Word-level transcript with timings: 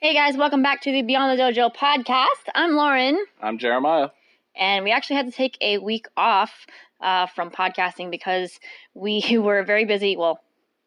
Hey 0.00 0.14
guys, 0.14 0.36
welcome 0.36 0.62
back 0.62 0.82
to 0.82 0.92
the 0.92 1.02
Beyond 1.02 1.36
the 1.38 1.42
Dojo 1.42 1.74
podcast. 1.74 2.48
I'm 2.54 2.72
Lauren, 2.76 3.18
I'm 3.42 3.58
Jeremiah. 3.58 4.10
and 4.54 4.84
we 4.84 4.92
actually 4.92 5.16
had 5.16 5.26
to 5.26 5.32
take 5.32 5.58
a 5.60 5.78
week 5.78 6.06
off 6.16 6.66
uh, 7.00 7.26
from 7.26 7.50
podcasting 7.50 8.10
because 8.10 8.58
we 8.94 9.38
were 9.42 9.64
very 9.64 9.84
busy. 9.84 10.16
Well, 10.16 10.40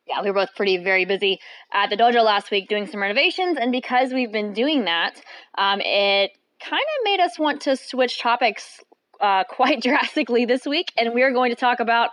yeah, 0.07 0.21
we 0.21 0.29
were 0.29 0.35
both 0.35 0.55
pretty 0.55 0.77
very 0.77 1.05
busy 1.05 1.39
at 1.73 1.89
the 1.89 1.97
dojo 1.97 2.23
last 2.23 2.51
week 2.51 2.69
doing 2.69 2.87
some 2.87 3.01
renovations, 3.01 3.57
and 3.59 3.71
because 3.71 4.13
we've 4.13 4.31
been 4.31 4.53
doing 4.53 4.85
that, 4.85 5.21
um, 5.57 5.81
it 5.81 6.31
kind 6.62 6.81
of 6.81 7.03
made 7.03 7.19
us 7.19 7.37
want 7.37 7.62
to 7.62 7.75
switch 7.75 8.19
topics 8.19 8.79
uh, 9.19 9.43
quite 9.49 9.81
drastically 9.81 10.46
this 10.46 10.65
week, 10.65 10.91
and 10.97 11.13
we 11.13 11.21
are 11.23 11.31
going 11.31 11.51
to 11.51 11.55
talk 11.59 11.79
about 11.81 12.12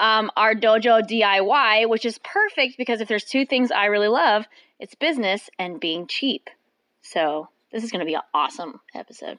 um, 0.00 0.30
our 0.36 0.54
dojo 0.54 1.02
DIY, 1.06 1.88
which 1.88 2.04
is 2.04 2.18
perfect 2.18 2.78
because 2.78 3.00
if 3.00 3.06
there's 3.06 3.24
two 3.24 3.44
things 3.44 3.70
I 3.70 3.84
really 3.84 4.08
love, 4.08 4.46
it's 4.80 4.94
business 4.94 5.50
and 5.58 5.78
being 5.78 6.06
cheap. 6.06 6.48
So 7.02 7.48
this 7.70 7.84
is 7.84 7.92
going 7.92 8.00
to 8.00 8.06
be 8.06 8.14
an 8.14 8.22
awesome 8.34 8.80
episode. 8.94 9.38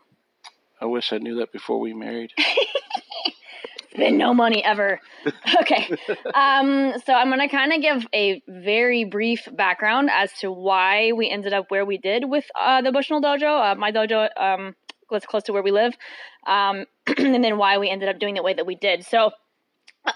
I 0.79 0.85
wish 0.85 1.11
I 1.11 1.17
knew 1.17 1.35
that 1.37 1.51
before 1.51 1.79
we 1.79 1.93
married. 1.93 2.31
Spend 3.91 4.17
no 4.17 4.33
money 4.33 4.63
ever. 4.63 5.01
okay. 5.61 5.89
Um, 6.33 6.93
so 7.05 7.13
I'm 7.13 7.27
going 7.27 7.41
to 7.41 7.49
kind 7.49 7.73
of 7.73 7.81
give 7.81 8.07
a 8.13 8.41
very 8.47 9.03
brief 9.03 9.49
background 9.51 10.09
as 10.11 10.31
to 10.39 10.51
why 10.51 11.11
we 11.11 11.29
ended 11.29 11.53
up 11.53 11.69
where 11.69 11.85
we 11.85 11.97
did 11.97 12.29
with 12.29 12.45
uh, 12.59 12.81
the 12.81 12.91
Bushnell 12.91 13.21
Dojo. 13.21 13.71
Uh, 13.71 13.75
my 13.75 13.91
dojo 13.91 14.29
um, 14.39 14.75
was 15.09 15.25
close 15.25 15.43
to 15.43 15.53
where 15.53 15.61
we 15.61 15.71
live, 15.71 15.93
um, 16.47 16.85
and 17.17 17.43
then 17.43 17.57
why 17.57 17.79
we 17.79 17.89
ended 17.89 18.07
up 18.07 18.17
doing 18.17 18.35
the 18.35 18.43
way 18.43 18.53
that 18.53 18.65
we 18.65 18.75
did. 18.75 19.05
So 19.05 19.31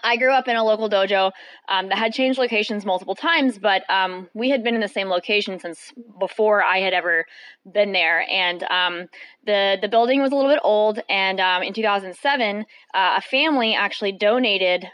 I 0.04 0.18
grew 0.18 0.34
up 0.34 0.48
in 0.48 0.56
a 0.56 0.64
local 0.64 0.90
dojo 0.90 1.32
um, 1.68 1.90
that 1.90 1.98
had 1.98 2.14
changed 2.14 2.40
locations 2.40 2.86
multiple 2.86 3.16
times, 3.16 3.60
but 3.60 3.88
um, 3.90 4.30
we 4.34 4.50
had 4.50 4.64
been 4.64 4.76
in 4.76 4.82
the 4.82 4.88
same 4.88 5.10
location 5.10 5.60
since 5.60 5.94
before 6.20 6.64
I 6.64 6.80
had 6.80 6.94
ever 6.94 7.26
been 7.72 7.92
there. 7.92 8.26
And 8.30 8.64
um, 8.64 9.08
the 9.46 9.78
the 9.82 9.88
building 9.88 10.22
was 10.22 10.32
a 10.32 10.36
little 10.36 10.52
bit 10.52 10.60
old. 10.64 11.00
And 11.10 11.40
um, 11.40 11.64
in 11.64 11.74
2007, 11.74 12.66
uh, 12.94 13.16
a 13.18 13.22
family 13.22 13.76
actually 13.76 14.12
donated. 14.12 14.86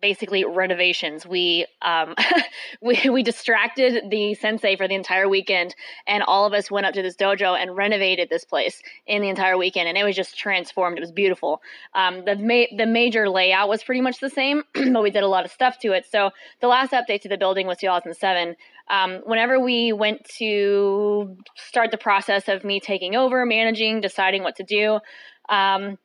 Basically 0.00 0.44
renovations. 0.44 1.26
We 1.26 1.66
um 1.82 2.14
we 2.82 3.08
we 3.10 3.22
distracted 3.22 4.10
the 4.10 4.34
sensei 4.34 4.76
for 4.76 4.86
the 4.86 4.94
entire 4.94 5.28
weekend 5.28 5.74
and 6.06 6.22
all 6.22 6.44
of 6.46 6.52
us 6.52 6.70
went 6.70 6.86
up 6.86 6.94
to 6.94 7.02
this 7.02 7.16
dojo 7.16 7.56
and 7.56 7.76
renovated 7.76 8.28
this 8.28 8.44
place 8.44 8.82
in 9.06 9.22
the 9.22 9.28
entire 9.28 9.56
weekend 9.56 9.88
and 9.88 9.96
it 9.96 10.04
was 10.04 10.14
just 10.14 10.38
transformed. 10.38 10.98
It 10.98 11.00
was 11.00 11.12
beautiful. 11.12 11.62
Um 11.94 12.24
the 12.24 12.36
ma- 12.36 12.76
the 12.76 12.86
major 12.86 13.28
layout 13.28 13.68
was 13.68 13.82
pretty 13.82 14.02
much 14.02 14.20
the 14.20 14.30
same 14.30 14.62
but 14.74 15.02
we 15.02 15.10
did 15.10 15.22
a 15.22 15.28
lot 15.28 15.44
of 15.44 15.50
stuff 15.50 15.78
to 15.80 15.92
it. 15.92 16.04
So 16.10 16.30
the 16.60 16.68
last 16.68 16.92
update 16.92 17.22
to 17.22 17.28
the 17.28 17.38
building 17.38 17.66
was 17.66 17.78
2007 17.78 18.56
um, 18.88 19.22
whenever 19.24 19.58
we 19.58 19.92
went 19.92 20.24
to 20.38 21.36
start 21.56 21.90
the 21.90 21.98
process 21.98 22.48
of 22.48 22.64
me 22.64 22.80
taking 22.80 23.16
over 23.16 23.44
managing 23.44 24.00
deciding 24.00 24.42
what 24.42 24.56
to 24.56 24.62
do 24.62 25.00
um 25.48 25.98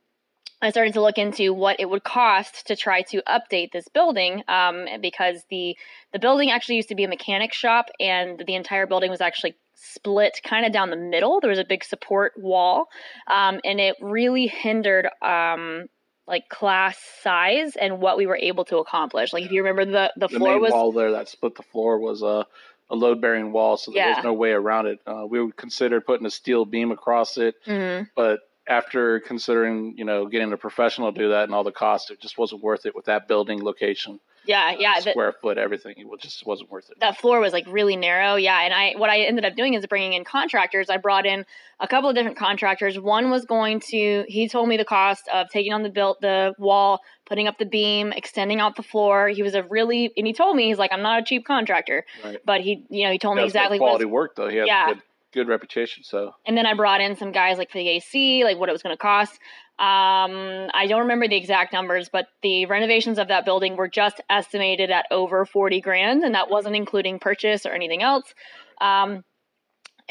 I 0.62 0.70
started 0.70 0.94
to 0.94 1.02
look 1.02 1.18
into 1.18 1.54
what 1.54 1.80
it 1.80 1.90
would 1.90 2.04
cost 2.04 2.68
to 2.68 2.76
try 2.76 3.02
to 3.04 3.22
update 3.24 3.72
this 3.72 3.88
building 3.88 4.44
um, 4.48 4.86
because 5.02 5.44
the 5.50 5.76
the 6.14 6.20
building 6.20 6.52
actually 6.52 6.76
used 6.76 6.90
to 6.90 6.96
be 6.96 7.04
a 7.04 7.08
mechanic 7.08 7.54
shop 7.54 7.88
and 8.00 8.44
the 8.46 8.56
entire 8.56 8.86
building 8.86 9.10
was 9.10 9.22
actually 9.22 9.56
split 9.74 10.40
kind 10.44 10.66
of 10.66 10.72
down 10.72 10.90
the 10.92 10.96
middle. 10.98 11.40
There 11.40 11.50
was 11.50 11.58
a 11.60 11.66
big 11.66 11.84
support 11.84 12.34
wall 12.38 12.90
um, 13.28 13.60
and 13.64 13.80
it 13.80 13.96
really 14.02 14.48
hindered 14.48 15.08
um, 15.24 15.88
like 16.28 16.48
class 16.50 17.00
size 17.24 17.76
and 17.76 18.00
what 18.00 18.18
we 18.18 18.28
were 18.28 18.38
able 18.38 18.66
to 18.66 18.78
accomplish. 18.78 19.34
Like 19.34 19.46
if 19.46 19.52
you 19.52 19.64
remember 19.64 19.86
the 19.86 20.14
the 20.16 20.28
The 20.28 20.38
floor 20.38 20.54
main 20.54 20.62
was 20.62 20.72
wall 20.72 20.92
there 20.92 21.12
that 21.12 21.28
split 21.28 21.56
the 21.56 21.64
floor 21.64 21.98
was 21.98 22.22
a, 22.22 22.46
a 22.92 22.96
load 22.96 23.20
bearing 23.20 23.52
wall, 23.52 23.78
so 23.78 23.92
there 23.92 24.02
Yeah. 24.04 24.16
was 24.16 24.24
no 24.24 24.34
way 24.34 24.52
around 24.52 24.86
it. 24.88 25.00
Uh, 25.08 25.26
we 25.28 25.42
would 25.44 25.56
consider 25.58 26.02
putting 26.02 26.28
a 26.28 26.32
steel 26.32 26.66
beam 26.66 26.92
across 26.92 27.38
it, 27.38 27.56
Mhm. 27.66 28.08
but 28.16 28.42
after 28.72 29.20
considering, 29.20 29.94
you 29.98 30.06
know, 30.06 30.26
getting 30.26 30.52
a 30.54 30.58
professional 30.58 31.12
to 31.12 31.20
do 31.20 31.30
that 31.30 31.44
and 31.44 31.54
all 31.54 31.64
the 31.64 31.72
costs, 31.72 32.10
it 32.10 32.22
just 32.22 32.38
wasn't 32.38 32.64
worth 32.64 32.86
it 32.86 32.96
with 32.96 33.06
that 33.06 33.28
building 33.28 33.62
location, 33.64 34.20
yeah 34.46 34.72
uh, 34.74 34.80
yeah 34.80 35.00
the- 35.00 35.12
square 35.12 35.34
foot, 35.42 35.58
everything. 35.58 35.94
It 35.98 36.08
just 36.22 36.46
wasn't 36.48 36.72
worth 36.72 36.90
it. 36.90 37.00
that 37.02 37.18
floor 37.18 37.40
was 37.40 37.54
like 37.54 37.66
really 37.68 37.96
narrow 37.96 38.36
yeah 38.36 38.62
and 38.62 38.74
i 38.74 38.94
what 38.98 39.10
i 39.10 39.20
ended 39.20 39.46
up 39.46 39.56
doing 39.56 39.74
is 39.76 39.86
bringing 39.86 40.14
in 40.14 40.24
contractors 40.24 40.90
i 40.90 40.98
brought 40.98 41.26
in 41.28 41.46
a 41.80 41.88
couple 41.88 42.10
of 42.10 42.16
different 42.16 42.38
contractors 42.38 42.98
one 43.00 43.30
was 43.30 43.46
going 43.46 43.80
to 43.80 44.26
he 44.28 44.48
told 44.48 44.68
me 44.68 44.78
the 44.78 44.86
cost 44.86 45.24
of 45.32 45.48
taking 45.50 45.74
on 45.74 45.84
the 45.84 45.90
built 45.90 46.20
the 46.22 46.54
wall 46.58 47.02
putting 47.26 47.48
up 47.48 47.58
the 47.60 47.66
beam 47.66 48.12
extending 48.14 48.60
out 48.60 48.76
the 48.76 48.84
floor 48.84 49.28
he 49.28 49.44
was 49.44 49.54
a 49.54 49.62
really 49.64 50.12
and 50.18 50.26
he 50.26 50.34
told 50.34 50.56
me 50.56 50.64
he's 50.70 50.80
like 50.80 50.92
i'm 50.92 51.04
not 51.04 51.20
a 51.22 51.24
cheap 51.24 51.46
contractor 51.46 52.04
Right. 52.24 52.40
but 52.46 52.62
he 52.62 52.84
you 52.90 53.06
know 53.06 53.12
he 53.12 53.20
told 53.20 53.36
me 53.36 53.42
That 53.42 53.46
was 53.46 53.54
good 53.54 53.60
exactly 53.60 53.80
what 53.80 53.88
quality 53.90 54.06
work 54.06 54.36
though. 54.36 54.50
He 54.50 54.58
had 54.58 54.66
Yeah. 54.68 54.88
good, 54.94 55.02
good 55.34 55.48
reputation. 55.48 56.04
So 56.04 56.34
and 56.46 56.58
then 56.58 56.66
I 56.66 56.74
brought 56.74 57.02
in 57.02 57.16
some 57.16 57.32
guys 57.32 57.58
like 57.58 57.72
for 57.72 57.78
the 57.78 57.90
AC, 57.90 58.44
like 58.44 58.58
what 58.58 58.70
it 58.70 58.72
was 58.72 58.84
going 58.84 58.96
to 58.96 59.02
cost. 59.02 59.34
Um, 59.80 60.70
I 60.76 60.86
don't 60.88 61.02
remember 61.02 61.28
the 61.28 61.38
exact 61.38 61.74
numbers, 61.74 62.10
but 62.10 62.28
the 62.44 62.68
renovations 62.68 63.18
of 63.18 63.30
that 63.30 63.46
building 63.46 63.76
were 63.76 63.88
just 63.88 64.22
estimated 64.30 64.92
at 64.92 65.08
over 65.10 65.44
40 65.44 65.82
grand, 65.82 66.24
and 66.24 66.36
that 66.36 66.52
wasn't 66.52 66.76
including 66.76 67.18
purchase 67.18 67.66
or 67.66 67.72
anything 67.72 68.04
else. 68.04 68.34
Um, 68.80 69.24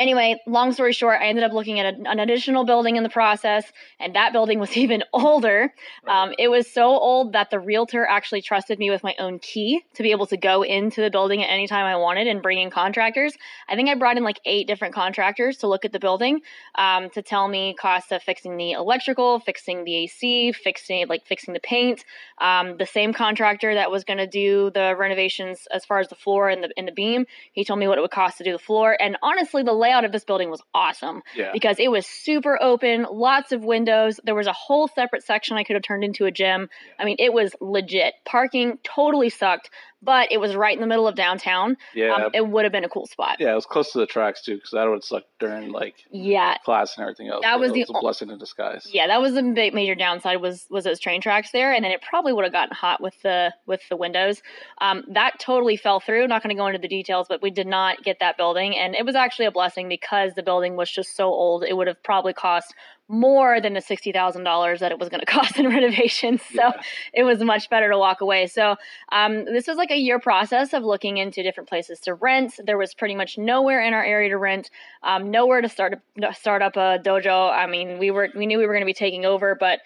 anyway, 0.00 0.40
long 0.46 0.72
story 0.72 0.92
short, 0.92 1.20
I 1.20 1.28
ended 1.28 1.44
up 1.44 1.52
looking 1.52 1.78
at 1.78 1.94
a, 1.94 2.10
an 2.10 2.18
additional 2.18 2.64
building 2.64 2.96
in 2.96 3.02
the 3.02 3.10
process, 3.10 3.70
and 4.00 4.16
that 4.16 4.32
building 4.32 4.58
was 4.58 4.76
even 4.76 5.04
older. 5.12 5.72
Um, 6.08 6.32
it 6.38 6.48
was 6.48 6.68
so 6.68 6.86
old 6.86 7.34
that 7.34 7.50
the 7.50 7.60
realtor 7.60 8.04
actually 8.06 8.42
trusted 8.42 8.78
me 8.78 8.90
with 8.90 9.04
my 9.04 9.14
own 9.18 9.38
key 9.38 9.84
to 9.94 10.02
be 10.02 10.10
able 10.10 10.26
to 10.26 10.36
go 10.36 10.62
into 10.62 11.02
the 11.02 11.10
building 11.10 11.44
at 11.44 11.50
any 11.50 11.68
time 11.68 11.84
I 11.84 11.96
wanted 11.96 12.26
and 12.26 12.42
bring 12.42 12.58
in 12.58 12.70
contractors. 12.70 13.34
I 13.68 13.76
think 13.76 13.88
I 13.88 13.94
brought 13.94 14.16
in 14.16 14.24
like 14.24 14.40
eight 14.46 14.66
different 14.66 14.94
contractors 14.94 15.58
to 15.58 15.68
look 15.68 15.84
at 15.84 15.92
the 15.92 16.00
building 16.00 16.40
um, 16.76 17.10
to 17.10 17.22
tell 17.22 17.46
me 17.46 17.74
cost 17.78 18.10
of 18.10 18.22
fixing 18.22 18.56
the 18.56 18.72
electrical, 18.72 19.38
fixing 19.38 19.84
the 19.84 19.94
AC, 19.96 20.52
fixing 20.52 21.06
like 21.08 21.26
fixing 21.26 21.52
the 21.52 21.60
paint. 21.60 22.04
Um, 22.38 22.78
the 22.78 22.86
same 22.86 23.12
contractor 23.12 23.74
that 23.74 23.90
was 23.90 24.04
going 24.04 24.18
to 24.18 24.26
do 24.26 24.70
the 24.70 24.96
renovations 24.98 25.68
as 25.70 25.84
far 25.84 25.98
as 25.98 26.08
the 26.08 26.14
floor 26.14 26.48
and 26.48 26.64
the 26.64 26.70
and 26.76 26.88
the 26.88 26.92
beam, 26.92 27.26
he 27.52 27.64
told 27.64 27.78
me 27.78 27.86
what 27.86 27.98
it 27.98 28.00
would 28.00 28.10
cost 28.10 28.38
to 28.38 28.44
do 28.44 28.52
the 28.52 28.58
floor. 28.58 28.96
And 28.98 29.16
honestly, 29.22 29.62
the 29.62 29.72
layout 29.72 29.89
of 30.04 30.12
this 30.12 30.24
building 30.24 30.50
was 30.50 30.62
awesome 30.74 31.22
yeah, 31.34 31.50
because 31.52 31.78
it 31.78 31.90
was 31.90 32.06
super 32.06 32.60
open, 32.60 33.06
lots 33.10 33.52
of 33.52 33.64
windows. 33.64 34.20
There 34.24 34.34
was 34.34 34.46
a 34.46 34.52
whole 34.52 34.88
separate 34.88 35.22
section 35.22 35.56
I 35.56 35.64
could 35.64 35.74
have 35.74 35.82
turned 35.82 36.04
into 36.04 36.24
a 36.24 36.30
gym. 36.30 36.68
I 36.98 37.04
mean, 37.04 37.16
it 37.18 37.32
was 37.32 37.54
legit. 37.60 38.14
Parking 38.24 38.78
totally 38.84 39.30
sucked, 39.30 39.70
but 40.02 40.30
it 40.32 40.38
was 40.38 40.54
right 40.54 40.74
in 40.74 40.80
the 40.80 40.86
middle 40.86 41.06
of 41.08 41.14
downtown. 41.14 41.76
yeah, 41.94 42.14
Um, 42.14 42.30
it 42.34 42.46
would 42.46 42.64
have 42.64 42.72
been 42.72 42.84
a 42.84 42.88
cool 42.88 43.06
spot. 43.06 43.36
yeah. 43.40 43.52
It 43.52 43.54
was 43.54 43.66
close 43.66 43.92
to 43.92 43.98
the 43.98 44.06
tracks 44.06 44.42
too, 44.42 44.54
because 44.56 44.70
that 44.72 44.84
would 44.88 45.04
suck 45.04 45.24
during 45.38 45.72
like 45.72 45.94
Yeah, 46.10 46.56
class 46.64 46.96
and 46.96 47.02
everything 47.02 47.28
else. 47.28 47.42
That 47.42 47.60
was 47.60 47.72
the 47.72 47.80
was 47.80 47.90
a 47.90 48.00
blessing 48.00 48.30
in 48.30 48.38
disguise. 48.38 48.88
yeah, 48.92 49.06
that 49.08 49.20
was 49.20 49.34
the 49.34 49.42
big 49.42 49.74
major 49.74 49.94
downside 49.94 50.40
was 50.40 50.66
was 50.70 50.84
those 50.84 51.00
train 51.00 51.20
tracks 51.20 51.50
there, 51.52 51.72
and 51.72 51.84
then 51.84 51.92
it 51.92 52.02
probably 52.02 52.32
would 52.32 52.44
have 52.44 52.52
gotten 52.52 52.74
hot 52.74 53.00
with 53.02 53.14
the 53.22 53.52
with 53.66 53.80
the 53.88 53.96
windows. 53.96 54.42
Um, 54.80 55.04
that 55.12 55.38
totally 55.38 55.76
fell 55.76 56.00
through. 56.00 56.26
Not 56.28 56.42
going 56.42 56.54
to 56.54 56.58
go 56.60 56.66
into 56.66 56.78
the 56.78 56.88
details, 56.88 57.26
but 57.28 57.42
we 57.42 57.50
did 57.50 57.66
not 57.66 58.02
get 58.02 58.18
that 58.20 58.36
building, 58.36 58.76
and 58.76 58.94
it 58.94 59.04
was 59.04 59.14
actually 59.14 59.46
a 59.46 59.50
blessing 59.52 59.88
because 59.88 60.32
the 60.34 60.42
building 60.42 60.76
was 60.76 60.90
just 60.90 61.16
so 61.16 61.26
old. 61.28 61.64
It 61.64 61.76
would 61.76 61.86
have 61.86 62.02
probably 62.02 62.32
cost 62.32 62.74
more 63.10 63.60
than 63.60 63.74
the 63.74 63.80
sixty 63.80 64.12
thousand 64.12 64.44
dollars 64.44 64.78
that 64.80 64.92
it 64.92 64.98
was 64.98 65.08
going 65.08 65.20
to 65.26 65.26
cost 65.26 65.58
in 65.58 65.68
renovations. 65.68 66.40
So 66.42 66.62
Yeah. 66.62 66.80
it 67.12 67.24
was 67.24 67.40
much 67.42 67.68
better 67.68 67.90
to 67.90 67.98
walk 67.98 68.20
away. 68.20 68.46
So 68.46 68.76
um, 69.10 69.44
this 69.44 69.66
was 69.66 69.76
like 69.76 69.90
a 69.90 69.96
year 69.96 70.20
process 70.20 70.72
of 70.72 70.84
looking 70.84 71.16
into 71.18 71.42
different 71.42 71.68
places 71.68 71.98
to 72.00 72.14
rent. 72.14 72.54
There 72.64 72.78
was 72.78 72.94
pretty 72.94 73.16
much 73.16 73.36
nowhere 73.36 73.82
in 73.82 73.92
our 73.94 74.04
area 74.04 74.28
to 74.30 74.38
rent, 74.38 74.70
um, 75.02 75.30
nowhere 75.30 75.60
to 75.60 75.68
start 75.68 76.00
a, 76.22 76.34
start 76.34 76.62
up 76.62 76.76
a 76.76 76.98
dojo. 77.04 77.50
I 77.52 77.66
mean, 77.66 77.98
we 77.98 78.10
were 78.10 78.28
we 78.36 78.46
knew 78.46 78.58
we 78.58 78.66
were 78.66 78.72
going 78.72 78.82
to 78.82 78.86
be 78.86 78.94
taking 78.94 79.24
over, 79.26 79.56
but 79.58 79.80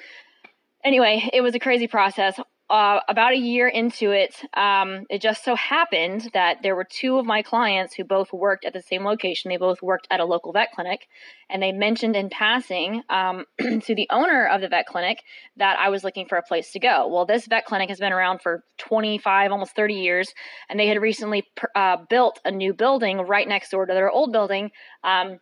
anyway, 0.85 1.29
it 1.33 1.41
was 1.41 1.55
a 1.55 1.59
crazy 1.59 1.87
process. 1.89 2.39
Uh, 2.75 2.99
about 3.07 3.33
a 3.33 3.37
year 3.37 3.69
into 3.69 4.11
it, 4.11 4.35
um, 4.55 5.07
it 5.09 5.23
just 5.23 5.45
so 5.45 5.55
happened 5.55 6.29
that 6.35 6.57
there 6.65 6.75
were 6.75 6.83
two 6.83 7.19
of 7.19 7.25
my 7.25 7.41
clients 7.41 7.95
who 7.95 8.03
both 8.03 8.33
worked 8.33 8.65
at 8.65 8.73
the 8.73 8.83
same 8.83 9.05
location. 9.05 9.49
They 9.49 9.59
both 9.59 9.81
worked 9.81 10.09
at 10.11 10.19
a 10.19 10.25
local 10.25 10.53
vet 10.53 10.73
clinic, 10.73 11.07
and 11.49 11.63
they 11.63 11.71
mentioned 11.71 12.17
in 12.17 12.31
passing 12.31 13.05
um, 13.09 13.45
to 13.61 13.95
the 13.95 14.09
owner 14.11 14.49
of 14.49 14.61
the 14.61 14.67
vet 14.67 14.87
clinic 14.87 15.23
that 15.57 15.79
I 15.79 15.89
was 15.89 16.03
looking 16.03 16.27
for 16.27 16.37
a 16.37 16.43
place 16.43 16.73
to 16.73 16.81
go. 16.81 17.07
Well, 17.07 17.27
this 17.27 17.47
vet 17.47 17.65
clinic 17.65 17.91
has 17.91 18.01
been 18.01 18.13
around 18.13 18.41
for 18.43 18.65
25, 18.79 19.53
almost 19.53 19.77
30 19.77 19.95
years, 19.95 20.35
and 20.69 20.81
they 20.81 20.89
had 20.89 21.01
recently 21.01 21.45
uh, 21.77 21.99
built 22.11 22.41
a 22.45 22.51
new 22.51 22.75
building 22.75 23.19
right 23.19 23.47
next 23.47 23.71
door 23.71 23.87
to 23.87 23.95
their 23.95 24.11
old 24.11 24.33
building. 24.33 24.73
Um, 25.05 25.39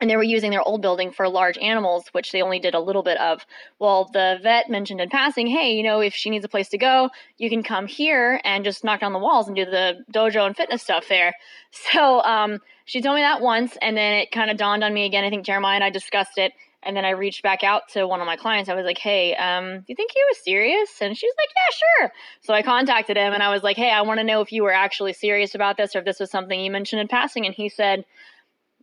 and 0.00 0.10
they 0.10 0.16
were 0.16 0.22
using 0.22 0.50
their 0.50 0.62
old 0.62 0.82
building 0.82 1.10
for 1.10 1.28
large 1.28 1.56
animals, 1.58 2.04
which 2.12 2.32
they 2.32 2.42
only 2.42 2.58
did 2.58 2.74
a 2.74 2.80
little 2.80 3.02
bit 3.02 3.18
of. 3.18 3.46
Well, 3.78 4.10
the 4.12 4.38
vet 4.42 4.68
mentioned 4.68 5.00
in 5.00 5.08
passing, 5.08 5.46
hey, 5.46 5.72
you 5.72 5.82
know, 5.82 6.00
if 6.00 6.14
she 6.14 6.28
needs 6.28 6.44
a 6.44 6.48
place 6.48 6.68
to 6.70 6.78
go, 6.78 7.10
you 7.38 7.48
can 7.48 7.62
come 7.62 7.86
here 7.86 8.40
and 8.44 8.64
just 8.64 8.84
knock 8.84 9.00
down 9.00 9.12
the 9.12 9.18
walls 9.18 9.46
and 9.46 9.56
do 9.56 9.64
the 9.64 10.04
dojo 10.12 10.46
and 10.46 10.56
fitness 10.56 10.82
stuff 10.82 11.06
there. 11.08 11.34
So 11.92 12.22
um, 12.22 12.60
she 12.86 13.02
told 13.02 13.16
me 13.16 13.22
that 13.22 13.42
once, 13.42 13.76
and 13.82 13.96
then 13.96 14.14
it 14.14 14.30
kind 14.30 14.50
of 14.50 14.56
dawned 14.56 14.82
on 14.82 14.94
me 14.94 15.04
again. 15.04 15.24
I 15.24 15.30
think 15.30 15.44
Jeremiah 15.44 15.74
and 15.74 15.84
I 15.84 15.90
discussed 15.90 16.38
it, 16.38 16.52
and 16.82 16.96
then 16.96 17.04
I 17.04 17.10
reached 17.10 17.42
back 17.42 17.62
out 17.62 17.82
to 17.90 18.06
one 18.06 18.20
of 18.20 18.26
my 18.26 18.36
clients. 18.36 18.70
I 18.70 18.74
was 18.74 18.86
like, 18.86 18.96
hey, 18.96 19.34
um, 19.34 19.80
do 19.80 19.84
you 19.88 19.94
think 19.94 20.12
he 20.12 20.20
was 20.30 20.38
serious? 20.42 20.90
And 21.02 21.14
she's 21.14 21.32
like, 21.36 21.48
yeah, 21.54 21.76
sure. 21.76 22.12
So 22.40 22.54
I 22.54 22.62
contacted 22.62 23.18
him, 23.18 23.34
and 23.34 23.42
I 23.42 23.50
was 23.50 23.62
like, 23.62 23.76
hey, 23.76 23.90
I 23.90 24.00
want 24.02 24.20
to 24.20 24.24
know 24.24 24.40
if 24.40 24.52
you 24.52 24.62
were 24.62 24.72
actually 24.72 25.12
serious 25.12 25.54
about 25.54 25.76
this 25.76 25.94
or 25.94 25.98
if 25.98 26.06
this 26.06 26.18
was 26.18 26.30
something 26.30 26.58
you 26.58 26.70
mentioned 26.70 27.00
in 27.00 27.08
passing. 27.08 27.44
And 27.44 27.54
he 27.54 27.68
said, 27.68 28.06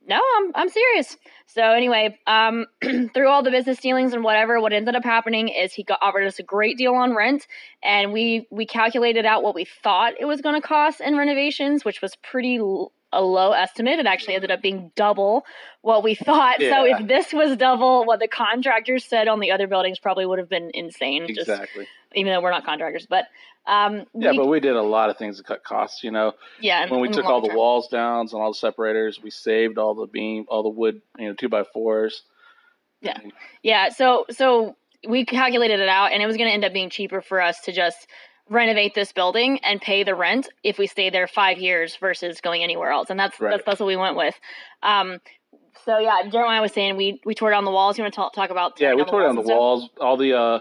No, 0.08 0.20
I'm 0.38 0.52
I'm 0.56 0.70
serious. 0.70 1.16
So 1.48 1.62
anyway, 1.62 2.18
um, 2.28 2.66
through 3.14 3.28
all 3.28 3.44
the 3.44 3.52
business 3.52 3.80
dealings 3.80 4.14
and 4.14 4.24
whatever, 4.24 4.60
what 4.60 4.74
ended 4.74 4.96
up 4.96 5.04
happening 5.04 5.50
is 5.50 5.74
he 5.74 5.84
got 5.84 6.00
offered 6.02 6.26
us 6.26 6.40
a 6.40 6.44
great 6.44 6.78
deal 6.78 6.94
on 6.96 7.16
rent, 7.16 7.48
and 7.82 8.12
we 8.12 8.48
we 8.52 8.66
calculated 8.66 9.26
out 9.26 9.44
what 9.44 9.56
we 9.56 9.66
thought 9.66 10.14
it 10.20 10.26
was 10.26 10.42
going 10.42 10.60
to 10.60 10.68
cost 10.68 11.00
in 11.00 11.16
renovations, 11.16 11.86
which 11.86 12.02
was 12.02 12.16
pretty 12.18 12.58
l- 12.58 12.92
a 13.14 13.22
low 13.22 13.52
estimate. 13.52 14.00
It 14.00 14.08
actually 14.08 14.36
ended 14.36 14.52
up 14.52 14.62
being 14.62 14.92
double 14.96 15.46
what 15.82 16.04
we 16.04 16.16
thought. 16.16 16.60
So 16.60 16.86
if 16.86 17.08
this 17.08 17.32
was 17.32 17.56
double 17.56 18.06
what 18.06 18.20
the 18.20 18.28
contractors 18.28 19.06
said 19.06 19.28
on 19.28 19.40
the 19.40 19.52
other 19.52 19.68
buildings, 19.68 20.00
probably 20.00 20.26
would 20.26 20.40
have 20.40 20.50
been 20.50 20.72
insane. 20.74 21.28
Just 21.28 21.50
Exactly. 21.50 21.88
Even 22.16 22.32
though 22.34 22.42
we're 22.42 22.52
not 22.52 22.66
contractors, 22.66 23.06
but 23.10 23.26
um, 23.66 24.06
Yeah, 24.14 24.32
we- 24.32 24.38
but 24.38 24.48
we 24.48 24.60
did 24.60 24.76
a 24.76 24.82
lot 24.82 25.10
of 25.10 25.18
things 25.18 25.38
to 25.38 25.44
cut 25.44 25.64
costs. 25.64 26.04
You 26.04 26.12
know, 26.12 26.34
yeah, 26.60 26.90
when 26.90 27.00
we 27.00 27.08
took 27.10 27.24
long 27.26 27.34
all 27.34 27.42
the 27.42 27.48
term. 27.48 27.58
walls 27.58 27.88
down 27.88 28.22
and 28.22 28.34
all 28.34 28.52
the 28.52 28.58
separators, 28.58 29.22
we 29.24 29.30
saved 29.30 29.78
all 29.78 29.94
the 29.96 30.06
beam, 30.08 30.46
all 30.50 30.64
the 30.64 30.70
wood, 30.70 31.02
you 31.18 31.28
know, 31.28 31.34
two 31.34 31.50
by 31.50 31.64
fours. 31.64 32.24
Yeah. 33.02 33.18
Yeah, 33.62 33.90
so 33.90 34.26
so 34.30 34.76
we 35.08 35.26
calculated 35.26 35.80
it 35.80 35.90
out, 35.90 36.12
and 36.12 36.22
it 36.24 36.26
was 36.26 36.38
going 36.38 36.48
to 36.50 36.54
end 36.54 36.64
up 36.66 36.74
being 36.74 36.90
cheaper 36.90 37.22
for 37.22 37.42
us 37.42 37.60
to 37.62 37.72
just 37.72 38.08
renovate 38.50 38.94
this 38.94 39.12
building 39.14 39.60
and 39.60 39.82
pay 39.82 40.04
the 40.04 40.14
rent 40.16 40.50
if 40.64 40.78
we 40.78 40.86
stay 40.88 41.10
there 41.10 41.28
five 41.28 41.58
years 41.58 41.96
versus 41.98 42.42
going 42.42 42.64
anywhere 42.64 42.92
else, 42.92 43.10
and 43.10 43.20
that's 43.20 43.40
Right. 43.40 43.52
that's, 43.52 43.64
that's 43.66 43.80
what 43.80 43.88
we 43.88 43.96
went 43.96 44.16
with. 44.18 44.36
Um, 44.82 45.20
so 45.86 45.98
yeah, 46.00 46.24
Jeremiah 46.30 46.62
was 46.62 46.72
saying 46.74 46.96
we 46.98 47.22
we 47.26 47.34
tore 47.36 47.50
down 47.52 47.66
the 47.66 47.72
walls. 47.72 47.98
You 47.98 48.04
want 48.04 48.14
to 48.14 48.16
talk, 48.16 48.34
talk 48.34 48.50
about 48.50 48.80
Yeah, 48.80 48.94
we 48.94 49.04
tore 49.06 49.22
down 49.24 49.36
the 49.36 49.42
walls. 49.42 49.90
All 50.00 50.18
the 50.18 50.34
uh, 50.38 50.60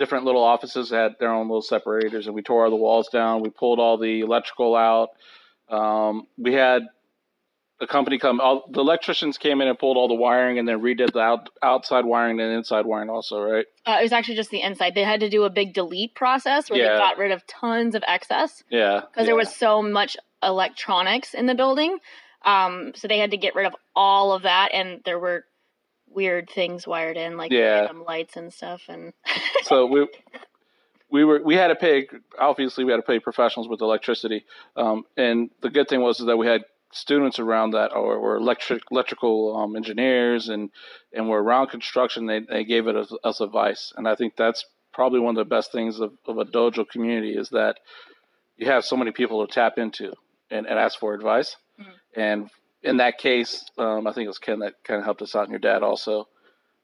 different 0.00 0.24
little 0.24 0.42
offices 0.42 0.90
had 0.90 1.12
their 1.20 1.30
own 1.30 1.46
little 1.46 1.62
separators, 1.62 2.26
and 2.26 2.34
we 2.34 2.42
tore 2.42 2.64
all 2.64 2.70
the 2.70 2.76
walls 2.76 3.08
down. 3.08 3.42
We 3.42 3.50
pulled 3.50 3.78
all 3.78 3.98
the 3.98 4.20
electrical 4.22 4.74
out. 4.74 5.10
Um, 5.68 6.26
we 6.38 6.54
had 6.54 6.82
a 7.82 7.86
company 7.86 8.18
come. 8.18 8.40
All 8.40 8.64
the 8.70 8.80
electricians 8.80 9.36
came 9.38 9.60
in 9.60 9.68
and 9.68 9.78
pulled 9.78 9.96
all 9.98 10.08
the 10.08 10.14
wiring, 10.14 10.58
and 10.58 10.66
then 10.66 10.80
redid 10.80 11.12
the 11.12 11.20
out, 11.20 11.50
outside 11.62 12.04
wiring 12.06 12.40
and 12.40 12.50
inside 12.52 12.86
wiring 12.86 13.10
also. 13.10 13.40
Right? 13.42 13.66
Uh, 13.86 13.98
it 14.00 14.02
was 14.02 14.12
actually 14.12 14.36
just 14.36 14.50
the 14.50 14.62
inside. 14.62 14.94
They 14.94 15.04
had 15.04 15.20
to 15.20 15.28
do 15.28 15.44
a 15.44 15.50
big 15.50 15.74
delete 15.74 16.14
process 16.14 16.70
where 16.70 16.80
Yeah. 16.80 16.92
they 16.94 16.98
got 16.98 17.18
rid 17.18 17.30
of 17.30 17.46
tons 17.46 17.94
of 17.94 18.02
excess. 18.08 18.64
Yeah. 18.70 19.02
because 19.10 19.26
there 19.26 19.36
was 19.36 19.54
so 19.54 19.82
much 19.82 20.16
electronics 20.42 21.34
in 21.34 21.44
the 21.46 21.54
building. 21.54 21.98
Um, 22.42 22.92
so 22.96 23.06
they 23.06 23.18
had 23.18 23.32
to 23.32 23.36
get 23.36 23.54
rid 23.54 23.66
of 23.66 23.76
all 23.94 24.32
of 24.32 24.42
that, 24.44 24.70
and 24.72 25.02
there 25.04 25.18
were 25.18 25.44
weird 26.10 26.50
things 26.50 26.86
wired 26.86 27.16
in, 27.16 27.36
like 27.36 27.52
Yeah. 27.52 27.82
random 27.82 28.04
lights 28.04 28.36
and 28.36 28.52
stuff. 28.52 28.82
And 28.88 29.12
so 29.62 29.86
we 29.86 30.06
we 31.10 31.24
were 31.24 31.40
we 31.44 31.54
had 31.56 31.68
to 31.68 31.76
pay 31.76 32.06
obviously 32.38 32.84
we 32.84 32.92
had 32.92 32.98
to 32.98 33.02
pay 33.02 33.18
professionals 33.18 33.68
with 33.68 33.80
electricity 33.80 34.44
um, 34.76 35.04
and 35.16 35.50
the 35.62 35.70
good 35.70 35.88
thing 35.88 36.00
was 36.00 36.20
is 36.20 36.26
that 36.26 36.36
we 36.36 36.46
had 36.46 36.62
students 36.92 37.38
around 37.38 37.70
that 37.72 37.92
or 37.92 38.20
were 38.20 38.36
electric 38.36 38.82
electrical 38.90 39.56
um, 39.56 39.76
engineers 39.76 40.48
and 40.48 40.70
and 41.12 41.28
were 41.28 41.42
around 41.42 41.68
construction 41.68 42.26
they, 42.26 42.40
they 42.40 42.64
gave 42.64 42.86
it 42.86 42.96
us, 42.96 43.12
us 43.24 43.40
advice 43.40 43.92
and 43.96 44.08
i 44.08 44.14
think 44.14 44.34
that's 44.36 44.64
probably 44.92 45.20
one 45.20 45.36
of 45.36 45.44
the 45.46 45.48
best 45.56 45.72
things 45.72 46.00
of, 46.00 46.12
of 46.26 46.38
a 46.38 46.44
dojo 46.44 46.88
community 46.88 47.32
is 47.36 47.48
that 47.50 47.78
you 48.56 48.66
have 48.66 48.84
so 48.84 48.96
many 48.96 49.12
people 49.12 49.46
to 49.46 49.52
tap 49.52 49.78
into 49.78 50.12
and, 50.50 50.66
and 50.66 50.78
ask 50.78 50.98
for 50.98 51.14
advice 51.14 51.56
Mhm. 51.80 51.92
and 52.16 52.50
in 52.82 52.96
that 52.98 53.18
case 53.18 53.64
um, 53.78 54.06
i 54.06 54.12
think 54.12 54.24
it 54.24 54.28
was 54.28 54.38
ken 54.38 54.58
that 54.60 54.74
kind 54.84 54.98
of 54.98 55.04
helped 55.04 55.22
us 55.22 55.34
out 55.34 55.42
and 55.44 55.50
your 55.50 55.58
dad 55.58 55.82
also 55.82 56.26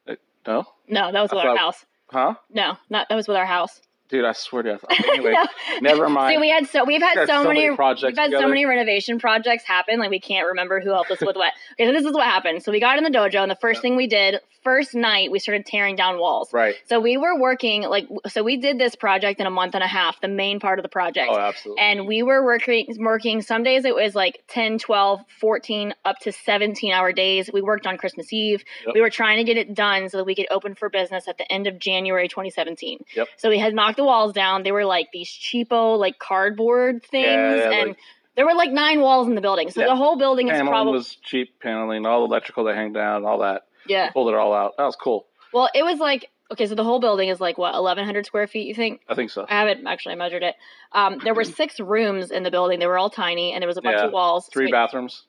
Uh, 0.09 0.15
no 0.47 0.65
no, 0.89 1.11
that 1.13 1.21
was 1.23 1.33
I 1.33 1.37
with 1.37 1.45
our 1.45 1.51
thought- 1.57 1.59
house. 1.59 1.85
huh 2.11 2.35
No, 2.51 2.77
not 2.91 3.09
that 3.09 3.17
was 3.17 3.27
with 3.29 3.37
our 3.37 3.47
house. 3.47 3.81
Dude 4.09 4.25
i 4.25 4.33
swear 4.33 4.63
to 4.63 4.79
god 4.81 5.05
anyway 5.09 5.33
No. 5.33 5.45
never 5.81 6.09
mind 6.09 6.35
See, 6.35 6.41
we 6.41 6.49
had 6.51 6.67
so 6.69 6.85
we've 6.85 7.03
had 7.03 7.15
Got 7.15 7.29
so, 7.29 7.43
so 7.43 7.49
many, 7.49 7.63
many 7.65 7.77
projects 7.77 8.05
we've 8.17 8.17
had 8.19 8.31
so 8.33 8.49
many 8.49 8.67
renovation 8.67 9.19
projects 9.19 9.65
happen. 9.65 9.99
Like 9.99 10.11
we 10.11 10.21
can't 10.21 10.47
remember 10.49 10.81
who 10.81 10.91
helped 10.91 11.11
us 11.11 11.21
with 11.21 11.37
what. 11.37 11.53
Okay, 11.79 11.87
so 11.89 11.93
this 11.93 12.05
is 12.05 12.13
what 12.13 12.25
happened. 12.25 12.63
So 12.63 12.73
we 12.73 12.81
got 12.81 12.97
in 12.99 13.05
the 13.05 13.11
dojo, 13.11 13.43
and 13.43 13.51
the 13.51 13.55
first 13.57 13.79
Yeah. 13.79 13.83
thing 13.83 13.97
we 13.97 14.07
did, 14.07 14.41
first 14.63 14.95
night, 14.95 15.31
we 15.31 15.39
started 15.39 15.67
tearing 15.67 15.95
down 15.95 16.19
walls. 16.19 16.53
Right. 16.53 16.75
So 16.89 17.01
we 17.01 17.17
were 17.19 17.39
working 17.39 17.83
like 17.83 18.07
so 18.29 18.43
we 18.43 18.57
did 18.57 18.79
this 18.79 18.95
project 18.97 19.41
in 19.41 19.47
a 19.47 19.51
month 19.51 19.75
and 19.75 19.83
a 19.85 19.87
half, 19.87 20.21
the 20.21 20.29
main 20.29 20.59
part 20.61 20.79
of 20.79 20.83
the 20.83 20.89
project. 20.89 21.29
Oh, 21.31 21.39
absolutely. 21.39 21.83
and 21.83 22.07
we 22.07 22.23
were 22.23 22.45
working 22.45 22.87
working 22.99 23.43
some 23.43 23.63
days 23.63 23.85
it 23.85 23.95
was 23.95 24.15
like 24.15 24.43
10 24.49 24.79
12 24.79 25.21
14 25.41 25.95
up 26.05 26.19
to 26.21 26.33
17 26.33 26.93
hour 26.93 27.13
days 27.13 27.51
we 27.53 27.61
worked 27.63 27.87
on 27.87 27.97
christmas 27.99 28.33
eve 28.33 28.65
Yep. 28.87 28.95
we 28.95 29.01
were 29.01 29.11
trying 29.11 29.39
to 29.39 29.45
get 29.45 29.57
it 29.57 29.75
done 29.75 30.09
so 30.09 30.17
that 30.19 30.25
we 30.25 30.35
could 30.35 30.47
open 30.51 30.75
for 30.75 30.89
business 30.89 31.29
at 31.29 31.37
the 31.39 31.51
end 31.53 31.67
of 31.67 31.79
january 31.79 32.29
2017 32.29 33.05
Yep. 33.15 33.29
so 33.37 33.49
we 33.49 33.59
had 33.59 33.75
knocked 33.75 33.96
the 33.97 34.05
walls 34.05 34.33
down 34.33 34.63
they 34.63 34.73
were 34.73 34.85
like 34.85 35.09
these 35.13 35.29
cheapo 35.29 35.99
like 35.99 36.19
cardboard 36.19 37.03
things 37.03 37.25
Yeah, 37.27 37.71
and 37.71 37.89
like- 37.91 37.99
there 38.37 38.45
were 38.47 38.55
like 38.55 38.71
nine 38.71 39.01
walls 39.01 39.27
in 39.29 39.35
the 39.35 39.41
building 39.41 39.71
so 39.71 39.81
Yeah. 39.81 39.87
the 39.89 39.97
whole 39.97 40.17
building 40.17 40.49
is 40.49 40.61
probably 40.61 40.93
was 40.93 41.15
cheap 41.17 41.59
paneling, 41.61 42.05
all 42.07 42.21
the 42.21 42.27
electrical 42.27 42.65
that 42.65 42.75
hang 42.77 42.93
down, 42.93 43.25
all 43.25 43.39
that. 43.39 43.63
yeah 43.87 44.11
Pulled 44.11 44.29
it 44.29 44.35
all 44.35 44.53
out. 44.53 44.77
That 44.77 44.85
was 44.85 44.97
cool. 44.97 45.27
well 45.53 45.69
it 45.75 45.83
was 45.85 45.99
like 45.99 46.31
okay 46.53 46.67
so 46.67 46.75
the 46.75 46.85
whole 46.85 47.01
building 47.01 47.29
is 47.29 47.41
like 47.41 47.57
what 47.59 47.73
1100 47.75 48.27
square 48.27 48.47
feet 48.47 48.67
you 48.69 48.75
think 48.75 49.01
I 49.09 49.15
think 49.15 49.31
so. 49.31 49.47
I 49.49 49.55
haven't 49.55 49.87
actually 49.87 50.15
measured 50.17 50.43
it. 50.43 50.55
Um, 50.93 51.19
there 51.25 51.35
were 51.35 51.45
six 51.45 51.81
rooms 51.81 52.31
in 52.31 52.43
the 52.45 52.51
building. 52.51 52.79
They 52.79 52.87
were 52.87 52.99
all 52.99 53.11
tiny, 53.11 53.53
and 53.53 53.61
there 53.63 53.67
was 53.69 53.77
a 53.77 53.83
bunch 53.83 53.97
Yeah. 53.99 54.07
of 54.07 54.13
walls. 54.13 54.49
Three 54.53 54.67
Wait, 54.67 54.73
bathrooms. 54.73 55.25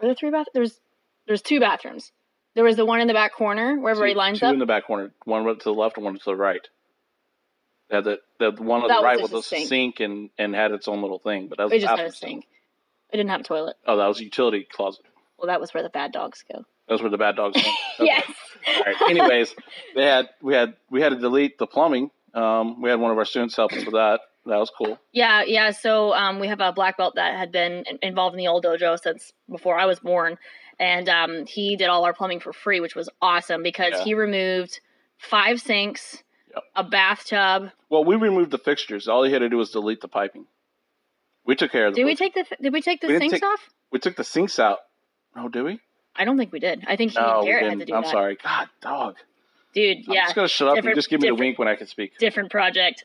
Were 0.00 0.08
there 0.08 0.14
three 0.14 0.30
bath? 0.30 0.46
There's 0.54 0.80
there's 1.26 1.42
two 1.42 1.60
bathrooms. 1.60 2.10
There 2.54 2.64
was 2.64 2.76
the 2.76 2.84
one 2.84 3.00
in 3.00 3.06
the 3.06 3.14
back 3.14 3.32
corner 3.32 3.78
where 3.80 3.92
everybody 3.92 4.12
two, 4.14 4.18
lines 4.18 4.40
two 4.40 4.46
up. 4.46 4.52
in 4.52 4.58
the 4.58 4.66
back 4.66 4.86
corner. 4.86 5.12
One 5.24 5.44
to 5.46 5.54
the 5.62 5.72
left 5.72 5.96
and 5.96 6.04
one 6.04 6.14
to 6.18 6.20
the 6.24 6.34
right. 6.36 6.66
Had 7.92 8.04
the, 8.04 8.18
the 8.40 8.50
one 8.52 8.82
on 8.82 8.88
That 8.88 9.00
the 9.00 9.04
right 9.04 9.20
was 9.20 9.32
a 9.32 9.42
sink. 9.42 9.68
sink. 9.68 10.00
and, 10.00 10.30
and 10.38 10.54
had 10.54 10.72
its 10.72 10.88
own 10.88 11.02
little 11.02 11.18
thing. 11.18 11.46
But 11.48 11.58
that 11.58 11.64
was 11.64 11.72
It 11.74 11.80
just 11.80 11.96
had 11.96 12.06
a 12.06 12.12
sink. 12.12 12.46
It 13.12 13.16
didn't 13.18 13.30
have 13.30 13.42
a 13.42 13.44
toilet. 13.44 13.76
Oh, 13.86 13.96
that 13.98 14.06
was 14.06 14.18
a 14.20 14.24
utility 14.24 14.66
closet. 14.72 15.04
Well, 15.38 15.48
that 15.48 15.60
was 15.60 15.74
where 15.74 15.82
the 15.82 15.90
bad 15.90 16.12
dogs 16.12 16.42
go. 16.50 16.64
That's 16.88 17.02
where 17.02 17.10
the 17.10 17.18
bad 17.18 17.36
dogs 17.36 17.54
went. 17.56 17.66
Okay. 18.00 18.06
Yes. 18.06 18.24
All 18.66 18.82
right. 18.84 19.10
Anyways, 19.10 19.54
they 19.94 20.04
had 20.04 20.30
we 20.40 20.54
had 20.54 20.74
we 20.90 21.02
had 21.02 21.10
to 21.10 21.18
delete 21.18 21.58
the 21.58 21.66
plumbing. 21.66 22.10
Um, 22.32 22.80
we 22.80 22.88
had 22.88 22.98
one 22.98 23.10
of 23.10 23.18
our 23.18 23.24
students 23.26 23.54
help 23.54 23.72
us 23.74 23.84
with 23.84 23.92
that. 23.94 24.20
That 24.46 24.56
was 24.56 24.70
cool. 24.76 24.98
Yeah, 25.12 25.42
yeah. 25.42 25.70
So 25.72 26.14
um, 26.14 26.40
we 26.40 26.48
have 26.48 26.60
a 26.60 26.72
black 26.72 26.96
belt 26.96 27.14
that 27.16 27.36
had 27.36 27.52
been 27.52 27.84
involved 28.00 28.34
in 28.34 28.38
the 28.38 28.48
old 28.48 28.64
dojo 28.64 28.98
since 28.98 29.32
before 29.50 29.78
I 29.78 29.84
was 29.84 30.00
born, 30.00 30.38
and 30.80 31.08
um, 31.08 31.44
he 31.46 31.76
did 31.76 31.88
all 31.88 32.04
our 32.04 32.14
plumbing 32.14 32.40
for 32.40 32.52
free, 32.52 32.80
which 32.80 32.94
was 32.96 33.08
awesome 33.20 33.62
because 33.62 33.92
Yeah. 33.92 34.04
he 34.04 34.14
removed 34.14 34.80
five 35.18 35.60
sinks, 35.60 36.21
Yep. 36.54 36.64
a 36.76 36.84
bathtub. 36.84 37.70
Well, 37.88 38.04
we 38.04 38.16
removed 38.16 38.50
the 38.50 38.58
fixtures. 38.58 39.08
All 39.08 39.22
he 39.24 39.32
had 39.32 39.40
to 39.40 39.48
do 39.48 39.56
was 39.56 39.70
delete 39.70 40.00
the 40.00 40.08
piping. 40.08 40.46
We 41.44 41.56
took 41.56 41.72
care 41.72 41.86
of 41.88 41.94
the. 41.94 42.00
Did 42.00 42.04
we 42.06 42.14
take 42.14 42.34
the 42.34 42.44
Did 42.60 42.72
we 42.72 42.80
take 42.82 43.00
the 43.00 43.08
We 43.08 43.18
sinks 43.18 43.34
take- 43.34 43.42
off? 43.44 43.68
We 43.90 43.98
took 43.98 44.16
the 44.16 44.24
sinks 44.24 44.58
out. 44.58 44.78
Oh, 45.36 45.48
did 45.48 45.62
we? 45.64 45.80
I 46.14 46.24
don't 46.24 46.36
think 46.38 46.52
we 46.52 46.60
did. 46.60 46.84
I 46.86 46.96
think 46.96 47.12
he 47.12 47.18
No, 47.18 47.38
and 47.38 47.46
Garrett 47.46 47.68
had 47.70 47.78
to 47.80 47.84
do 47.86 47.94
I'm 47.94 48.02
that. 48.02 48.10
sorry. 48.10 48.36
God, 48.42 48.68
dog. 48.80 49.16
Dude, 49.74 49.98
I'm 50.06 50.12
yeah, 50.14 50.24
just 50.24 50.34
gonna 50.34 50.48
shut 50.48 50.68
up 50.68 50.84
and 50.84 50.94
just 50.94 51.08
give 51.08 51.20
me 51.22 51.28
the 51.28 51.34
wink 51.34 51.58
when 51.58 51.66
I 51.68 51.74
can 51.76 51.86
speak. 51.86 52.18
different 52.18 52.50
project. 52.50 53.04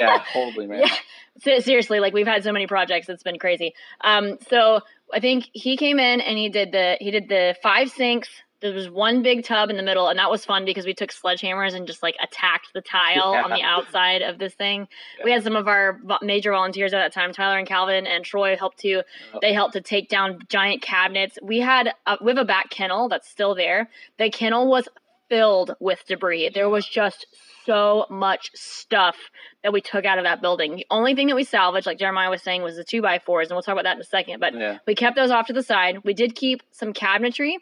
yeah, 0.00 0.18
holy 0.18 0.66
man. 0.66 0.80
Yeah. 0.86 0.94
Se- 1.40 1.60
Seriously, 1.60 2.00
like 2.00 2.12
we've 2.12 2.26
had 2.26 2.42
so 2.42 2.50
many 2.50 2.66
projects, 2.66 3.08
it's 3.08 3.22
been 3.22 3.38
crazy. 3.38 3.72
Um, 4.00 4.38
so 4.50 4.80
I 5.14 5.20
think 5.20 5.48
he 5.52 5.76
came 5.76 6.00
in 6.00 6.20
and 6.20 6.36
he 6.36 6.48
did 6.48 6.72
the 6.72 6.96
he 7.00 7.12
did 7.12 7.28
the 7.28 7.54
five 7.62 7.90
sinks. 7.90 8.28
There 8.60 8.72
was 8.72 8.90
one 8.90 9.22
big 9.22 9.44
tub 9.44 9.70
in 9.70 9.76
the 9.76 9.82
middle, 9.84 10.08
and 10.08 10.18
that 10.18 10.30
was 10.30 10.44
fun 10.44 10.64
because 10.64 10.84
we 10.84 10.92
took 10.92 11.10
sledgehammers 11.10 11.74
and 11.74 11.86
just 11.86 12.02
like 12.02 12.16
attacked 12.20 12.72
the 12.74 12.80
tile 12.80 13.32
Yeah. 13.32 13.44
on 13.44 13.50
the 13.50 13.62
outside 13.62 14.22
of 14.22 14.38
this 14.38 14.52
thing. 14.54 14.88
We 15.24 15.30
had 15.30 15.44
some 15.44 15.54
of 15.54 15.68
our 15.68 16.00
major 16.22 16.50
volunteers 16.50 16.92
at 16.92 16.98
that 16.98 17.12
time, 17.12 17.32
Tyler 17.32 17.56
and 17.58 17.68
Calvin 17.68 18.06
and 18.06 18.24
Troy 18.24 18.56
helped 18.56 18.78
too. 18.80 19.02
Yep. 19.32 19.40
They 19.42 19.52
helped 19.52 19.74
to 19.74 19.80
take 19.80 20.08
down 20.08 20.40
giant 20.48 20.82
cabinets. 20.82 21.38
We 21.40 21.60
had 21.60 21.92
a, 22.06 22.16
we 22.20 22.30
have 22.32 22.38
a 22.38 22.44
back 22.44 22.70
kennel 22.70 23.08
that's 23.08 23.28
still 23.28 23.54
there. 23.54 23.88
The 24.18 24.28
kennel 24.30 24.68
was 24.68 24.88
filled 25.28 25.76
with 25.78 26.04
debris. 26.06 26.50
There 26.52 26.68
was 26.68 26.86
just 26.88 27.26
so 27.64 28.06
much 28.08 28.50
stuff 28.54 29.16
that 29.62 29.72
we 29.74 29.80
took 29.82 30.04
out 30.06 30.16
of 30.18 30.24
that 30.24 30.40
building. 30.40 30.74
The 30.76 30.86
only 30.90 31.14
thing 31.14 31.26
that 31.26 31.36
we 31.36 31.44
salvaged, 31.44 31.86
like 31.86 31.98
Jeremiah 31.98 32.30
was 32.30 32.42
saying, 32.42 32.62
was 32.62 32.76
the 32.76 32.82
two 32.84 33.02
by 33.02 33.18
fours, 33.18 33.48
and 33.48 33.54
we'll 33.54 33.62
talk 33.62 33.74
about 33.74 33.84
that 33.84 33.96
in 33.96 34.00
a 34.00 34.04
second. 34.04 34.40
But 34.40 34.54
Yeah. 34.54 34.78
we 34.86 34.94
kept 34.94 35.16
those 35.16 35.30
off 35.30 35.46
to 35.48 35.52
the 35.52 35.62
side. 35.62 35.98
We 36.02 36.14
did 36.14 36.34
keep 36.34 36.62
some 36.72 36.94
cabinetry. 36.94 37.56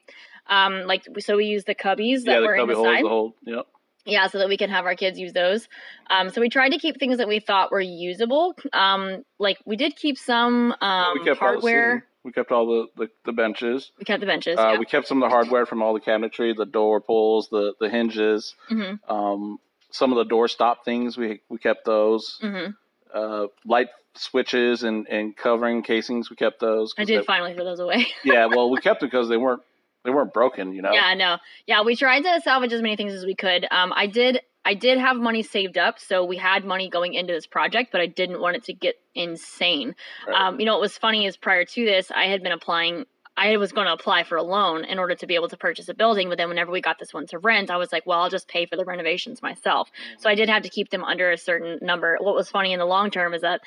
Um, 0.48 0.82
like 0.86 1.06
so, 1.18 1.36
we 1.36 1.46
used 1.46 1.66
the 1.66 1.74
cubbies 1.74 2.24
that 2.24 2.32
Yeah, 2.32 2.40
the 2.40 2.46
were 2.46 2.54
in 2.54 2.60
cubby 2.60 2.72
the 2.74 2.76
holes, 2.78 2.86
side. 2.96 3.04
the 3.04 3.08
whole. 3.08 3.34
Yep. 3.44 3.66
Yeah, 4.08 4.28
so 4.28 4.38
that 4.38 4.48
we 4.48 4.56
can 4.56 4.70
have 4.70 4.84
our 4.84 4.94
kids 4.94 5.18
use 5.18 5.32
those. 5.32 5.66
Um, 6.08 6.30
so 6.30 6.40
we 6.40 6.48
tried 6.48 6.68
to 6.70 6.78
keep 6.78 6.98
things 7.00 7.18
that 7.18 7.26
we 7.26 7.40
thought 7.40 7.72
were 7.72 7.80
usable. 7.80 8.54
Um, 8.72 9.24
like 9.40 9.58
we 9.64 9.74
did 9.76 9.96
keep 9.96 10.16
some 10.16 10.72
um, 10.80 11.18
we 11.18 11.24
kept 11.24 11.42
all 11.42 11.48
the 11.48 11.54
hardware. 11.54 12.06
We 12.22 12.32
kept 12.32 12.50
all 12.52 12.66
the, 12.66 12.86
the, 13.04 13.10
the 13.24 13.32
benches. 13.32 13.90
We 13.98 14.04
kept 14.04 14.20
the 14.20 14.26
benches. 14.26 14.58
Uh, 14.58 14.72
yeah. 14.74 14.78
We 14.78 14.84
kept 14.86 15.06
some 15.08 15.22
of 15.22 15.28
the 15.28 15.34
hardware 15.34 15.64
from 15.66 15.82
all 15.82 15.92
the 15.94 16.00
cabinetry, 16.00 16.56
the 16.56 16.66
door 16.66 17.00
pulls, 17.00 17.48
the 17.48 17.74
the 17.80 17.88
hinges, 17.88 18.54
hmm 18.68 18.94
um, 19.08 19.58
some 19.90 20.12
of 20.12 20.16
the 20.18 20.24
door 20.24 20.46
stop 20.48 20.84
things. 20.84 21.16
We 21.16 21.40
we 21.48 21.58
kept 21.58 21.84
those. 21.84 22.38
hmm 22.40 22.66
Uh, 23.12 23.46
light 23.64 23.88
switches 24.14 24.82
and, 24.82 25.06
and 25.08 25.36
covering 25.36 25.82
casings. 25.82 26.30
We 26.30 26.36
kept 26.36 26.60
those. 26.60 26.94
I 26.98 27.04
did 27.04 27.20
they- 27.22 27.24
finally 27.24 27.54
throw 27.54 27.64
those 27.64 27.80
away. 27.80 28.06
yeah, 28.24 28.46
well, 28.46 28.70
we 28.70 28.80
kept 28.80 29.00
them 29.00 29.08
because 29.08 29.28
they 29.28 29.36
weren't 29.36 29.62
they 30.06 30.12
weren't 30.12 30.32
broken. 30.32 30.72
You 30.72 30.82
know. 30.82 30.92
Yeah, 30.92 31.14
no. 31.14 31.36
Yeah, 31.66 31.82
we 31.82 31.96
tried 31.96 32.22
to 32.22 32.40
salvage 32.42 32.72
as 32.72 32.80
many 32.80 32.96
things 32.96 33.12
as 33.12 33.24
we 33.24 33.34
could. 33.34 33.66
Um, 33.70 33.92
I 33.94 34.06
did 34.06 34.40
I 34.64 34.74
did 34.74 34.98
have 34.98 35.16
money 35.16 35.42
saved 35.42 35.78
up, 35.78 36.00
so 36.00 36.24
we 36.24 36.36
had 36.36 36.64
money 36.64 36.88
going 36.88 37.14
into 37.14 37.32
this 37.32 37.46
project, 37.46 37.92
but 37.92 38.00
I 38.00 38.06
didn't 38.06 38.40
want 38.40 38.56
it 38.56 38.64
to 38.64 38.72
get 38.72 38.96
insane. 39.14 39.94
Right. 40.26 40.48
Um, 40.48 40.58
you 40.58 40.66
know, 40.66 40.72
what 40.72 40.80
was 40.80 40.96
funny 40.96 41.26
is 41.26 41.36
prior 41.36 41.64
to 41.64 41.84
this, 41.84 42.10
I 42.10 42.26
had 42.26 42.42
been 42.42 42.52
applying 42.52 43.04
I 43.36 43.58
was 43.58 43.72
going 43.72 43.86
to 43.86 43.92
apply 43.92 44.24
for 44.24 44.36
a 44.36 44.42
loan 44.42 44.84
in 44.84 44.98
order 44.98 45.14
to 45.14 45.26
be 45.26 45.34
able 45.34 45.48
to 45.48 45.56
purchase 45.56 45.88
a 45.88 45.94
building. 45.94 46.28
But 46.28 46.38
then 46.38 46.48
whenever 46.48 46.72
we 46.72 46.80
got 46.80 46.98
this 46.98 47.12
one 47.12 47.26
to 47.28 47.38
rent, 47.38 47.70
I 47.70 47.76
was 47.76 47.92
like, 47.92 48.06
well, 48.06 48.20
I'll 48.20 48.30
just 48.30 48.48
pay 48.48 48.64
for 48.64 48.76
the 48.76 48.84
renovations 48.84 49.42
myself. 49.42 49.90
So 50.18 50.30
I 50.30 50.34
did 50.34 50.48
have 50.48 50.62
to 50.62 50.70
keep 50.70 50.90
them 50.90 51.04
under 51.04 51.30
a 51.30 51.36
certain 51.36 51.78
number. 51.82 52.16
What 52.18 52.34
was 52.34 52.48
funny 52.48 52.72
in 52.72 52.78
the 52.78 52.86
long 52.86 53.10
term 53.10 53.34
is 53.34 53.42
that 53.42 53.60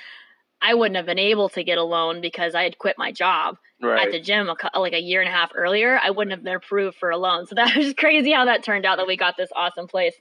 I 0.61 0.73
wouldn't 0.73 0.97
have 0.97 1.05
been 1.05 1.19
able 1.19 1.49
to 1.49 1.63
get 1.63 1.77
a 1.77 1.83
loan 1.83 2.21
because 2.21 2.55
I 2.55 2.63
had 2.63 2.77
quit 2.77 2.97
my 2.97 3.11
job 3.11 3.57
right. 3.81 4.07
at 4.07 4.11
the 4.11 4.19
gym 4.19 4.49
a, 4.49 4.79
like 4.79 4.93
a 4.93 5.01
year 5.01 5.21
and 5.21 5.29
a 5.29 5.31
half 5.31 5.51
earlier. 5.55 5.99
I 6.01 6.11
wouldn't 6.11 6.31
have 6.31 6.43
been 6.43 6.55
approved 6.55 6.97
for 6.97 7.09
a 7.09 7.17
loan. 7.17 7.47
So 7.47 7.55
that 7.55 7.75
was 7.75 7.93
crazy 7.93 8.31
how 8.31 8.45
that 8.45 8.63
turned 8.63 8.85
out 8.85 8.97
that 8.97 9.07
we 9.07 9.17
got 9.17 9.37
this 9.37 9.49
awesome 9.55 9.87
place. 9.87 10.15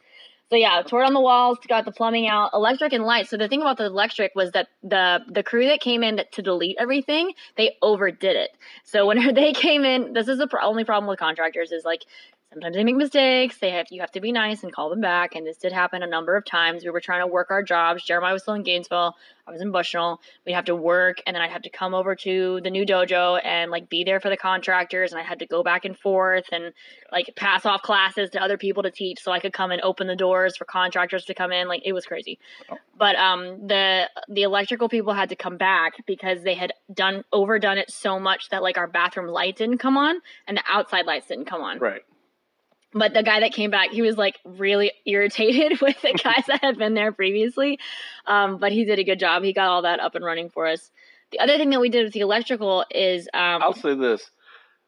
So 0.51 0.57
yeah, 0.57 0.81
tore 0.83 1.03
down 1.03 1.13
the 1.13 1.21
walls, 1.21 1.59
got 1.69 1.85
the 1.85 1.93
plumbing 1.93 2.27
out, 2.27 2.53
electric 2.55 2.95
and 2.95 3.05
lights. 3.05 3.29
So 3.29 3.37
the 3.37 3.49
thing 3.49 3.61
about 3.61 3.77
the 3.77 3.85
electric 3.85 4.35
was 4.35 4.53
that 4.53 4.69
the 4.83 5.21
the 5.29 5.43
crew 5.43 5.67
that 5.67 5.81
came 5.81 6.03
in 6.03 6.23
to 6.33 6.43
delete 6.43 6.77
everything, 6.79 7.33
they 7.57 7.77
overdid 7.83 8.35
it. 8.35 8.51
So 8.85 9.07
when 9.09 9.35
they 9.35 9.53
came 9.53 9.85
in, 9.85 10.15
this 10.15 10.27
is 10.27 10.39
the 10.39 10.47
pro- 10.47 10.65
only 10.65 10.85
problem 10.85 11.09
with 11.09 11.19
contractors 11.19 11.71
is 11.71 11.85
like 11.85 12.05
sometimes 12.53 12.77
they 12.77 12.85
make 12.85 12.97
mistakes. 12.97 13.59
They 13.59 13.71
have 13.71 13.87
you 13.91 14.01
have 14.01 14.11
to 14.13 14.21
be 14.21 14.33
nice 14.33 14.63
and 14.63 14.73
call 14.73 14.91
them 14.91 15.01
back. 15.01 15.35
And 15.35 15.47
this 15.47 15.59
did 15.59 15.73
happen 15.73 16.03
a 16.03 16.07
number 16.07 16.37
of 16.37 16.45
times. 16.45 16.85
We 16.85 16.91
were 16.91 17.01
trying 17.01 17.21
to 17.21 17.27
work 17.27 17.51
our 17.51 17.63
jobs. 17.63 18.05
Jeremiah 18.05 18.33
was 18.33 18.43
still 18.43 18.55
in 18.55 18.63
Gainesville. 18.63 19.17
I 19.47 19.51
was 19.51 19.61
in 19.63 19.73
Bushnell. 19.73 20.21
We'd 20.45 20.53
have 20.53 20.67
to 20.67 20.77
work, 20.77 21.23
and 21.27 21.35
then 21.35 21.43
I'd 21.43 21.51
have 21.51 21.63
to 21.63 21.71
come 21.71 21.95
over 21.95 22.15
to 22.15 22.61
the 22.63 22.69
new 22.69 22.85
dojo 22.85 23.41
and 23.43 23.71
like 23.71 23.89
be 23.89 24.05
there 24.05 24.21
for 24.21 24.29
the 24.29 24.37
contractors. 24.37 25.13
And 25.13 25.21
I 25.21 25.25
had 25.25 25.39
to 25.39 25.47
go 25.47 25.63
back 25.63 25.85
and 25.85 25.99
forth 25.99 26.45
and 26.53 26.73
like 27.11 27.31
pass 27.35 27.65
off 27.65 27.83
classes 27.83 28.31
to 28.31 28.43
other 28.43 28.59
people 28.59 28.83
to 28.83 28.91
teach, 28.91 29.23
so 29.23 29.33
I 29.33 29.41
could 29.41 29.53
come 29.53 29.71
and 29.71 29.81
open 29.83 30.07
the 30.07 30.17
doors 30.17 30.57
for 30.57 30.65
contractors 30.65 31.25
to 31.27 31.35
come 31.35 31.53
in. 31.53 31.69
Like 31.69 31.83
it 31.85 31.93
was 31.93 32.05
crazy. 32.05 32.39
But 32.99 33.17
um, 33.17 33.67
the 33.67 34.09
the 34.29 34.43
electrical 34.43 34.89
people 34.89 35.15
had 35.15 35.31
to 35.31 35.37
come 35.37 35.57
back 35.57 35.95
because 36.07 36.43
they 36.43 36.55
had 36.55 36.73
done 36.93 37.25
overdone 37.33 37.79
it 37.79 37.91
so 37.91 38.19
much 38.19 38.51
that 38.51 38.63
like 38.63 38.77
our 38.77 38.87
bathroom 38.87 39.29
light 39.29 39.57
didn't 39.57 39.79
come 39.79 39.97
on 39.97 40.21
and 40.47 40.57
the 40.57 40.65
outside 40.69 41.07
lights 41.07 41.29
didn't 41.29 41.47
come 41.47 41.63
on. 41.63 41.79
right. 41.79 42.03
But 42.93 43.13
the 43.13 43.23
guy 43.23 43.41
that 43.41 43.53
came 43.53 43.71
back, 43.71 43.91
he 43.91 44.03
was 44.03 44.17
like 44.17 44.39
really 44.45 44.93
irritated 45.07 45.81
with 45.83 46.01
the 46.03 46.13
guys 46.13 46.45
that 46.49 46.63
had 46.63 46.79
been 46.79 46.95
there 46.95 47.13
previously. 47.13 47.79
Um, 48.27 48.59
but 48.59 48.73
he 48.73 48.85
did 48.85 48.99
a 48.99 49.05
good 49.05 49.19
job. 49.19 49.43
He 49.43 49.53
got 49.53 49.69
all 49.69 49.83
that 49.83 50.01
up 50.01 50.15
and 50.15 50.25
running 50.25 50.49
for 50.49 50.67
us. 50.67 50.91
The 51.31 51.41
other 51.41 51.59
thing 51.59 51.71
that 51.71 51.81
we 51.81 51.91
did 51.91 52.05
with 52.05 52.15
the 52.15 52.21
electrical 52.21 52.85
is 52.91 53.29
um, 53.35 53.63
I'll 53.63 53.75
say 53.75 53.95
this. 53.95 54.31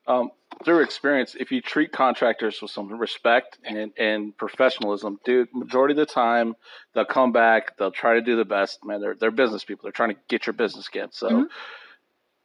Um, 0.06 0.30
through 0.64 0.82
experience, 0.82 1.36
if 1.38 1.52
you 1.52 1.60
treat 1.60 1.92
contractors 1.92 2.60
with 2.60 2.70
some 2.70 2.88
respect 2.98 3.58
and, 3.62 3.92
and 3.96 4.36
professionalism, 4.36 5.20
dude, 5.24 5.48
majority 5.54 5.92
of 5.92 5.98
the 5.98 6.06
time 6.06 6.56
they'll 6.94 7.04
come 7.04 7.32
back, 7.32 7.76
they'll 7.76 7.92
try 7.92 8.14
to 8.14 8.20
do 8.22 8.36
the 8.36 8.44
best. 8.44 8.84
Man, 8.84 9.00
they're 9.00 9.14
they're 9.14 9.30
business 9.30 9.62
people. 9.62 9.84
They're 9.84 9.92
trying 9.92 10.14
to 10.14 10.20
get 10.28 10.46
your 10.46 10.54
business 10.54 10.88
again. 10.88 11.08
So, 11.12 11.28
Mhm. 11.28 11.44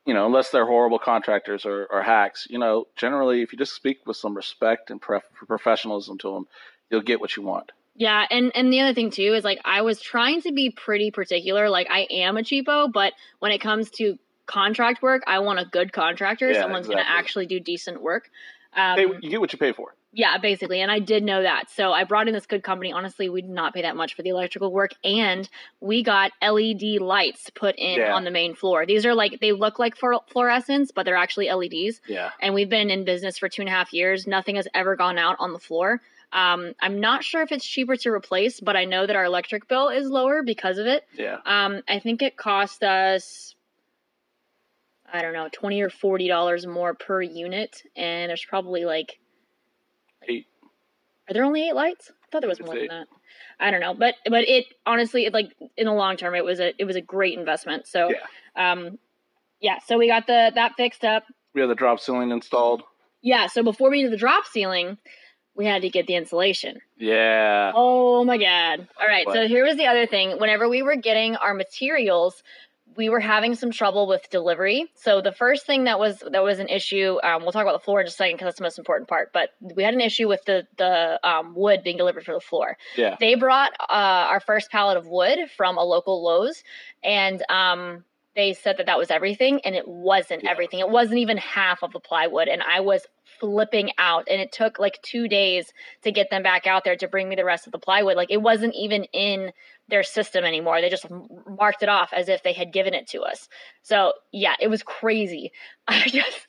You 0.06 0.14
know, 0.14 0.26
unless 0.26 0.52
they're 0.52 0.66
horrible 0.66 1.00
contractors 1.00 1.66
or, 1.66 1.88
or 1.92 2.02
hacks, 2.02 2.48
you 2.50 2.60
know, 2.60 2.88
generally 2.96 3.42
if 3.42 3.52
you 3.52 3.58
just 3.58 3.74
speak 3.74 4.06
with 4.06 4.18
some 4.18 4.36
respect 4.36 4.92
and 4.92 5.02
pref- 5.02 5.32
professionalism 5.48 6.18
to 6.20 6.34
them, 6.34 6.48
you'll 6.90 7.02
get 7.02 7.20
what 7.20 7.36
you 7.36 7.44
want. 7.44 7.72
Yeah, 7.98 8.26
and 8.30 8.52
and 8.56 8.74
the 8.74 8.82
other 8.82 8.94
thing 8.94 9.10
too 9.10 9.34
is 9.34 9.44
like 9.44 9.60
I 9.64 9.82
was 9.82 10.02
trying 10.02 10.42
to 10.42 10.52
be 10.52 10.70
pretty 10.70 11.12
particular. 11.12 11.70
Like 11.70 11.88
I 11.90 12.08
am 12.12 12.38
a 12.38 12.42
cheapo, 12.42 12.92
but 12.92 13.14
when 13.40 13.52
it 13.52 13.60
comes 13.60 13.90
to 13.92 14.18
contract 14.46 15.02
work, 15.02 15.24
I 15.28 15.40
want 15.40 15.60
a 15.60 15.66
good 15.66 15.94
contractor, 15.94 16.52
Yeah, 16.52 16.62
someone's 16.62 16.88
going 16.88 17.00
to 17.00 17.10
actually 17.10 17.46
do 17.48 17.60
decent 17.60 18.02
work. 18.02 18.30
Um, 18.76 19.00
Hey, 19.00 19.08
you 19.22 19.30
get 19.30 19.40
what 19.40 19.54
you 19.54 19.60
pay 19.60 19.72
for. 19.72 19.96
Yeah, 20.18 20.38
basically, 20.38 20.80
and 20.80 20.90
I 20.90 21.00
did 21.00 21.24
know 21.24 21.42
that. 21.44 21.70
So 21.70 21.92
I 21.92 22.06
brought 22.06 22.30
in 22.30 22.34
this 22.34 22.46
good 22.46 22.64
company. 22.64 22.94
Honestly, 22.94 23.28
we 23.30 23.42
did 23.42 23.50
not 23.52 23.74
pay 23.74 23.82
that 23.82 23.98
much 23.98 24.14
for 24.16 24.22
the 24.22 24.30
electrical 24.30 24.72
work, 24.72 24.92
and 25.04 25.48
we 25.82 26.04
got 26.04 26.32
LED 26.42 27.02
lights 27.02 27.50
put 27.50 27.76
in 27.78 28.00
Yeah. 28.00 28.14
on 28.16 28.24
the 28.24 28.32
main 28.32 28.56
floor. 28.56 28.86
These 28.86 29.06
are 29.06 29.14
like 29.14 29.42
they 29.42 29.52
look 29.52 29.78
like 29.78 29.98
fluor- 29.98 30.26
fluorescents, 30.34 30.92
but 30.96 31.06
they're 31.06 31.18
actually 31.18 31.50
LEDs. 31.52 32.00
Yeah. 32.08 32.32
And 32.40 32.54
we've 32.54 32.70
been 32.70 32.90
in 32.90 33.04
business 33.04 33.38
for 33.38 33.50
two 33.50 33.62
and 33.62 33.70
a 33.70 33.74
half 33.74 33.92
years. 33.94 34.26
Nothing 34.26 34.56
has 34.56 34.68
ever 34.74 34.96
gone 34.96 35.18
out 35.18 35.36
on 35.40 35.52
the 35.52 35.60
floor. 35.60 36.02
Um, 36.32 36.74
I'm 36.82 37.00
not 37.02 37.24
sure 37.24 37.42
if 37.42 37.52
it's 37.52 37.66
cheaper 37.66 37.96
to 37.98 38.10
replace, 38.10 38.60
but 38.62 38.76
I 38.78 38.86
know 38.86 39.06
that 39.06 39.16
our 39.16 39.26
electric 39.26 39.68
bill 39.68 39.90
is 39.90 40.08
lower 40.10 40.44
because 40.44 40.78
of 40.78 40.88
it. 40.88 41.06
Yeah. 41.14 41.40
Um, 41.46 41.82
I 41.88 42.00
think 42.00 42.22
it 42.22 42.36
cost 42.38 42.84
us, 42.84 43.56
I 45.12 45.22
don't 45.22 45.34
know, 45.34 45.50
twenty 45.52 45.82
or 45.82 45.90
forty 45.90 46.28
dollars 46.28 46.66
more 46.66 46.94
per 46.94 47.22
unit, 47.22 47.84
and 47.98 48.30
there's 48.30 48.46
probably 48.46 48.86
like. 48.86 49.20
Are 51.29 51.34
there 51.34 51.44
only 51.44 51.67
eight 51.67 51.75
lights? 51.75 52.12
I 52.12 52.27
thought 52.32 52.41
there 52.41 52.50
was 52.50 52.60
It's 52.60 52.65
more 52.65 52.77
eight. 52.77 52.89
than 52.89 53.00
that. 53.00 53.08
I 53.60 53.72
don't 53.72 53.79
know, 53.79 53.94
but 53.94 54.15
but 54.29 54.48
it 54.48 54.65
honestly, 54.86 55.25
it, 55.25 55.34
like 55.34 55.51
in 55.77 55.86
the 55.86 55.94
long 55.94 56.17
term, 56.17 56.36
it 56.36 56.44
was 56.44 56.60
a 56.60 56.74
it 56.77 56.86
was 56.86 56.96
a 56.96 57.01
great 57.01 57.38
investment. 57.38 57.88
So, 57.88 58.10
yeah. 58.10 58.72
um, 58.72 59.00
yeah. 59.62 59.79
So 59.86 59.98
we 59.98 60.08
got 60.08 60.27
the 60.27 60.51
that 60.55 60.74
fixed 60.75 61.05
up. 61.05 61.24
We 61.53 61.62
have 61.62 61.70
the 61.70 61.75
drop 61.75 62.00
ceiling 62.00 62.32
installed. 62.32 62.84
Yeah. 63.22 63.48
So 63.48 63.63
before 63.63 63.89
we 63.89 64.03
did 64.03 64.12
the 64.12 64.17
drop 64.17 64.46
ceiling, 64.46 64.98
we 65.55 65.65
had 65.65 65.82
to 65.84 65.89
get 65.89 66.05
the 66.05 66.15
insulation. 66.15 66.79
Yeah. 66.98 67.72
Oh 67.74 68.24
my 68.25 68.38
god. 68.38 68.88
All 69.00 69.08
right. 69.08 69.25
So 69.32 69.48
here 69.48 69.65
was 69.65 69.77
the 69.77 69.88
other 69.88 70.05
thing. 70.05 70.38
Whenever 70.38 70.67
we 70.67 70.84
were 70.84 70.98
getting 70.98 71.38
our 71.38 71.53
materials, 71.53 72.44
we 72.96 73.10
were 73.10 73.20
having 73.20 73.56
some 73.56 73.72
trouble 73.72 74.08
with 74.08 74.30
delivery. 74.30 74.92
So 74.96 75.22
the 75.22 75.32
first 75.32 75.66
thing 75.66 75.86
that 75.86 76.00
was 76.00 76.24
that 76.32 76.44
was 76.44 76.60
an 76.60 76.70
issue. 76.70 77.18
Um, 77.24 77.44
we'll 77.44 77.52
talk 77.52 77.64
about 77.64 77.80
the 77.80 77.84
floor 77.84 78.02
in 78.02 78.08
just 78.08 78.16
a 78.16 78.18
second 78.18 78.36
because 78.36 78.48
that's 78.48 78.58
the 78.58 78.64
most 78.64 78.80
important 78.80 79.10
part. 79.10 79.32
But 79.34 79.50
we 79.60 79.84
had 79.84 79.94
an 79.94 80.02
issue 80.02 80.28
with 80.28 80.44
the 80.46 80.68
the 80.78 81.20
um, 81.28 81.56
wood 81.56 81.82
being 81.84 81.98
delivered 81.98 82.25
for 82.25 82.34
the 82.34 82.40
floor. 82.40 82.78
Yeah. 82.96 83.18
They 83.20 83.36
brought 83.36 83.74
uh, 83.80 83.84
our 84.30 84.40
first 84.40 84.72
pallet 84.72 84.98
of 84.98 85.08
wood 85.08 85.38
from 85.56 85.78
a 85.78 85.84
local 85.84 86.24
Lowe's, 86.24 86.64
and 87.04 87.44
um, 87.50 88.04
they 88.36 88.54
said 88.54 88.77
that 88.77 88.86
that 88.88 88.98
was 88.98 89.12
everything, 89.12 89.62
and 89.63 89.75
it 89.75 89.88
wasn't 89.88 90.44
Yeah. 90.44 90.51
everything. 90.51 90.80
It 90.80 90.89
wasn't 90.89 91.20
even 91.20 91.38
half 91.38 91.84
of 91.84 91.92
the 91.94 92.00
plywood, 92.00 92.48
and 92.48 92.62
I 92.63 92.82
was 92.82 93.06
flipping 93.39 93.92
out. 93.98 94.27
And 94.30 94.39
it 94.42 94.51
took 94.51 94.80
like 94.80 95.01
two 95.01 95.27
days 95.27 95.72
to 96.04 96.12
get 96.12 96.30
them 96.30 96.44
back 96.44 96.68
out 96.68 96.84
there 96.84 96.96
to 96.98 97.08
bring 97.08 97.27
me 97.30 97.36
the 97.36 97.46
rest 97.46 97.65
of 97.65 97.72
the 97.72 97.80
plywood. 97.80 98.15
Like 98.18 98.32
it 98.32 98.42
wasn't 98.42 98.75
even 98.75 99.04
in 99.06 99.51
their 99.88 100.04
system 100.04 100.44
anymore. 100.44 100.82
They 100.82 100.89
just 100.89 101.06
marked 101.48 101.84
it 101.84 101.89
off 101.89 102.12
as 102.13 102.30
if 102.30 102.44
they 102.44 102.54
had 102.54 102.74
given 102.74 102.94
it 102.94 103.08
to 103.10 103.22
us. 103.22 103.48
So 103.84 104.13
yeah, 104.32 104.56
it 104.60 104.68
was 104.70 104.84
crazy. 104.84 105.51
I 105.88 106.08
just. 106.08 106.48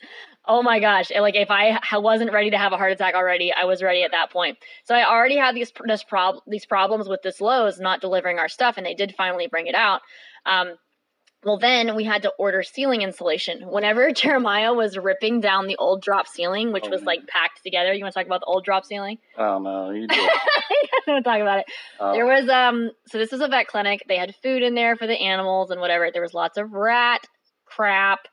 Oh 0.49 0.63
my 0.63 0.79
gosh! 0.79 1.11
And, 1.11 1.23
Like 1.23 1.35
if 1.35 1.51
I 1.51 1.77
wasn't 1.95 2.33
ready 2.33 2.51
to 2.51 2.59
have 2.59 2.73
a 2.73 2.77
heart 2.77 2.93
attack 2.93 3.15
already, 3.17 3.53
I 3.53 3.65
was 3.65 3.83
ready 3.83 4.05
at 4.05 4.13
that 4.13 4.31
point. 4.31 4.59
So 4.85 4.95
I 4.95 5.05
already 5.09 5.37
had 5.37 5.57
these 5.57 5.73
this 5.87 6.05
prob- 6.05 6.41
these 6.47 6.65
problems 6.67 7.09
with 7.09 7.21
this 7.23 7.41
Lowe's 7.41 7.81
not 7.81 8.01
delivering 8.01 8.39
our 8.39 8.49
stuff, 8.49 8.77
and 8.77 8.87
they 8.87 8.95
did 8.95 9.15
finally 9.17 9.49
bring 9.49 9.67
it 9.67 9.75
out. 9.75 10.03
Um, 10.45 10.77
well, 11.47 11.59
then 11.59 11.95
we 11.95 12.03
had 12.05 12.23
to 12.23 12.33
order 12.39 12.63
ceiling 12.65 13.03
insulation. 13.03 13.63
Whenever 13.71 14.11
Jeremiah 14.23 14.75
was 14.75 14.99
ripping 14.99 15.41
down 15.41 15.69
the 15.69 15.77
old 15.77 16.03
drop 16.03 16.27
ceiling, 16.27 16.73
which 16.73 16.85
Oh, 16.87 16.91
was 16.91 17.01
man. 17.03 17.07
like 17.07 17.27
packed 17.29 17.63
together, 17.63 17.93
you 17.95 18.03
want 18.03 18.13
to 18.13 18.19
talk 18.21 18.27
about 18.27 18.41
the 18.41 18.47
old 18.47 18.65
drop 18.65 18.85
ceiling? 18.85 19.19
I 19.39 19.43
don't 19.45 19.63
know. 19.63 19.91
You 19.91 20.07
do. 20.09 20.17
don't 20.17 20.27
want 21.07 21.25
to 21.25 21.31
talk 21.31 21.41
about 21.41 21.61
it. 21.61 21.67
Uh, 22.01 22.13
There 22.13 22.27
was 22.27 22.49
um, 22.49 22.91
so 23.07 23.17
this 23.19 23.33
is 23.33 23.41
a 23.41 23.47
vet 23.49 23.69
clinic. 23.69 24.03
They 24.09 24.17
had 24.19 24.35
food 24.43 24.63
in 24.63 24.75
there 24.75 24.97
for 24.97 25.07
the 25.07 25.15
animals 25.19 25.71
and 25.71 25.81
whatever. 25.81 26.11
There 26.13 26.21
was 26.23 26.35
lots 26.35 26.59
of 26.59 26.73
rat 26.73 27.25
crap 27.65 28.27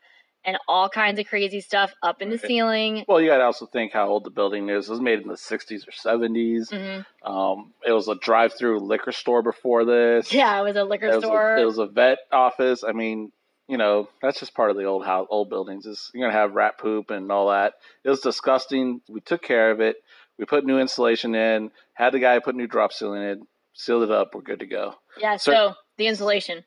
and 0.46 0.58
all 0.68 0.90
kinds 0.90 1.20
of 1.20 1.26
crazy 1.28 1.62
stuff 1.62 1.94
up 2.04 2.22
in 2.22 2.30
the 2.30 2.36
Right. 2.38 2.46
ceiling. 2.48 3.06
well, 3.08 3.22
you 3.22 3.28
got 3.30 3.38
to 3.38 3.44
also 3.46 3.66
think 3.66 3.94
how 3.94 4.08
old 4.10 4.24
the 4.26 4.30
building 4.30 4.70
is. 4.70 4.88
It 4.88 4.92
was 4.92 5.00
made 5.02 5.20
in 5.22 5.28
the 5.28 5.38
60s 5.38 5.88
or 5.88 5.92
70s. 5.92 6.70
Mhm. 6.70 7.06
Um, 7.24 7.74
it 7.86 7.92
was 7.94 8.08
a 8.08 8.16
drive-through 8.16 8.80
liquor 8.80 9.12
store 9.12 9.42
before 9.42 9.86
this. 9.86 10.34
Yeah, 10.34 10.60
it 10.60 10.64
was 10.64 10.76
a 10.76 10.84
liquor 10.84 11.08
It 11.08 11.16
was, 11.16 11.24
store. 11.24 11.56
a, 11.56 11.62
it 11.62 11.66
was 11.66 11.78
a 11.78 11.86
vet 11.86 12.20
office. 12.32 12.84
I 12.84 12.92
mean, 12.92 13.32
you 13.68 13.78
know, 13.78 14.10
that's 14.22 14.40
just 14.40 14.54
part 14.54 14.70
of 14.72 14.76
the 14.78 14.84
old 14.84 15.06
house, 15.06 15.28
old 15.30 15.50
buildings. 15.50 15.86
Is 15.86 16.12
you're 16.14 16.28
gonna 16.28 16.38
have 16.38 16.54
rat 16.56 16.78
poop 16.78 17.10
and 17.12 17.32
all 17.32 17.50
that. 17.50 17.76
It 18.04 18.10
was 18.10 18.20
disgusting. 18.20 19.02
We 19.08 19.22
took 19.22 19.42
care 19.42 19.72
of 19.72 19.80
it. 19.80 20.04
We 20.38 20.44
put 20.46 20.66
new 20.66 20.80
insulation 20.80 21.34
in. 21.36 21.72
Had 21.94 22.12
the 22.14 22.20
guy 22.20 22.38
put 22.40 22.56
new 22.56 22.68
drop 22.68 22.92
ceiling 22.92 23.24
in. 23.24 23.48
Sealed 23.74 24.04
it 24.04 24.12
up. 24.12 24.36
We're 24.36 24.42
good 24.42 24.60
to 24.60 24.66
go. 24.66 24.96
Yeah, 25.18 25.38
So- 25.38 25.52
so 25.54 25.74
the 25.98 26.08
insulation. 26.08 26.66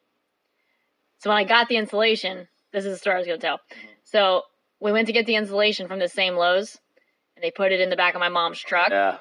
So 1.19 1.31
when 1.31 1.37
I 1.39 1.45
got 1.45 1.69
the 1.69 1.77
insulation, 1.77 2.49
this 2.77 2.85
is 2.85 2.93
the 2.93 2.99
story 2.99 3.17
I 3.17 3.19
was 3.19 3.27
going 3.27 3.41
to 3.41 3.47
tell. 3.47 3.61
So 4.05 4.43
we 4.81 4.93
went 4.93 5.07
to 5.07 5.13
get 5.15 5.25
the 5.25 5.35
insulation 5.35 5.89
from 5.89 5.99
the 5.99 6.09
same 6.09 6.37
Lowe's, 6.37 6.79
and 7.35 7.43
they 7.43 7.51
put 7.51 7.73
it 7.73 7.81
in 7.81 7.89
the 7.89 7.97
back 7.97 8.15
of 8.15 8.21
my 8.21 8.29
mom's 8.29 8.61
truck. 8.61 8.91
Yeah. 8.91 9.17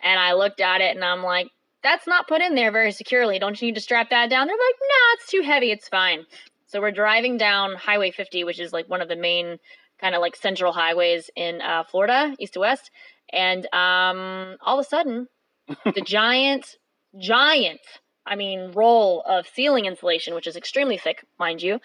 And 0.00 0.18
I 0.20 0.34
looked 0.34 0.60
at 0.60 0.80
it, 0.80 0.94
and 0.94 1.04
I'm 1.04 1.24
like, 1.24 1.48
"That's 1.82 2.06
not 2.06 2.28
put 2.28 2.40
in 2.40 2.54
there 2.54 2.70
very 2.70 2.92
securely. 2.92 3.40
Don't 3.40 3.60
you 3.60 3.66
need 3.66 3.74
to 3.74 3.80
strap 3.80 4.10
that 4.10 4.30
down?" 4.30 4.46
They're 4.46 4.56
like, 4.56 4.76
"No, 4.80 4.96
it's 5.14 5.28
too 5.28 5.42
heavy. 5.42 5.72
It's 5.72 5.88
fine." 5.88 6.24
So 6.66 6.80
we're 6.80 6.92
driving 6.92 7.36
down 7.36 7.74
Highway 7.74 8.12
50, 8.12 8.44
which 8.44 8.60
is 8.60 8.72
like 8.72 8.88
one 8.88 9.02
of 9.02 9.08
the 9.08 9.16
main 9.16 9.58
kind 10.00 10.14
of 10.14 10.20
like 10.20 10.36
central 10.36 10.72
highways 10.72 11.30
in 11.34 11.60
uh, 11.60 11.82
Florida, 11.82 12.36
east 12.38 12.54
to 12.54 12.60
west, 12.60 12.92
and 13.32 13.66
um, 13.74 14.56
all 14.62 14.78
of 14.78 14.86
a 14.86 14.88
sudden, 14.88 15.26
the 15.84 16.00
giant, 16.00 16.76
giant, 17.18 17.80
I 18.24 18.36
mean, 18.36 18.70
roll 18.70 19.22
of 19.26 19.48
ceiling 19.48 19.86
insulation, 19.86 20.34
which 20.36 20.46
is 20.46 20.56
extremely 20.56 20.96
thick, 20.96 21.26
mind 21.38 21.60
you, 21.60 21.80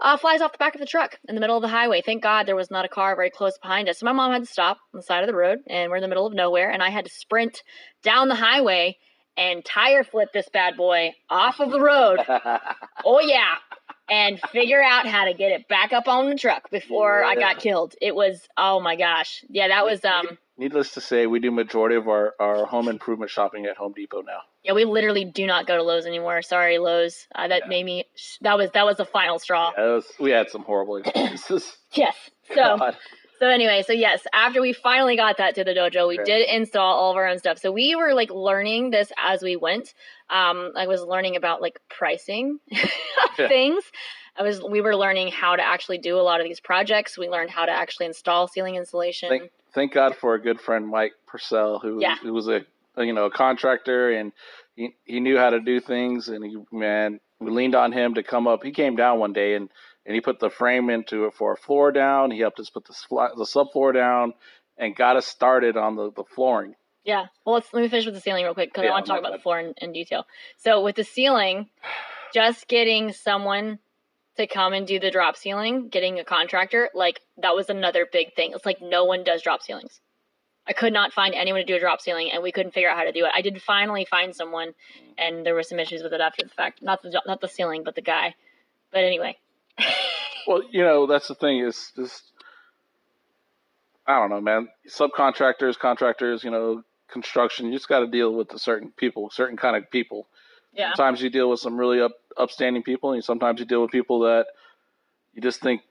uh, 0.00 0.16
flies 0.16 0.40
off 0.40 0.52
the 0.52 0.58
back 0.58 0.74
of 0.74 0.80
the 0.80 0.86
truck 0.86 1.18
in 1.28 1.34
the 1.34 1.40
middle 1.40 1.56
of 1.56 1.62
the 1.62 1.68
highway. 1.68 2.02
Thank 2.02 2.22
God 2.22 2.46
there 2.46 2.56
was 2.56 2.70
not 2.70 2.84
a 2.84 2.88
car 2.88 3.16
very 3.16 3.30
close 3.30 3.58
behind 3.58 3.88
us. 3.88 3.98
So 3.98 4.06
my 4.06 4.12
mom 4.12 4.32
had 4.32 4.44
to 4.44 4.50
stop 4.50 4.78
on 4.94 4.98
the 4.98 5.02
side 5.02 5.22
of 5.22 5.26
the 5.26 5.34
road, 5.34 5.58
and 5.68 5.90
we're 5.90 5.96
in 5.96 6.02
the 6.02 6.08
middle 6.08 6.26
of 6.26 6.34
nowhere, 6.34 6.70
and 6.70 6.82
I 6.82 6.90
had 6.90 7.04
to 7.04 7.10
sprint 7.10 7.62
down 8.02 8.28
the 8.28 8.34
highway 8.34 8.96
and 9.36 9.64
tire 9.64 10.02
flip 10.04 10.28
this 10.32 10.48
bad 10.52 10.76
boy 10.76 11.12
off 11.30 11.60
of 11.60 11.70
the 11.70 11.80
road. 11.80 12.18
Oh 13.04 13.20
yeah. 13.20 13.54
and 14.10 14.40
figure 14.52 14.82
out 14.82 15.06
how 15.06 15.24
to 15.26 15.34
get 15.34 15.52
it 15.52 15.68
back 15.68 15.92
up 15.92 16.08
on 16.08 16.28
the 16.28 16.34
truck 16.36 16.70
before 16.70 17.22
I 17.24 17.34
got 17.36 17.58
killed. 17.58 17.94
It 18.00 18.14
was 18.14 18.40
oh 18.56 18.80
my 18.80 18.96
gosh. 18.96 19.44
Yeah, 19.48 19.68
that 19.68 19.84
was 19.84 20.04
um 20.04 20.36
Needless 20.58 20.92
to 20.94 21.00
say, 21.00 21.26
we 21.26 21.38
do 21.38 21.50
majority 21.52 21.94
of 21.94 22.08
our, 22.08 22.34
our 22.40 22.66
home 22.66 22.88
improvement 22.88 23.30
shopping 23.30 23.66
at 23.66 23.76
Home 23.76 23.92
Depot 23.94 24.22
now. 24.22 24.40
yeah, 24.64 24.72
we 24.72 24.84
literally 24.84 25.24
do 25.24 25.46
not 25.46 25.66
go 25.68 25.76
to 25.76 25.82
Lowe's 25.84 26.04
anymore. 26.04 26.42
Sorry, 26.42 26.78
Lowe's. 26.78 27.26
Uh, 27.34 27.46
that 27.48 27.62
Yeah. 27.62 27.68
made 27.68 27.84
me 27.84 28.04
that 28.40 28.58
was 28.58 28.70
that 28.72 28.84
was 28.84 28.96
the 28.96 29.04
final 29.04 29.38
straw. 29.38 29.72
Yeah, 29.78 29.94
was, 29.94 30.12
we 30.18 30.30
had 30.32 30.50
some 30.50 30.62
horrible 30.62 30.96
experiences. 30.96 31.76
Yes. 31.94 32.16
So 32.48 32.54
God. 32.78 32.96
So 33.38 33.46
anyway, 33.48 33.84
so 33.86 33.92
yes, 33.92 34.26
after 34.34 34.60
we 34.60 34.72
finally 34.72 35.14
got 35.16 35.36
that 35.38 35.54
to 35.54 35.62
the 35.64 35.70
dojo, 35.72 36.08
we 36.08 36.18
Okay. 36.18 36.24
did 36.24 36.48
install 36.48 36.92
all 36.98 37.12
of 37.12 37.16
our 37.16 37.28
own 37.28 37.38
stuff. 37.38 37.58
So 37.60 37.70
we 37.70 37.94
were 37.94 38.12
like 38.12 38.30
learning 38.32 38.90
this 38.90 39.12
as 39.16 39.42
we 39.42 39.54
went. 39.54 39.94
Um, 40.28 40.72
I 40.76 40.88
was 40.88 41.00
learning 41.02 41.36
about 41.36 41.62
like 41.62 41.78
pricing 41.88 42.58
Yeah. 43.38 43.46
things. 43.46 43.84
I 44.36 44.42
was 44.42 44.60
we 44.60 44.80
were 44.80 44.96
learning 44.96 45.28
how 45.28 45.54
to 45.54 45.62
actually 45.62 45.98
do 45.98 46.18
a 46.18 46.22
lot 46.22 46.40
of 46.40 46.46
these 46.48 46.58
projects. 46.60 47.16
We 47.16 47.28
learned 47.28 47.50
how 47.50 47.64
to 47.64 47.72
actually 47.72 48.06
install 48.06 48.48
ceiling 48.48 48.74
insulation. 48.74 49.28
Thank, 49.30 49.50
thank 49.74 49.92
God 49.92 50.16
for 50.16 50.34
a 50.34 50.40
good 50.42 50.60
friend, 50.60 50.86
Mike 50.88 51.12
Purcell, 51.26 51.78
who, 51.80 52.00
Yeah. 52.00 52.16
who 52.16 52.32
was 52.32 52.48
a, 52.48 52.60
you 52.96 53.12
know 53.12 53.26
a 53.26 53.30
contractor 53.30 54.10
and 54.10 54.32
he, 54.74 54.96
he 55.04 55.20
knew 55.20 55.36
how 55.38 55.50
to 55.50 55.60
do 55.60 55.80
things. 55.80 56.28
And 56.28 56.44
he 56.44 56.56
man, 56.72 57.20
we 57.40 57.50
leaned 57.50 57.74
on 57.74 57.92
him 57.92 58.14
to 58.14 58.22
come 58.22 58.46
up. 58.48 58.62
He 58.64 58.72
came 58.72 58.96
down 58.96 59.18
one 59.20 59.32
day 59.32 59.54
and, 59.54 59.68
and 60.04 60.14
he 60.14 60.20
put 60.20 60.40
the 60.40 60.50
frame 60.50 60.90
into 60.90 61.26
it 61.26 61.34
for 61.34 61.52
a 61.52 61.56
floor 61.56 61.92
down. 61.92 62.30
He 62.30 62.40
helped 62.40 62.58
us 62.60 62.70
put 62.70 62.84
the 62.86 62.94
the 63.36 63.44
subfloor 63.44 63.94
down 63.94 64.34
and 64.76 64.94
got 64.96 65.16
us 65.16 65.26
started 65.26 65.76
on 65.76 65.96
the, 65.96 66.10
the 66.12 66.24
flooring. 66.34 66.74
Yeah. 67.04 67.26
Well, 67.46 67.54
let's 67.54 67.72
let 67.72 67.82
me 67.82 67.88
finish 67.88 68.04
with 68.06 68.14
the 68.14 68.20
ceiling 68.20 68.44
real 68.44 68.54
quick 68.54 68.70
because 68.70 68.84
Yeah, 68.84 68.90
I 68.90 68.92
want 68.94 69.06
to 69.06 69.10
talk 69.12 69.20
about 69.20 69.32
bad. 69.32 69.38
the 69.38 69.42
floor 69.42 69.60
in, 69.60 69.74
in 69.78 69.92
detail. 69.92 70.24
So 70.58 70.82
with 70.82 70.96
the 70.96 71.04
ceiling, 71.04 71.68
just 72.34 72.66
getting 72.68 73.12
someone 73.12 73.78
to 74.38 74.46
come 74.46 74.72
and 74.72 74.86
do 74.86 74.98
the 74.98 75.10
drop 75.10 75.36
ceiling, 75.36 75.88
getting 75.88 76.18
a 76.18 76.24
contractor, 76.24 76.90
like 76.94 77.20
that 77.42 77.54
was 77.54 77.68
another 77.68 78.06
big 78.10 78.34
thing. 78.34 78.52
It's 78.54 78.66
like 78.66 78.80
no 78.80 79.04
one 79.04 79.24
does 79.24 79.42
drop 79.42 79.62
ceilings. 79.62 80.00
I 80.66 80.72
could 80.72 80.92
not 80.92 81.12
find 81.12 81.34
anyone 81.34 81.60
to 81.60 81.66
do 81.66 81.76
a 81.76 81.80
drop 81.80 82.00
ceiling, 82.00 82.30
and 82.32 82.42
we 82.42 82.52
couldn't 82.52 82.72
figure 82.72 82.90
out 82.90 82.96
how 82.96 83.04
to 83.04 83.12
do 83.12 83.24
it. 83.24 83.32
I 83.34 83.40
did 83.40 83.60
finally 83.62 84.04
find 84.04 84.34
someone, 84.34 84.74
and 85.16 85.44
there 85.44 85.54
were 85.54 85.62
some 85.62 85.78
issues 85.78 86.02
with 86.02 86.12
it 86.12 86.20
after 86.20 86.44
the 86.44 86.50
fact. 86.50 86.82
Not 86.82 87.02
the 87.02 87.20
not 87.26 87.40
the 87.40 87.48
ceiling, 87.48 87.84
but 87.84 87.94
the 87.94 88.02
guy. 88.02 88.34
But 88.92 89.04
anyway, 89.04 89.36
Well, 90.48 90.62
you 90.70 90.82
know, 90.82 91.06
that's 91.06 91.28
the 91.28 91.34
thing 91.34 91.58
is 91.58 91.92
just 91.94 92.22
I 94.06 94.18
don't 94.18 94.30
know, 94.30 94.40
man. 94.40 94.68
Subcontractors, 94.88 95.78
contractors, 95.78 96.42
you 96.42 96.50
know, 96.50 96.82
construction, 97.10 97.66
you 97.66 97.72
just 97.72 97.88
got 97.88 98.00
to 98.00 98.06
deal 98.06 98.32
with 98.32 98.48
the 98.48 98.58
certain 98.58 98.90
people, 98.96 99.28
certain 99.30 99.58
kind 99.58 99.76
of 99.76 99.90
people. 99.90 100.26
Yeah, 100.72 100.94
Sometimes 100.94 101.22
you 101.22 101.30
deal 101.30 101.50
with 101.50 101.60
some 101.60 101.76
really 101.76 102.00
up, 102.00 102.12
upstanding 102.36 102.82
people, 102.82 103.12
and 103.12 103.24
sometimes 103.24 103.60
you 103.60 103.66
deal 103.66 103.82
with 103.82 103.90
people 103.90 104.20
that 104.20 104.46
you 105.34 105.42
just 105.42 105.60
think 105.60 105.82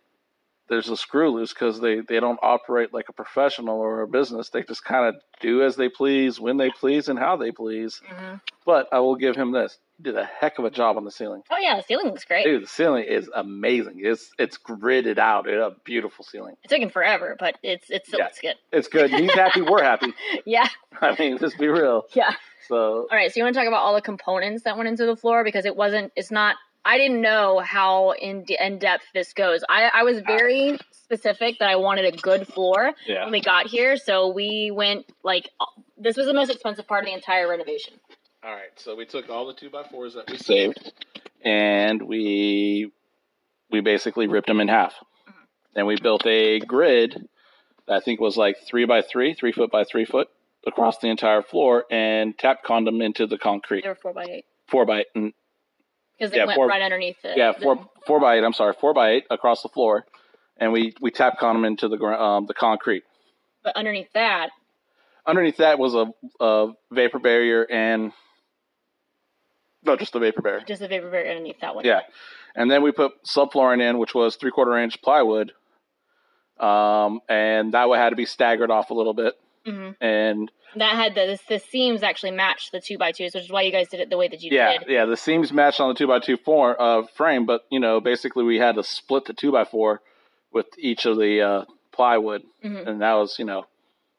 there's 0.69 0.89
a 0.89 0.97
screw 0.97 1.29
loose 1.31 1.53
because 1.53 1.79
they, 1.79 2.01
they 2.01 2.19
don't 2.19 2.39
operate 2.41 2.93
like 2.93 3.07
a 3.07 3.13
professional 3.13 3.79
or 3.79 4.01
a 4.01 4.07
business. 4.07 4.49
They 4.49 4.63
just 4.63 4.83
kind 4.83 5.07
of 5.07 5.21
do 5.39 5.63
as 5.63 5.77
they 5.77 5.87
please, 5.87 6.39
when 6.41 6.57
they 6.57 6.69
please, 6.69 7.07
and 7.07 7.17
how 7.17 7.37
they 7.37 7.51
please. 7.51 8.01
hmm 8.05 8.35
But 8.65 8.87
I 8.91 8.99
will 8.99 9.15
give 9.15 9.35
him 9.37 9.51
this: 9.53 9.77
he 9.97 10.03
did 10.03 10.17
a 10.17 10.25
heck 10.25 10.59
of 10.59 10.65
a 10.65 10.69
job 10.69 10.97
on 10.97 11.05
the 11.05 11.11
ceiling. 11.11 11.41
oh 11.49 11.57
yeah, 11.57 11.77
the 11.77 11.83
ceiling 11.83 12.07
looks 12.07 12.25
great. 12.25 12.43
Dude, 12.43 12.63
the 12.63 12.67
ceiling 12.67 13.05
is 13.05 13.29
amazing. 13.33 14.01
It's 14.03 14.31
it's 14.37 14.57
gridded 14.57 15.17
out. 15.17 15.47
It's 15.47 15.55
a 15.55 15.73
beautiful 15.85 16.25
ceiling. 16.25 16.55
It 16.63 16.69
took 16.69 16.79
him 16.79 16.89
forever, 16.89 17.37
but 17.39 17.57
it's 17.63 17.89
it 17.89 18.05
still 18.05 18.19
Yeah. 18.19 18.25
looks 18.25 18.41
good. 18.41 18.55
It's 18.73 18.87
good. 18.89 19.09
He's 19.09 19.33
happy. 19.33 19.61
We're 19.61 19.83
happy. 19.83 20.13
Yeah, 20.45 20.67
I 21.01 21.15
mean, 21.17 21.37
let's 21.39 21.55
be 21.55 21.67
real. 21.67 22.05
yeah. 22.13 22.33
So 22.67 23.07
All 23.09 23.17
right, 23.17 23.31
so 23.31 23.39
you 23.39 23.43
want 23.43 23.55
to 23.55 23.59
talk 23.59 23.67
about 23.67 23.81
all 23.81 23.95
the 23.95 24.01
components 24.01 24.63
that 24.63 24.77
went 24.77 24.89
into 24.89 25.05
the 25.05 25.15
floor 25.15 25.43
because 25.43 25.65
it 25.65 25.75
wasn't. 25.75 26.11
It's 26.15 26.31
not. 26.31 26.55
I 26.83 26.97
didn't 26.97 27.21
know 27.21 27.59
how 27.59 28.11
in 28.11 28.45
in 28.59 28.79
depth 28.79 29.05
this 29.13 29.33
goes. 29.33 29.63
I 29.67 29.89
I 29.93 30.03
was 30.03 30.19
very 30.19 30.79
specific 30.91 31.59
that 31.59 31.69
I 31.69 31.75
wanted 31.77 32.13
a 32.13 32.17
good 32.17 32.47
floor 32.47 32.93
yeah, 33.05 33.23
when 33.23 33.31
we 33.31 33.41
got 33.41 33.67
here, 33.67 33.97
so 33.97 34.29
we 34.29 34.71
went 34.73 35.05
like 35.23 35.49
this 35.97 36.17
was 36.17 36.27
the 36.27 36.33
most 36.33 36.49
expensive 36.49 36.87
part 36.87 37.03
of 37.03 37.07
the 37.07 37.13
entire 37.13 37.49
renovation. 37.49 37.93
All 38.43 38.53
right, 38.53 38.71
so 38.75 38.95
we 38.95 39.05
took 39.05 39.29
all 39.29 39.47
the 39.47 39.53
two 39.53 39.69
by 39.69 39.83
fours 39.83 40.13
that 40.13 40.29
we 40.29 40.37
saved, 40.37 40.91
and 41.43 42.01
we 42.01 42.91
we 43.71 43.81
basically 43.81 44.27
ripped 44.27 44.47
them 44.47 44.59
in 44.59 44.67
half. 44.67 44.93
Mm-hmm. 44.93 45.79
And 45.79 45.87
we 45.87 45.97
built 45.97 46.25
a 46.25 46.59
grid 46.59 47.27
that 47.87 47.95
I 47.95 47.99
think 47.99 48.19
was 48.19 48.37
like 48.37 48.57
three 48.65 48.85
by 48.85 49.01
three, 49.01 49.33
three 49.33 49.51
foot 49.51 49.71
by 49.71 49.83
three 49.83 50.05
foot 50.05 50.29
across 50.65 50.97
the 50.99 51.07
entire 51.07 51.41
floor, 51.41 51.85
and 51.91 52.37
Tapcon 52.37 52.87
'em 52.87 53.01
into 53.01 53.27
the 53.27 53.37
concrete. 53.37 53.83
They 53.83 53.89
were 53.89 53.95
four 53.95 54.13
by 54.13 54.25
eight 54.25 54.45
Four 54.67 54.85
by 54.85 55.05
mm, 55.15 55.31
because 56.17 56.31
they 56.31 56.37
Yeah, 56.37 56.45
went 56.45 56.57
four- 56.57 56.67
right 56.67 56.81
underneath 56.81 57.23
it. 57.23 57.37
yeah, 57.37 57.53
four 57.53 57.87
four 58.05 58.19
by 58.19 58.37
eight. 58.37 58.43
I'm 58.43 58.53
sorry, 58.53 58.73
four 58.73 58.93
by 58.93 59.11
eight 59.11 59.25
across 59.29 59.61
the 59.61 59.69
floor, 59.69 60.05
and 60.57 60.71
we 60.73 60.93
we 60.99 61.11
Tapcon 61.11 61.55
'em 61.55 61.65
into 61.65 61.87
the 61.87 61.97
um, 62.03 62.45
the 62.47 62.53
concrete. 62.53 63.03
But 63.63 63.75
underneath 63.75 64.11
that, 64.13 64.49
Underneath 65.25 65.57
that 65.57 65.77
was 65.77 65.93
a, 65.93 66.07
a 66.39 66.71
vapor 66.91 67.19
barrier 67.19 67.65
and 67.69 68.13
no, 69.83 69.95
just 69.97 70.13
the 70.13 70.19
vapor 70.19 70.41
barrier. 70.41 70.63
just 70.65 70.79
the 70.81 70.87
vapor 70.87 71.09
barrier 71.09 71.31
underneath 71.31 71.59
that 71.61 71.75
one. 71.75 71.85
Yeah, 71.85 72.01
and 72.55 72.69
then 72.71 72.81
we 72.81 72.91
put 72.91 73.11
subflooring 73.25 73.81
in, 73.81 73.97
which 73.99 74.13
was 74.15 74.35
three 74.37 74.51
quarter 74.51 74.77
inch 74.77 75.01
plywood, 75.01 75.51
um, 76.59 77.19
and 77.29 77.73
that 77.73 77.87
one 77.89 77.99
had 77.99 78.09
to 78.11 78.15
be 78.15 78.25
staggered 78.25 78.71
off 78.71 78.89
a 78.89 78.93
little 78.93 79.13
bit. 79.13 79.33
Hmm 79.67 79.89
And 79.99 80.51
That 80.75 80.95
had 80.95 81.15
the 81.15 81.37
the 81.49 81.59
seams 81.59 82.03
actually 82.03 82.31
matched 82.31 82.71
the 82.71 82.79
two 82.79 82.97
by 82.97 83.11
twos, 83.11 83.33
which 83.33 83.43
is 83.45 83.51
why 83.51 83.63
you 83.63 83.71
guys 83.71 83.89
did 83.89 83.99
it 83.99 84.09
the 84.09 84.17
way 84.17 84.27
that 84.27 84.41
you 84.41 84.51
yeah, 84.51 84.73
did. 84.79 84.87
yeah, 84.87 84.93
yeah, 84.99 85.05
the 85.05 85.17
seams 85.17 85.51
matched 85.51 85.79
on 85.79 85.89
the 85.89 85.95
two 85.95 86.07
by 86.07 86.19
two 86.19 86.37
form, 86.37 86.75
uh, 86.79 87.03
frame, 87.15 87.45
but 87.45 87.61
you 87.69 87.79
know, 87.79 87.99
basically 87.99 88.43
we 88.43 88.57
had 88.57 88.75
to 88.75 88.83
split 88.83 89.25
the 89.25 89.33
two 89.33 89.51
by 89.51 89.65
four 89.65 90.01
with 90.53 90.67
each 90.77 91.05
of 91.05 91.17
the 91.17 91.41
uh, 91.41 91.65
plywood, 91.91 92.43
hmm 92.61 92.75
and 92.87 93.01
that 93.01 93.13
was 93.13 93.37
you 93.39 93.45
know, 93.45 93.65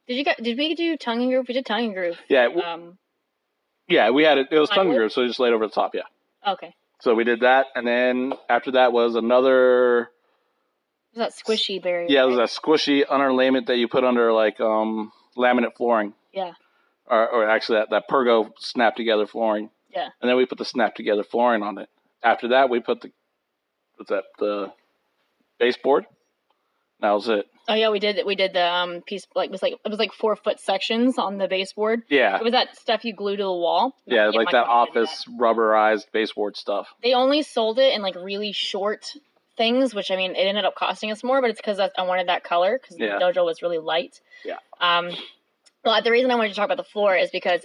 Did 0.06 0.16
you 0.18 0.24
guys, 0.24 0.37
did 0.42 0.58
we 0.58 0.74
do 0.74 0.96
tongue 0.96 1.22
and 1.22 1.30
groove? 1.30 1.46
We 1.48 1.54
did 1.54 1.66
tongue 1.66 1.87
and 1.87 1.94
groove. 1.94 2.18
yeah, 2.28 2.44
w- 2.44 2.62
Um, 2.62 2.98
yeah, 3.88 4.11
we 4.11 4.24
had 4.24 4.37
it. 4.38 4.48
It 4.50 4.58
was 4.58 4.68
tongue 4.68 4.87
Plywood? 4.88 4.96
groove, 4.96 5.12
so 5.12 5.22
we 5.22 5.28
just 5.28 5.40
laid 5.40 5.52
over 5.54 5.66
the 5.66 5.72
top. 5.72 5.94
Yeah, 5.94 6.02
okay. 6.46 6.74
so 7.00 7.14
we 7.14 7.24
did 7.24 7.40
that, 7.40 7.66
and 7.74 7.87
then 7.87 8.34
after 8.50 8.72
that 8.72 8.92
was 8.92 9.14
another. 9.14 10.11
Was 11.14 11.32
that 11.34 11.44
squishy 11.44 11.82
barrier? 11.82 12.06
Yeah, 12.11 12.24
it 12.24 12.26
was 12.26 12.37
right? 12.38 12.50
a 12.50 12.61
squishy 12.61 13.04
underlayment 13.06 13.66
that 13.66 13.76
you 13.78 13.88
put 13.88 14.04
under 14.04 14.32
like 14.32 14.61
um 14.61 15.11
laminate 15.38 15.77
flooring. 15.77 16.14
Yeah. 16.33 16.53
Or, 17.07 17.29
or 17.29 17.48
actually 17.48 17.79
that, 17.79 17.90
that 17.90 18.09
Pergo 18.09 18.51
snap 18.59 18.96
together 18.96 19.27
flooring. 19.27 19.70
Yeah. 19.94 20.09
And 20.20 20.29
then 20.29 20.37
we 20.37 20.46
put 20.46 20.59
the 20.59 20.64
snap 20.64 20.94
together 20.94 21.22
flooring 21.22 21.62
on 21.62 21.79
it. 21.79 21.88
After 22.22 22.48
that 22.48 22.68
we 22.68 22.81
put 22.81 23.01
the 23.01 23.12
what's 23.96 24.11
that, 24.11 24.24
the 24.38 24.72
baseboard. 25.59 26.07
That 27.01 27.12
was 27.12 27.29
it. 27.29 27.46
Oh 27.68 27.74
yeah, 27.74 27.90
we 27.90 28.01
did. 28.01 28.18
We 28.27 28.35
did 28.35 28.55
the 28.55 28.66
um 28.66 29.03
piece 29.03 29.27
like 29.37 29.48
it 29.48 29.53
was 29.53 29.62
like 29.62 29.74
it 29.85 29.88
was 29.88 29.98
like 29.98 30.12
four 30.12 30.35
foot 30.35 30.59
sections 30.59 31.18
on 31.18 31.38
the 31.38 31.46
baseboard. 31.46 32.03
Yeah. 32.09 32.37
It 32.37 32.42
was 32.42 32.53
that 32.53 32.77
stuff 32.77 33.05
you 33.05 33.14
glue 33.14 33.37
to 33.37 33.42
the 33.42 33.53
wall. 33.53 33.94
Yeah, 34.07 34.31
Yeah, 34.31 34.38
like 34.38 34.51
that 34.51 34.66
office 34.66 35.24
rubberized 35.38 36.07
baseboard 36.12 36.57
stuff. 36.57 36.88
They 37.03 37.12
only 37.12 37.42
sold 37.42 37.79
it 37.79 37.94
in 37.94 38.03
like 38.03 38.16
really 38.16 38.53
short 38.53 39.12
things, 39.59 39.94
which 39.94 40.11
I 40.11 40.16
mean, 40.16 40.31
it 40.37 40.38
ended 40.47 40.64
up 40.64 40.75
costing 40.75 41.11
us 41.11 41.23
more, 41.23 41.42
but 41.42 41.51
it's 41.51 41.61
because 41.61 41.79
I 41.79 41.90
wanted 42.03 42.29
that 42.29 42.44
color 42.44 42.79
because 42.81 42.99
Yeah. 42.99 43.18
the 43.18 43.25
dojo 43.27 43.44
was 43.44 43.61
really 43.61 43.77
light. 43.79 44.21
Yeah. 44.44 44.57
Um, 44.81 45.11
well, 45.85 46.01
the 46.03 46.11
reason 46.11 46.31
I 46.31 46.37
wanted 46.37 46.51
to 46.51 46.55
talk 46.55 46.64
about 46.64 46.79
the 46.79 46.85
floor 46.85 47.14
is 47.16 47.31
because 47.31 47.64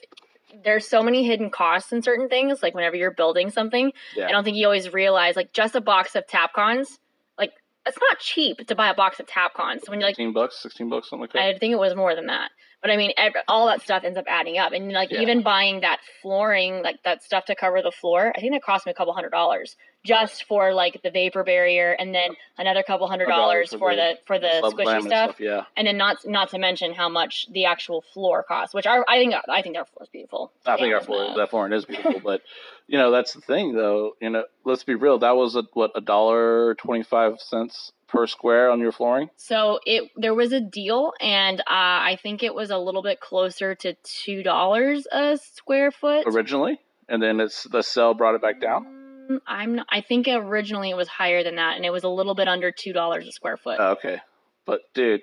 there's 0.63 0.87
so 0.87 1.01
many 1.01 1.23
hidden 1.25 1.49
costs 1.49 1.91
in 1.93 2.01
certain 2.01 2.27
things. 2.29 2.61
Like 2.61 2.75
whenever 2.75 2.95
you're 2.95 3.11
building 3.11 3.49
something, 3.49 3.93
Yeah. 4.15 4.27
I 4.27 4.31
don't 4.31 4.43
think 4.43 4.57
you 4.57 4.65
always 4.65 4.91
realize 4.91 5.35
like 5.35 5.53
just 5.53 5.75
a 5.75 5.81
box 5.81 6.15
of 6.15 6.27
Tapcons, 6.27 6.99
like 7.37 7.53
it's 7.85 7.97
not 8.09 8.19
cheap 8.19 8.67
to 8.67 8.75
buy 8.75 8.89
a 8.89 8.93
box 8.93 9.19
of 9.19 9.25
Tapcons. 9.27 9.81
So 9.85 9.91
when 9.91 9.99
you're 9.99 10.09
like, 10.09 10.15
Fifteen 10.17 10.33
bucks, 10.33 10.61
sixteen 10.61 10.89
bucks, 10.89 11.09
something 11.09 11.21
like 11.21 11.33
that. 11.33 11.41
I 11.41 11.57
think 11.57 11.71
it 11.71 11.79
was 11.79 11.95
more 11.95 12.13
than 12.15 12.27
that. 12.27 12.51
But 12.83 12.91
I 12.91 12.97
mean, 12.97 13.13
ev 13.17 13.31
all 13.47 13.67
that 13.67 13.81
stuff 13.81 14.03
ends 14.03 14.17
up 14.17 14.25
adding 14.27 14.57
up, 14.59 14.73
and 14.73 14.91
like 14.91 15.09
Yeah. 15.09 15.21
even 15.21 15.41
buying 15.41 15.79
that 15.81 16.01
flooring, 16.21 16.83
like 16.83 17.01
that 17.03 17.23
stuff 17.23 17.45
to 17.45 17.55
cover 17.55 17.81
the 17.81 17.91
floor, 17.91 18.33
I 18.35 18.41
think 18.41 18.51
that 18.53 18.61
cost 18.61 18.85
me 18.85 18.91
a 18.91 18.95
couple 18.95 19.13
hundred 19.13 19.29
dollars 19.31 19.77
just 20.05 20.43
for 20.43 20.73
like 20.73 21.01
the 21.01 21.09
vapor 21.09 21.45
barrier, 21.45 21.93
and 21.93 22.13
then 22.13 22.31
another 22.57 22.83
couple 22.83 23.07
hundred 23.07 23.27
dollars 23.27 23.73
for 23.73 23.95
the 23.95 24.17
for 24.25 24.37
the 24.37 24.59
sub- 24.59 24.73
squishy 24.73 24.85
laminate 24.99 25.07
stuff, 25.07 25.39
Yeah. 25.39 25.63
and 25.77 25.87
then 25.87 25.95
not 25.95 26.17
not 26.27 26.49
to 26.49 26.59
mention 26.59 26.93
how 26.93 27.07
much 27.07 27.47
the 27.51 27.63
actual 27.65 28.01
floor 28.13 28.43
costs, 28.43 28.73
which 28.75 28.85
our, 28.85 29.05
I 29.07 29.17
think 29.17 29.33
I 29.47 29.61
think 29.61 29.77
our 29.77 29.85
floor 29.85 30.03
is 30.03 30.09
beautiful. 30.09 30.51
I 30.65 30.75
think 30.75 30.93
our 30.93 30.99
floor, 31.01 31.33
that 31.37 31.49
flooring 31.51 31.71
is 31.71 31.85
beautiful, 31.85 32.19
but 32.23 32.41
you 32.87 32.97
know 32.97 33.11
that's 33.11 33.31
the 33.31 33.39
thing, 33.39 33.73
though. 33.75 34.17
You 34.19 34.29
know, 34.29 34.43
let's 34.65 34.83
be 34.83 34.95
real. 34.95 35.19
That 35.19 35.37
was 35.37 35.55
a, 35.55 35.63
what 35.71 35.91
a 35.95 36.01
dollar 36.01 36.75
twenty 36.75 37.03
five 37.03 37.39
cents 37.39 37.93
per 38.13 38.27
square 38.27 38.69
on 38.69 38.79
your 38.79 38.91
flooring. 38.91 39.29
So 39.35 39.79
it 39.85 40.11
there 40.15 40.33
was 40.33 40.53
a 40.53 40.61
deal, 40.61 41.11
and 41.19 41.59
uh, 41.61 41.63
I 41.67 42.17
think 42.21 42.43
it 42.43 42.53
was 42.53 42.69
a 42.69 42.77
little 42.77 43.01
bit 43.01 43.19
closer 43.19 43.75
to 43.75 43.95
two 44.03 44.43
dollars 44.43 45.07
a 45.11 45.37
square 45.37 45.91
foot. 45.91 46.25
originally, 46.27 46.79
and 47.09 47.21
then 47.21 47.39
it's 47.39 47.63
the 47.63 47.81
sell 47.81 48.13
brought 48.13 48.35
it 48.35 48.41
back 48.41 48.61
down. 48.61 48.85
Mm, 49.29 49.39
I'm 49.47 49.75
not, 49.75 49.87
I 49.89 50.01
think 50.01 50.27
originally 50.27 50.89
it 50.91 50.97
was 50.97 51.07
higher 51.07 51.43
than 51.43 51.55
that, 51.55 51.75
and 51.75 51.85
it 51.85 51.91
was 51.91 52.03
a 52.03 52.09
little 52.09 52.35
bit 52.35 52.47
under 52.47 52.71
two 52.71 52.93
dollars 52.93 53.27
a 53.27 53.31
square 53.31 53.57
foot. 53.57 53.79
Okay, 53.79 54.19
but 54.65 54.81
dude, 54.93 55.21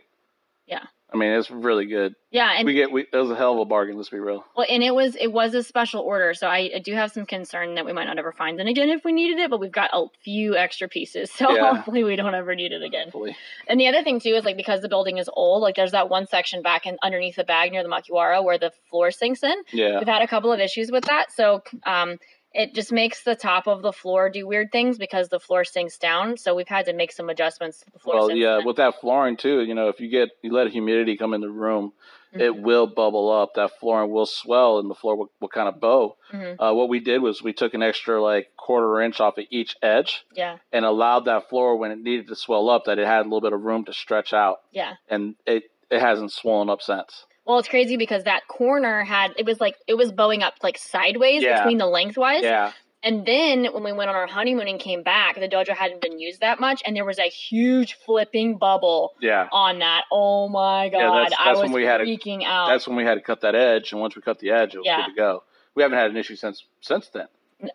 Yeah. 0.67 0.85
I 1.13 1.17
mean, 1.17 1.33
it's 1.33 1.51
really 1.51 1.87
good. 1.87 2.15
Yeah, 2.31 2.53
and 2.57 2.65
we 2.65 2.75
get 2.75 2.93
we, 2.93 3.03
it 3.13 3.17
was 3.17 3.31
a 3.31 3.35
hell 3.35 3.55
of 3.55 3.59
a 3.59 3.65
bargain. 3.65 3.97
Let's 3.97 4.11
be 4.11 4.19
real. 4.21 4.45
Well, 4.57 4.67
and 4.71 4.83
it 4.83 4.95
was 4.95 5.17
it 5.17 5.33
was 5.33 5.55
a 5.55 5.63
special 5.65 6.03
order, 6.03 6.33
so 6.35 6.47
I, 6.47 6.71
I 6.77 6.79
do 6.79 6.95
have 6.95 7.11
some 7.11 7.27
concern 7.27 7.75
that 7.75 7.85
we 7.85 7.93
might 7.93 8.05
not 8.05 8.19
ever 8.19 8.31
find 8.31 8.61
it 8.61 8.69
again 8.69 8.89
if 8.91 9.05
we 9.05 9.13
needed 9.13 9.39
it. 9.41 9.51
But 9.51 9.59
we've 9.59 9.73
got 9.73 9.91
a 9.93 10.07
few 10.23 10.57
extra 10.57 10.89
pieces, 10.89 11.31
so 11.35 11.51
Yeah. 11.51 11.75
hopefully 11.75 12.05
we 12.05 12.15
don't 12.15 12.35
ever 12.35 12.55
need 12.55 12.71
it 12.73 12.83
again. 12.83 13.07
Hopefully. 13.07 13.37
And 13.67 13.81
the 13.81 13.89
other 13.89 14.05
thing 14.05 14.21
too 14.21 14.35
is 14.37 14.45
like 14.45 14.57
because 14.57 14.81
the 14.83 14.89
building 14.89 15.19
is 15.19 15.29
old, 15.33 15.63
like 15.63 15.75
there's 15.75 15.93
that 15.93 16.09
one 16.09 16.27
section 16.27 16.63
back 16.63 16.87
and 16.87 16.99
underneath 17.03 17.37
the 17.37 17.45
bag 17.45 17.73
near 17.73 17.83
the 17.83 17.89
makiwara 17.89 18.45
where 18.45 18.59
the 18.59 18.71
floor 18.89 19.11
sinks 19.11 19.43
in. 19.43 19.57
Yeah. 19.73 19.99
We've 19.99 20.07
had 20.07 20.23
a 20.23 20.29
couple 20.29 20.53
of 20.53 20.61
issues 20.61 20.93
with 20.93 21.05
that, 21.07 21.33
so 21.33 21.63
um, 21.85 22.19
it 22.53 22.75
just 22.75 22.91
makes 22.93 23.23
the 23.23 23.37
top 23.37 23.67
of 23.69 23.83
the 23.83 23.93
floor 23.93 24.29
do 24.31 24.47
weird 24.47 24.73
things 24.73 24.99
because 24.99 25.29
the 25.29 25.39
floor 25.41 25.65
sinks 25.65 25.99
down. 25.99 26.37
So 26.37 26.55
we've 26.55 26.69
had 26.69 26.87
to 26.87 26.93
make 26.93 27.13
some 27.13 27.29
adjustments 27.31 27.81
to 27.81 27.91
the 27.91 27.99
floor. 27.99 28.17
Well, 28.17 28.31
yeah, 28.33 28.57
then. 28.57 28.67
with 28.67 28.77
that 28.77 29.01
flooring 29.01 29.37
too, 29.37 29.61
you 29.63 29.75
know, 29.75 29.89
if 29.89 30.01
you 30.01 30.09
get 30.09 30.31
you 30.43 30.53
let 30.53 30.69
humidity 30.71 31.17
come 31.17 31.33
in 31.35 31.41
the 31.41 31.49
room, 31.51 31.93
it 32.33 32.53
Mhm. 32.53 32.63
will 32.63 32.87
bubble 32.87 33.31
up. 33.31 33.55
That 33.55 33.79
flooring 33.81 34.11
will 34.13 34.27
swell, 34.27 34.79
and 34.79 34.89
the 34.89 34.95
floor 34.95 35.17
will, 35.17 35.31
will 35.41 35.49
kind 35.49 35.69
of 35.69 35.81
bow. 35.81 36.17
Mhm. 36.33 36.57
Uh, 36.61 36.73
what 36.75 36.89
we 36.89 37.01
did 37.01 37.23
was 37.23 37.43
we 37.43 37.53
took 37.53 37.75
an 37.75 37.83
extra 37.83 38.23
like 38.23 38.53
quarter 38.57 39.01
inch 39.01 39.21
off 39.21 39.37
of 39.39 39.47
each 39.51 39.77
edge 39.83 40.25
yeah, 40.35 40.59
and 40.73 40.85
allowed 40.85 41.25
that 41.25 41.49
floor 41.49 41.77
when 41.77 41.91
it 41.91 41.99
needed 41.99 42.29
to 42.29 42.37
swell 42.37 42.69
up 42.71 42.85
that 42.85 42.99
it 43.01 43.07
had 43.07 43.21
a 43.23 43.25
little 43.25 43.41
bit 43.41 43.53
of 43.53 43.63
room 43.63 43.85
to 43.85 43.93
stretch 43.93 44.33
out, 44.33 44.61
yeah. 44.71 44.95
and 45.09 45.35
it 45.47 45.71
it 45.91 46.01
hasn't 46.01 46.31
swollen 46.31 46.71
up 46.71 46.81
since. 46.81 47.27
Well, 47.47 47.59
it's 47.59 47.69
crazy 47.69 47.97
because 47.97 48.25
that 48.25 48.47
corner 48.49 49.03
had 49.03 49.33
it 49.37 49.47
was 49.47 49.61
like 49.61 49.77
it 49.89 49.95
was 49.95 50.13
bowing 50.13 50.43
up 50.43 50.55
like 50.63 50.79
sideways 50.79 51.43
Yeah. 51.43 51.59
between 51.61 51.79
the 51.79 51.87
lengthwise. 51.87 52.43
Yeah, 52.45 52.73
And 53.03 53.25
then 53.27 53.65
when 53.73 53.83
we 53.83 53.93
went 53.93 54.11
on 54.11 54.15
our 54.17 54.27
honeymoon 54.27 54.69
and 54.69 54.79
came 54.79 55.03
back, 55.03 55.37
the 55.37 55.49
dojo 55.49 55.71
hadn't 55.75 56.03
been 56.03 56.19
used 56.21 56.41
that 56.43 56.61
much, 56.61 56.83
and 56.85 56.95
there 56.95 57.05
was 57.05 57.19
a 57.19 57.29
huge 57.31 57.95
flipping 57.95 58.59
bubble 58.59 59.15
yeah. 59.21 59.49
on 59.53 59.79
that. 59.81 60.05
Oh 60.13 60.49
my 60.49 60.91
god! 60.91 60.99
Yeah, 60.99 61.23
that's- 61.25 61.33
I 61.41 61.51
was 61.53 61.61
when 61.61 61.73
we 61.73 61.85
had 61.85 62.03
freaking 62.03 62.45
out. 62.45 62.69
That's 62.69 62.87
when 62.87 62.97
we 62.97 63.05
had 63.05 63.15
to 63.15 63.23
cut 63.23 63.41
that 63.41 63.55
edge, 63.55 63.93
and 63.93 64.01
once 64.01 64.15
we 64.17 64.23
cut 64.23 64.39
the 64.39 64.51
edge, 64.51 64.75
it 64.75 64.79
was 64.79 64.87
Yeah. 64.87 64.99
good 65.07 65.13
to 65.13 65.17
go. 65.17 65.43
We 65.75 65.83
haven't 65.83 65.99
had 65.99 66.11
an 66.11 66.17
issue 66.19 66.37
since 66.37 66.65
since 66.83 67.09
then. 67.09 67.27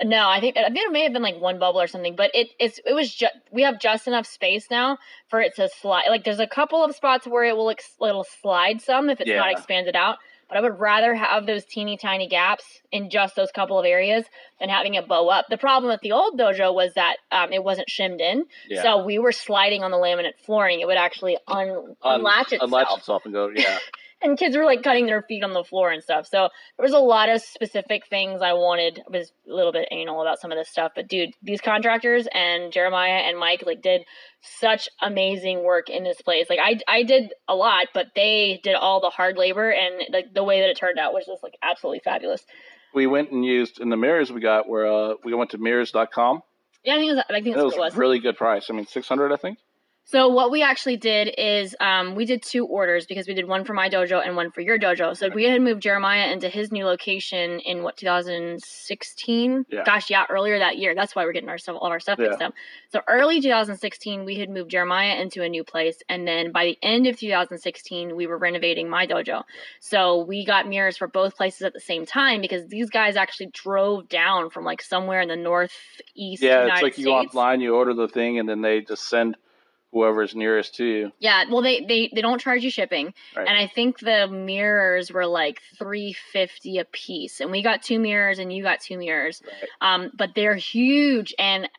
No, 0.03 0.27
I 0.29 0.39
think 0.39 0.57
I 0.57 0.63
think 0.65 0.77
it 0.87 0.91
may 0.91 1.03
have 1.03 1.13
been 1.13 1.21
like 1.21 1.39
one 1.39 1.59
bubble 1.59 1.79
or 1.81 1.87
something, 1.87 2.15
but 2.15 2.31
it 2.33 2.49
it's 2.59 2.79
it 2.85 2.93
was 2.93 3.13
just 3.13 3.33
we 3.51 3.61
have 3.63 3.79
just 3.79 4.07
enough 4.07 4.25
space 4.25 4.67
now 4.71 4.97
for 5.27 5.41
it 5.41 5.55
to 5.57 5.69
slide. 5.69 6.05
Like 6.09 6.23
there's 6.23 6.39
a 6.39 6.47
couple 6.47 6.83
of 6.83 6.95
spots 6.95 7.27
where 7.27 7.43
it 7.43 7.55
will 7.55 7.69
ex- 7.69 7.95
it'll 8.01 8.23
slide 8.41 8.81
some 8.81 9.09
if 9.09 9.21
it's 9.21 9.29
not 9.37 9.51
expanded 9.51 9.95
out. 9.95 10.17
But 10.47 10.57
I 10.57 10.61
would 10.61 10.79
rather 10.79 11.15
have 11.15 11.47
those 11.47 11.65
teeny 11.65 11.97
tiny 11.97 12.27
gaps 12.27 12.63
in 12.91 13.09
just 13.09 13.35
those 13.35 13.49
couple 13.51 13.79
of 13.79 13.85
areas 13.85 14.25
than 14.59 14.69
having 14.69 14.93
it 14.93 15.07
bow 15.07 15.27
up. 15.27 15.45
The 15.49 15.57
problem 15.57 15.91
with 15.91 16.01
the 16.01 16.11
old 16.11 16.37
dojo 16.39 16.71
was 16.71 16.93
that 16.93 17.15
um, 17.31 17.51
it 17.51 17.63
wasn't 17.63 17.89
shimmed 17.89 18.21
in, 18.21 18.45
Yeah. 18.69 18.83
so 18.83 19.03
we 19.03 19.17
were 19.17 19.31
sliding 19.31 19.81
on 19.83 19.89
the 19.89 19.97
laminate 19.97 20.37
flooring. 20.45 20.81
It 20.81 20.85
would 20.85 20.97
actually 20.97 21.39
Un- 21.47 21.95
unlatch 22.03 22.53
itself 22.53 22.61
unlatch 22.61 22.95
itself 22.95 23.25
and 23.25 23.33
go. 23.33 23.49
Yeah, 23.55 23.79
and 24.25 24.38
kids 24.38 24.57
were 24.57 24.65
like 24.65 24.83
cutting 24.83 25.05
their 25.05 25.21
feet 25.21 25.43
on 25.43 25.53
the 25.53 25.63
floor 25.63 25.91
and 25.91 26.03
stuff. 26.03 26.27
So 26.27 26.49
there 26.77 26.83
was 26.83 26.93
a 26.93 26.99
lot 26.99 27.29
of 27.29 27.41
specific 27.41 28.07
things 28.07 28.41
I 28.41 28.53
wanted. 28.53 28.99
I 29.07 29.17
was 29.17 29.31
a 29.49 29.53
little 29.53 29.71
bit 29.71 29.88
anal 29.91 30.21
about 30.21 30.39
some 30.41 30.51
of 30.51 30.57
this 30.57 30.69
stuff, 30.69 30.91
but 30.95 31.07
dude, 31.07 31.29
these 31.41 31.61
contractors 31.61 32.27
and 32.33 32.71
Jeremiah 32.73 33.21
and 33.27 33.38
Mike 33.39 33.63
like 33.65 33.81
did 33.81 34.01
such 34.41 34.89
amazing 35.01 35.63
work 35.63 35.89
in 35.89 36.03
this 36.03 36.21
place. 36.21 36.47
Like 36.49 36.59
I 36.61 36.79
I 36.88 37.03
did 37.03 37.33
a 37.47 37.55
lot, 37.55 37.88
but 37.93 38.07
they 38.15 38.59
did 38.63 38.75
all 38.75 38.99
the 38.99 39.09
hard 39.09 39.38
labor 39.38 39.69
and 39.69 40.03
like 40.11 40.33
the 40.33 40.43
way 40.43 40.61
that 40.61 40.69
it 40.69 40.77
turned 40.77 40.99
out 40.99 41.13
was 41.13 41.25
just 41.25 41.41
like 41.43 41.53
absolutely 41.63 42.01
fabulous. 42.03 42.43
we 42.93 43.07
went 43.07 43.31
and 43.31 43.43
used 43.45 43.79
in 43.79 43.89
the 43.89 43.97
mirrors 43.97 44.31
we 44.31 44.41
got 44.41 44.67
where 44.69 44.85
uh, 44.88 45.13
we 45.23 45.33
went 45.33 45.51
to 45.51 45.57
mirrors.com. 45.57 46.41
Yeah, 46.83 46.93
I 46.93 46.97
think 46.97 47.11
it 47.11 47.15
was, 47.15 47.23
I 47.29 47.33
think 47.33 47.47
It 47.57 47.63
was, 47.63 47.73
it 47.73 47.79
was. 47.79 47.95
really 47.95 48.19
good 48.19 48.38
price. 48.38 48.67
I 48.69 48.73
mean, 48.73 48.85
six 48.85 49.07
hundred, 49.07 49.31
I 49.33 49.38
think. 49.38 49.57
So 50.07 50.27
what 50.27 50.51
we 50.51 50.61
actually 50.61 50.97
did 50.97 51.33
is 51.35 51.75
um, 51.79 52.13
we 52.13 52.25
did 52.25 52.43
two 52.43 52.63
orders 52.63 53.07
because 53.07 53.27
we 53.27 53.33
did 53.33 53.47
one 53.47 53.65
for 53.65 53.73
my 53.73 53.89
dojo 53.89 54.23
and 54.23 54.35
one 54.35 54.51
for 54.51 54.61
your 54.61 54.77
dojo. 54.77 55.17
So 55.17 55.29
we 55.29 55.45
had 55.45 55.59
moved 55.63 55.81
Jeremiah 55.81 56.31
into 56.31 56.47
his 56.47 56.71
new 56.71 56.85
location 56.85 57.59
in 57.61 57.81
what 57.81 57.97
2016. 57.97 59.65
Yeah. 59.67 59.83
Gosh, 59.83 60.11
yeah, 60.11 60.25
earlier 60.29 60.59
that 60.59 60.77
year. 60.77 60.93
That's 60.93 61.15
why 61.15 61.25
we're 61.25 61.33
getting 61.33 61.49
our 61.49 61.57
stuff, 61.57 61.77
all 61.81 61.87
of 61.87 61.91
our 61.91 61.99
stuff 61.99 62.19
mixed 62.19 62.39
up. 62.39 62.53
So 62.89 63.01
early 63.07 63.41
2016, 63.41 64.25
we 64.25 64.35
had 64.35 64.47
moved 64.47 64.69
Jeremiah 64.69 65.19
into 65.19 65.41
a 65.41 65.49
new 65.49 65.63
place, 65.63 65.97
and 66.07 66.27
then 66.27 66.51
by 66.51 66.65
the 66.65 66.77
end 66.83 67.07
of 67.07 67.17
2016, 67.17 68.15
we 68.15 68.27
were 68.27 68.37
renovating 68.37 68.87
my 68.87 69.07
dojo. 69.07 69.43
So 69.79 70.23
we 70.23 70.45
got 70.45 70.67
mirrors 70.67 70.97
for 70.97 71.07
both 71.07 71.35
places 71.35 71.63
at 71.63 71.73
the 71.73 71.79
same 71.79 72.05
time 72.05 72.41
because 72.41 72.67
these 72.67 72.91
guys 72.91 73.15
actually 73.15 73.47
drove 73.47 74.07
down 74.07 74.51
from 74.51 74.65
like 74.65 74.83
somewhere 74.83 75.21
in 75.21 75.29
the 75.29 75.35
northeast 75.35 76.43
Yeah, 76.43 76.61
United 76.61 76.73
it's 76.73 76.81
like 76.83 76.97
you 76.99 77.05
go 77.05 77.15
online, 77.15 77.59
you 77.59 77.73
order 77.73 77.95
the 77.95 78.07
thing, 78.07 78.37
and 78.37 78.47
then 78.47 78.61
they 78.61 78.81
just 78.81 79.09
send 79.09 79.35
whoever's 79.95 80.36
nearest 80.36 80.75
to 80.75 80.84
you. 80.86 81.12
Yeah, 81.19 81.45
well 81.49 81.62
they 81.62 81.79
they 81.79 82.12
they 82.13 82.21
don't 82.21 82.39
charge 82.41 82.63
you 82.63 82.69
shipping. 82.69 83.13
Right. 83.36 83.47
And 83.47 83.58
I 83.58 83.65
think 83.65 83.97
the 83.99 84.27
mirrors 84.27 85.10
were 85.12 85.25
like 85.25 85.62
350 85.79 86.79
a 86.79 86.86
piece. 86.86 87.39
And 87.39 87.49
we 87.49 87.63
got 87.63 87.81
two 87.81 87.97
mirrors 87.97 88.38
and 88.38 88.51
you 88.51 88.62
got 88.62 88.81
two 88.81 88.97
mirrors. 88.97 89.41
Right. 89.81 89.95
Um 90.03 90.12
but 90.13 90.36
they're 90.36 90.55
huge 90.58 91.34
and 91.39 91.69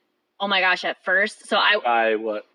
oh 0.41 0.49
my 0.49 0.61
gosh, 0.61 0.85
at 0.85 1.05
first. 1.05 1.47
So 1.47 1.57
I 1.59 1.77
By 1.85 2.17
what? 2.17 2.47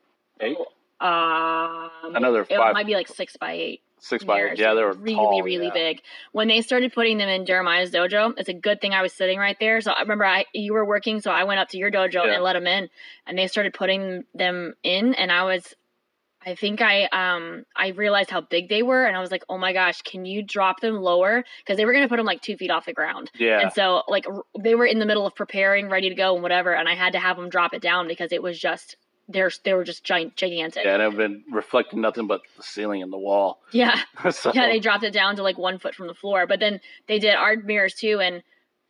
Eight, 0.41 0.57
um 0.99 2.15
Another 2.15 2.41
it 2.41 2.57
five- 2.57 2.73
might 2.73 2.87
be 2.87 2.95
like 2.95 3.07
6 3.07 3.37
by 3.37 3.53
8 3.53 3.81
six 4.01 4.23
by. 4.25 4.51
Yeah, 4.55 4.73
they 4.73 4.83
were 4.83 4.93
really 4.93 5.15
tall, 5.15 5.41
really 5.41 5.67
yeah. 5.67 5.73
big. 5.73 6.01
When 6.33 6.49
they 6.49 6.61
started 6.61 6.91
putting 6.91 7.17
them 7.17 7.29
in 7.29 7.45
Jeremiah's 7.45 7.91
dojo, 7.91 8.33
it's 8.37 8.49
a 8.49 8.53
good 8.53 8.81
thing 8.81 8.93
I 8.93 9.01
was 9.01 9.13
sitting 9.13 9.39
right 9.39 9.55
there. 9.59 9.79
So 9.79 9.91
I 9.91 10.01
remember 10.01 10.25
I 10.25 10.45
you 10.53 10.73
were 10.73 10.85
working, 10.85 11.21
so 11.21 11.31
I 11.31 11.45
went 11.45 11.59
up 11.59 11.69
to 11.69 11.77
your 11.77 11.91
dojo 11.91 12.25
Yeah. 12.25 12.33
and 12.33 12.43
let 12.43 12.53
them 12.53 12.67
in, 12.67 12.89
and 13.25 13.37
they 13.37 13.47
started 13.47 13.73
putting 13.73 14.25
them 14.35 14.73
in, 14.83 15.13
and 15.15 15.31
I 15.31 15.43
was. 15.45 15.73
I 16.43 16.55
think 16.55 16.81
I 16.81 17.03
um 17.05 17.65
I 17.75 17.89
realized 17.89 18.31
how 18.31 18.41
big 18.41 18.67
they 18.67 18.81
were, 18.81 19.05
and 19.05 19.15
I 19.15 19.19
was 19.19 19.29
like, 19.29 19.43
"Oh 19.47 19.59
my 19.59 19.73
gosh, 19.73 20.01
can 20.01 20.25
you 20.25 20.41
drop 20.41 20.79
them 20.79 20.95
lower?" 20.95 21.43
Because 21.59 21.77
they 21.77 21.85
were 21.85 21.93
gonna 21.93 22.09
put 22.09 22.17
them 22.17 22.25
like 22.25 22.41
two 22.41 22.57
feet 22.57 22.71
off 22.71 22.87
the 22.87 22.93
ground, 22.93 23.29
Yeah, 23.37 23.59
and 23.59 23.71
so 23.71 24.01
like 24.07 24.25
r- 24.27 24.41
they 24.59 24.73
were 24.73 24.87
in 24.87 24.97
the 24.97 25.05
middle 25.05 25.27
of 25.27 25.35
preparing, 25.35 25.87
ready 25.87 26.09
to 26.09 26.15
go, 26.15 26.33
and 26.33 26.41
whatever, 26.41 26.73
and 26.73 26.89
I 26.89 26.95
had 26.95 27.13
to 27.13 27.19
have 27.19 27.37
them 27.37 27.49
drop 27.49 27.75
it 27.75 27.81
down 27.83 28.07
because 28.07 28.31
it 28.31 28.41
was 28.41 28.57
just 28.59 28.97
they're 29.27 29.51
they 29.63 29.73
were 29.73 29.83
just 29.83 30.03
giant 30.03 30.35
gigantic. 30.35 30.83
yeah, 30.85 30.93
and 30.93 31.01
I've 31.03 31.15
been 31.17 31.43
reflecting 31.51 32.01
nothing 32.01 32.27
but 32.27 32.41
the 32.57 32.63
ceiling 32.63 33.01
and 33.01 33.11
the 33.13 33.17
wall. 33.17 33.61
yeah. 33.71 33.99
so, 34.31 34.51
Yeah, 34.53 34.67
they 34.67 34.79
dropped 34.79 35.03
it 35.03 35.11
down 35.13 35.35
to 35.37 35.43
like 35.43 35.57
one 35.57 35.79
foot 35.79 35.95
from 35.95 36.07
the 36.07 36.13
floor. 36.13 36.47
But 36.47 36.59
then 36.59 36.79
they 37.07 37.19
did 37.19 37.35
our 37.35 37.55
mirrors 37.55 37.93
too, 37.93 38.19
and 38.19 38.43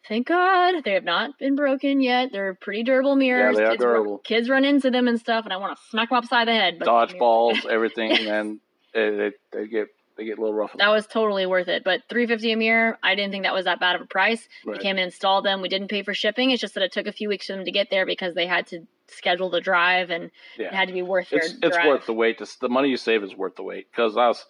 thank 0.07 0.27
God 0.27 0.83
they 0.83 0.93
have 0.93 1.03
not 1.03 1.37
been 1.37 1.55
broken 1.55 2.01
yet. 2.01 2.29
They're 2.31 2.55
pretty 2.55 2.83
durable 2.83 3.15
mirrors. 3.15 3.57
Yeah, 3.57 3.65
they 3.65 3.67
are 3.67 3.71
kids, 3.71 3.83
ru- 3.83 3.87
durable. 3.93 4.17
kids 4.19 4.49
run 4.49 4.65
into 4.65 4.89
them 4.89 5.07
and 5.07 5.19
stuff, 5.19 5.43
and 5.45 5.53
I 5.53 5.57
want 5.57 5.77
to 5.77 5.83
smack 5.89 6.09
them 6.09 6.17
upside 6.17 6.47
the 6.47 6.53
head. 6.53 6.79
But 6.79 6.87
dodgeballs, 6.87 7.65
everything, 7.69 8.11
and 8.11 8.59
they, 8.93 9.09
they, 9.09 9.31
they 9.53 9.67
get 9.67 9.87
they 10.17 10.25
get 10.25 10.37
a 10.37 10.41
little 10.41 10.53
rough. 10.55 10.71
That 10.77 10.89
was 10.89 11.07
totally 11.07 11.45
worth 11.45 11.67
it. 11.67 11.83
But 11.83 12.01
three 12.09 12.25
fifty 12.27 12.51
a 12.51 12.57
mirror, 12.57 12.97
I 13.03 13.15
didn't 13.15 13.31
think 13.31 13.43
that 13.43 13.53
was 13.53 13.65
that 13.65 13.79
bad 13.79 13.95
of 13.95 14.01
a 14.01 14.05
price. 14.05 14.47
We 14.65 14.77
came 14.77 14.97
and 14.97 15.05
installed 15.05 15.45
them. 15.45 15.61
We 15.61 15.69
didn't 15.69 15.87
pay 15.89 16.03
for 16.03 16.13
shipping. 16.13 16.51
It's 16.51 16.61
just 16.61 16.73
that 16.73 16.83
it 16.83 16.91
took 16.91 17.07
a 17.07 17.11
few 17.13 17.29
weeks 17.29 17.47
for 17.47 17.53
them 17.55 17.65
to 17.65 17.71
get 17.71 17.89
there 17.89 18.05
because 18.05 18.33
they 18.33 18.45
had 18.47 18.67
to 18.67 18.87
schedule 19.11 19.49
the 19.49 19.61
drive 19.61 20.09
and 20.09 20.31
it 20.57 20.73
had 20.73 20.87
to 20.87 20.93
be 20.93 21.01
worth 21.01 21.29
their 21.29 21.39
it's 21.39 21.55
it's 21.61 21.77
worth 21.85 22.05
the 22.05 22.13
wait. 22.13 22.41
The 22.59 22.69
money 22.69 22.89
you 22.89 22.97
save 22.97 23.23
is 23.23 23.35
worth 23.35 23.55
the 23.55 23.63
wait. 23.63 23.87
Because 23.91 24.17
I 24.17 24.27
was 24.27 24.45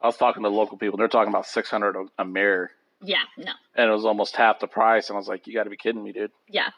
I 0.00 0.06
was 0.06 0.16
talking 0.16 0.42
to 0.42 0.48
local 0.48 0.78
people. 0.78 0.96
They're 0.98 1.08
talking 1.08 1.32
about 1.32 1.46
six 1.46 1.70
hundred 1.70 1.96
a, 1.96 2.22
a 2.22 2.24
mirror, 2.24 2.70
yeah, 3.02 3.22
no, 3.36 3.52
and 3.74 3.90
it 3.90 3.92
was 3.92 4.04
almost 4.04 4.36
half 4.36 4.60
the 4.60 4.66
price. 4.66 5.08
And 5.08 5.16
I 5.16 5.18
was 5.18 5.28
like, 5.28 5.46
you 5.46 5.54
got 5.54 5.64
to 5.64 5.70
be 5.70 5.76
kidding 5.76 6.02
me, 6.02 6.12
dude. 6.12 6.30
yeah. 6.48 6.70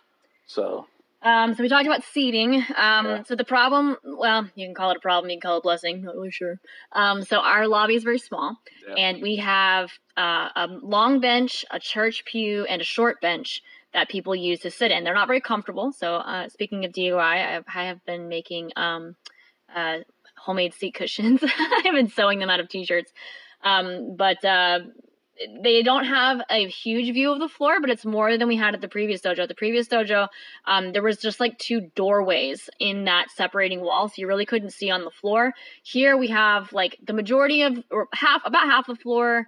So 0.46 0.86
Um, 1.22 1.54
so 1.54 1.62
we 1.62 1.68
talked 1.68 1.86
about 1.86 2.02
seating. 2.02 2.56
Um, 2.56 3.06
Yeah. 3.06 3.22
so 3.22 3.36
the 3.36 3.44
problem, 3.44 3.96
well, 4.04 4.48
you 4.56 4.66
can 4.66 4.74
call 4.74 4.90
it 4.90 4.96
a 4.96 5.00
problem, 5.00 5.30
you 5.30 5.36
can 5.36 5.40
call 5.40 5.56
it 5.56 5.58
a 5.60 5.62
blessing, 5.62 6.02
not 6.02 6.16
really 6.16 6.32
sure. 6.32 6.58
Um, 6.92 7.22
so 7.22 7.38
our 7.38 7.68
lobby 7.68 7.94
is 7.94 8.02
very 8.02 8.18
small, 8.18 8.56
Yeah. 8.88 8.94
and 8.94 9.22
we 9.22 9.36
have 9.36 9.92
uh, 10.16 10.48
a 10.56 10.66
long 10.66 11.20
bench, 11.20 11.64
a 11.70 11.78
church 11.78 12.24
pew, 12.24 12.64
and 12.66 12.82
a 12.82 12.84
short 12.84 13.20
bench 13.20 13.62
that 13.92 14.08
people 14.08 14.34
use 14.34 14.60
to 14.60 14.70
sit 14.70 14.90
in. 14.90 15.04
They're 15.04 15.14
not 15.14 15.28
very 15.28 15.40
comfortable. 15.40 15.92
So 15.92 16.14
uh, 16.16 16.48
speaking 16.48 16.84
of 16.84 16.92
DIY, 16.92 17.20
I 17.20 17.52
have, 17.52 17.64
I 17.72 17.84
have 17.84 18.04
been 18.04 18.28
making 18.28 18.72
um, 18.76 19.16
uh, 19.74 19.98
homemade 20.36 20.74
seat 20.74 20.94
cushions. 20.94 21.42
I've 21.58 21.94
been 21.94 22.08
sewing 22.08 22.38
them 22.38 22.50
out 22.50 22.60
of 22.60 22.68
t-shirts, 22.68 23.12
um, 23.62 24.16
but. 24.16 24.44
Uh, 24.44 24.80
they 25.62 25.82
don't 25.82 26.04
have 26.04 26.42
a 26.50 26.68
huge 26.68 27.12
view 27.12 27.32
of 27.32 27.40
the 27.40 27.48
floor, 27.48 27.80
but 27.80 27.90
it's 27.90 28.04
more 28.04 28.36
than 28.36 28.48
we 28.48 28.56
had 28.56 28.74
at 28.74 28.80
the 28.80 28.88
previous 28.88 29.22
dojo. 29.22 29.40
At 29.40 29.48
the 29.48 29.54
previous 29.54 29.88
dojo, 29.88 30.28
um, 30.66 30.92
there 30.92 31.02
was 31.02 31.16
just 31.16 31.40
like 31.40 31.58
two 31.58 31.90
doorways 31.94 32.68
in 32.78 33.04
that 33.04 33.30
separating 33.30 33.80
wall, 33.80 34.08
so 34.08 34.14
you 34.18 34.26
really 34.26 34.46
couldn't 34.46 34.70
see 34.70 34.90
on 34.90 35.04
the 35.04 35.10
floor. 35.10 35.52
Here 35.82 36.16
we 36.16 36.28
have 36.28 36.72
like 36.72 36.98
the 37.04 37.12
majority 37.12 37.62
of, 37.62 37.82
or 37.90 38.08
half, 38.12 38.42
about 38.44 38.66
half 38.66 38.86
the 38.86 38.94
floor 38.94 39.46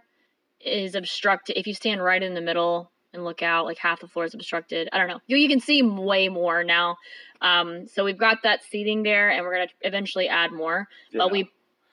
is 0.60 0.94
obstructed. 0.94 1.58
If 1.58 1.66
you 1.66 1.74
stand 1.74 2.02
right 2.02 2.22
in 2.22 2.34
the 2.34 2.40
middle 2.40 2.90
and 3.14 3.24
look 3.24 3.42
out, 3.42 3.64
like 3.64 3.78
half 3.78 4.00
the 4.00 4.08
floor 4.08 4.24
is 4.26 4.34
obstructed. 4.34 4.88
I 4.92 4.98
don't 4.98 5.08
know. 5.08 5.20
You, 5.26 5.36
you 5.36 5.48
can 5.48 5.60
see 5.60 5.82
way 5.82 6.28
more 6.28 6.62
now. 6.64 6.96
Um, 7.40 7.86
so 7.88 8.04
we've 8.04 8.18
got 8.18 8.42
that 8.42 8.62
seating 8.64 9.02
there, 9.02 9.30
and 9.30 9.42
we're 9.44 9.54
gonna 9.54 9.68
eventually 9.82 10.28
add 10.28 10.52
more. 10.52 10.88
But 11.12 11.30
we 11.32 11.50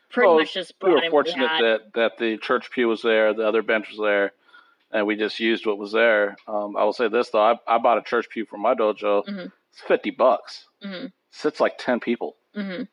pretty 0.10 0.28
Well, 0.28 0.40
much 0.40 0.54
just 0.54 0.74
we 0.82 0.90
brought 0.90 0.96
were 0.96 1.02
we 1.04 1.10
fortunate 1.10 1.48
had. 1.48 1.64
that 1.64 1.94
that 1.94 2.18
the 2.18 2.38
church 2.38 2.70
pew 2.72 2.88
was 2.88 3.02
there, 3.02 3.34
the 3.34 3.48
other 3.48 3.62
bench 3.62 3.90
was 3.90 4.00
there, 4.00 4.32
and 4.92 5.06
we 5.08 5.16
just 5.16 5.40
used 5.40 5.66
what 5.66 5.78
was 5.78 5.92
there. 5.92 6.36
Um, 6.48 6.76
I 6.76 6.84
will 6.84 6.94
say 6.94 7.08
this 7.08 7.30
though, 7.30 7.42
I, 7.44 7.56
I 7.68 7.78
bought 7.78 7.98
a 7.98 8.02
church 8.02 8.28
pew 8.30 8.46
for 8.46 8.58
my 8.58 8.74
dojo. 8.76 9.26
Mhm. 9.26 9.52
It's 9.72 9.82
fifty 9.82 10.10
bucks. 10.12 10.66
hmm 10.84 11.06
Sits 11.32 11.60
like 11.62 11.78
ten 11.78 12.00
people. 12.00 12.36
hmm 12.54 12.84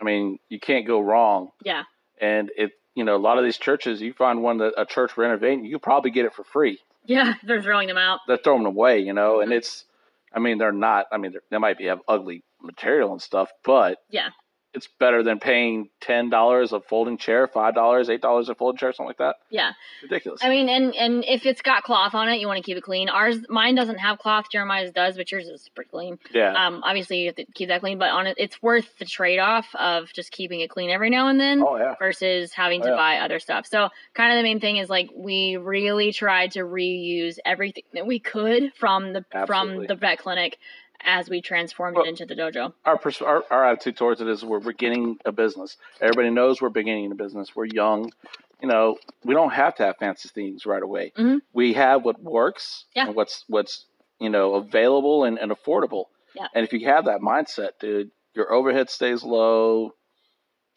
I 0.00 0.04
mean, 0.04 0.38
you 0.48 0.58
can't 0.58 0.86
go 0.86 0.98
wrong. 1.00 1.50
Yeah. 1.64 1.82
and 2.20 2.50
it 2.56 2.72
you 2.94 3.04
know, 3.04 3.16
a 3.16 3.18
lot 3.18 3.38
of 3.38 3.44
these 3.44 3.56
churches, 3.56 4.02
you 4.02 4.12
find 4.12 4.42
one 4.42 4.58
that 4.58 4.74
a 4.76 4.84
church 4.84 5.16
renovating, 5.16 5.64
you 5.64 5.78
probably 5.78 6.10
get 6.10 6.26
it 6.26 6.34
for 6.34 6.44
free. 6.44 6.78
Yeah, 7.04 7.34
they're 7.42 7.62
throwing 7.62 7.88
them 7.88 7.98
out. 7.98 8.20
They're 8.26 8.36
throwing 8.36 8.62
them 8.62 8.74
away, 8.74 9.00
you 9.00 9.12
know, 9.12 9.40
and 9.40 9.50
Mhm. 9.52 9.56
it's, 9.56 9.84
I 10.34 10.38
mean, 10.38 10.58
they're 10.58 10.72
not. 10.72 11.06
I 11.12 11.18
mean, 11.18 11.34
they 11.50 11.58
might 11.58 11.78
be 11.78 11.86
have 11.86 12.00
ugly 12.08 12.42
material 12.62 13.12
and 13.12 13.20
stuff, 13.20 13.50
but 13.64 13.98
Yeah. 14.08 14.28
It's 14.74 14.88
better 14.98 15.22
than 15.22 15.38
paying 15.38 15.90
ten 16.00 16.30
dollars 16.30 16.72
a 16.72 16.80
folding 16.80 17.18
chair, 17.18 17.46
five 17.46 17.74
dollars, 17.74 18.08
eight 18.08 18.22
dollars 18.22 18.48
a 18.48 18.54
folding 18.54 18.78
chair, 18.78 18.92
something 18.92 19.08
like 19.08 19.18
that. 19.18 19.36
Yeah. 19.50 19.72
Ridiculous. 20.02 20.40
I 20.42 20.48
mean, 20.48 20.68
and 20.70 20.94
and 20.94 21.24
if 21.26 21.44
it's 21.44 21.60
got 21.60 21.82
cloth 21.82 22.14
on 22.14 22.28
it, 22.30 22.40
you 22.40 22.46
want 22.46 22.56
to 22.56 22.62
keep 22.62 22.76
it 22.78 22.82
clean. 22.82 23.08
Ours, 23.10 23.36
mine 23.50 23.74
doesn't 23.74 23.98
have 23.98 24.18
cloth. 24.18 24.46
Jeremiah's 24.50 24.90
does, 24.92 25.16
but 25.16 25.30
yours 25.30 25.46
is 25.46 25.68
pretty 25.74 25.90
clean. 25.90 26.18
yeah. 26.32 26.52
Um, 26.66 26.82
obviously 26.84 27.18
you 27.20 27.26
have 27.26 27.36
to 27.36 27.44
keep 27.54 27.68
that 27.68 27.80
clean, 27.80 27.98
but 27.98 28.10
on 28.10 28.26
it, 28.26 28.36
it's 28.38 28.62
worth 28.62 28.98
the 28.98 29.04
trade 29.04 29.38
off 29.38 29.66
of 29.74 30.12
just 30.12 30.30
keeping 30.32 30.60
it 30.60 30.70
clean 30.70 30.88
every 30.90 31.10
now 31.10 31.28
and 31.28 31.38
then. 31.38 31.62
oh 31.62 31.76
yeah. 31.76 31.94
versus 31.98 32.52
having 32.52 32.80
to 32.82 32.88
Oh, 32.88 32.90
yeah. 32.92 32.96
buy 32.96 33.16
other 33.18 33.40
stuff. 33.40 33.66
So 33.66 33.90
kind 34.14 34.32
of 34.32 34.38
the 34.38 34.42
main 34.42 34.58
thing 34.60 34.78
is 34.78 34.88
like 34.88 35.10
we 35.14 35.56
really 35.58 36.12
tried 36.12 36.52
to 36.52 36.60
reuse 36.60 37.38
everything 37.44 37.84
that 37.92 38.06
we 38.06 38.18
could 38.18 38.72
from 38.74 39.12
the 39.12 39.24
Absolutely. 39.34 39.46
from 39.46 39.86
the 39.86 39.94
vet 39.96 40.18
clinic 40.18 40.58
as 41.04 41.28
we 41.28 41.40
transformed 41.40 41.96
Well- 41.96 42.06
it 42.06 42.08
into 42.08 42.26
the 42.26 42.34
dojo. 42.34 42.72
Our, 42.84 42.98
pers- 42.98 43.22
our 43.22 43.44
our 43.50 43.64
attitude 43.66 43.96
towards 43.96 44.20
it 44.20 44.28
is 44.28 44.44
we're 44.44 44.60
beginning 44.60 45.18
a 45.24 45.32
business. 45.32 45.76
Everybody 46.00 46.30
knows 46.30 46.60
we're 46.60 46.68
beginning 46.70 47.10
a 47.12 47.14
business. 47.14 47.54
We're 47.54 47.66
young. 47.66 48.12
You 48.60 48.68
know, 48.68 48.96
we 49.24 49.34
don't 49.34 49.52
have 49.52 49.74
to 49.76 49.84
have 49.84 49.96
fancy 49.98 50.28
things 50.28 50.66
right 50.66 50.82
away. 50.82 51.12
Mhm. 51.16 51.40
We 51.52 51.72
have 51.74 52.04
what 52.04 52.22
works 52.22 52.84
Yeah. 52.94 53.06
and 53.06 53.14
what's 53.16 53.44
what's 53.48 53.86
you 54.20 54.30
know 54.30 54.54
available 54.54 55.24
and, 55.24 55.38
and 55.38 55.50
affordable. 55.50 56.06
Yeah. 56.34 56.46
And 56.54 56.64
if 56.64 56.72
you 56.72 56.86
have 56.86 57.06
that 57.06 57.20
mindset, 57.20 57.70
dude, 57.80 58.10
your 58.34 58.52
overhead 58.52 58.88
stays 58.88 59.22
low. 59.24 59.94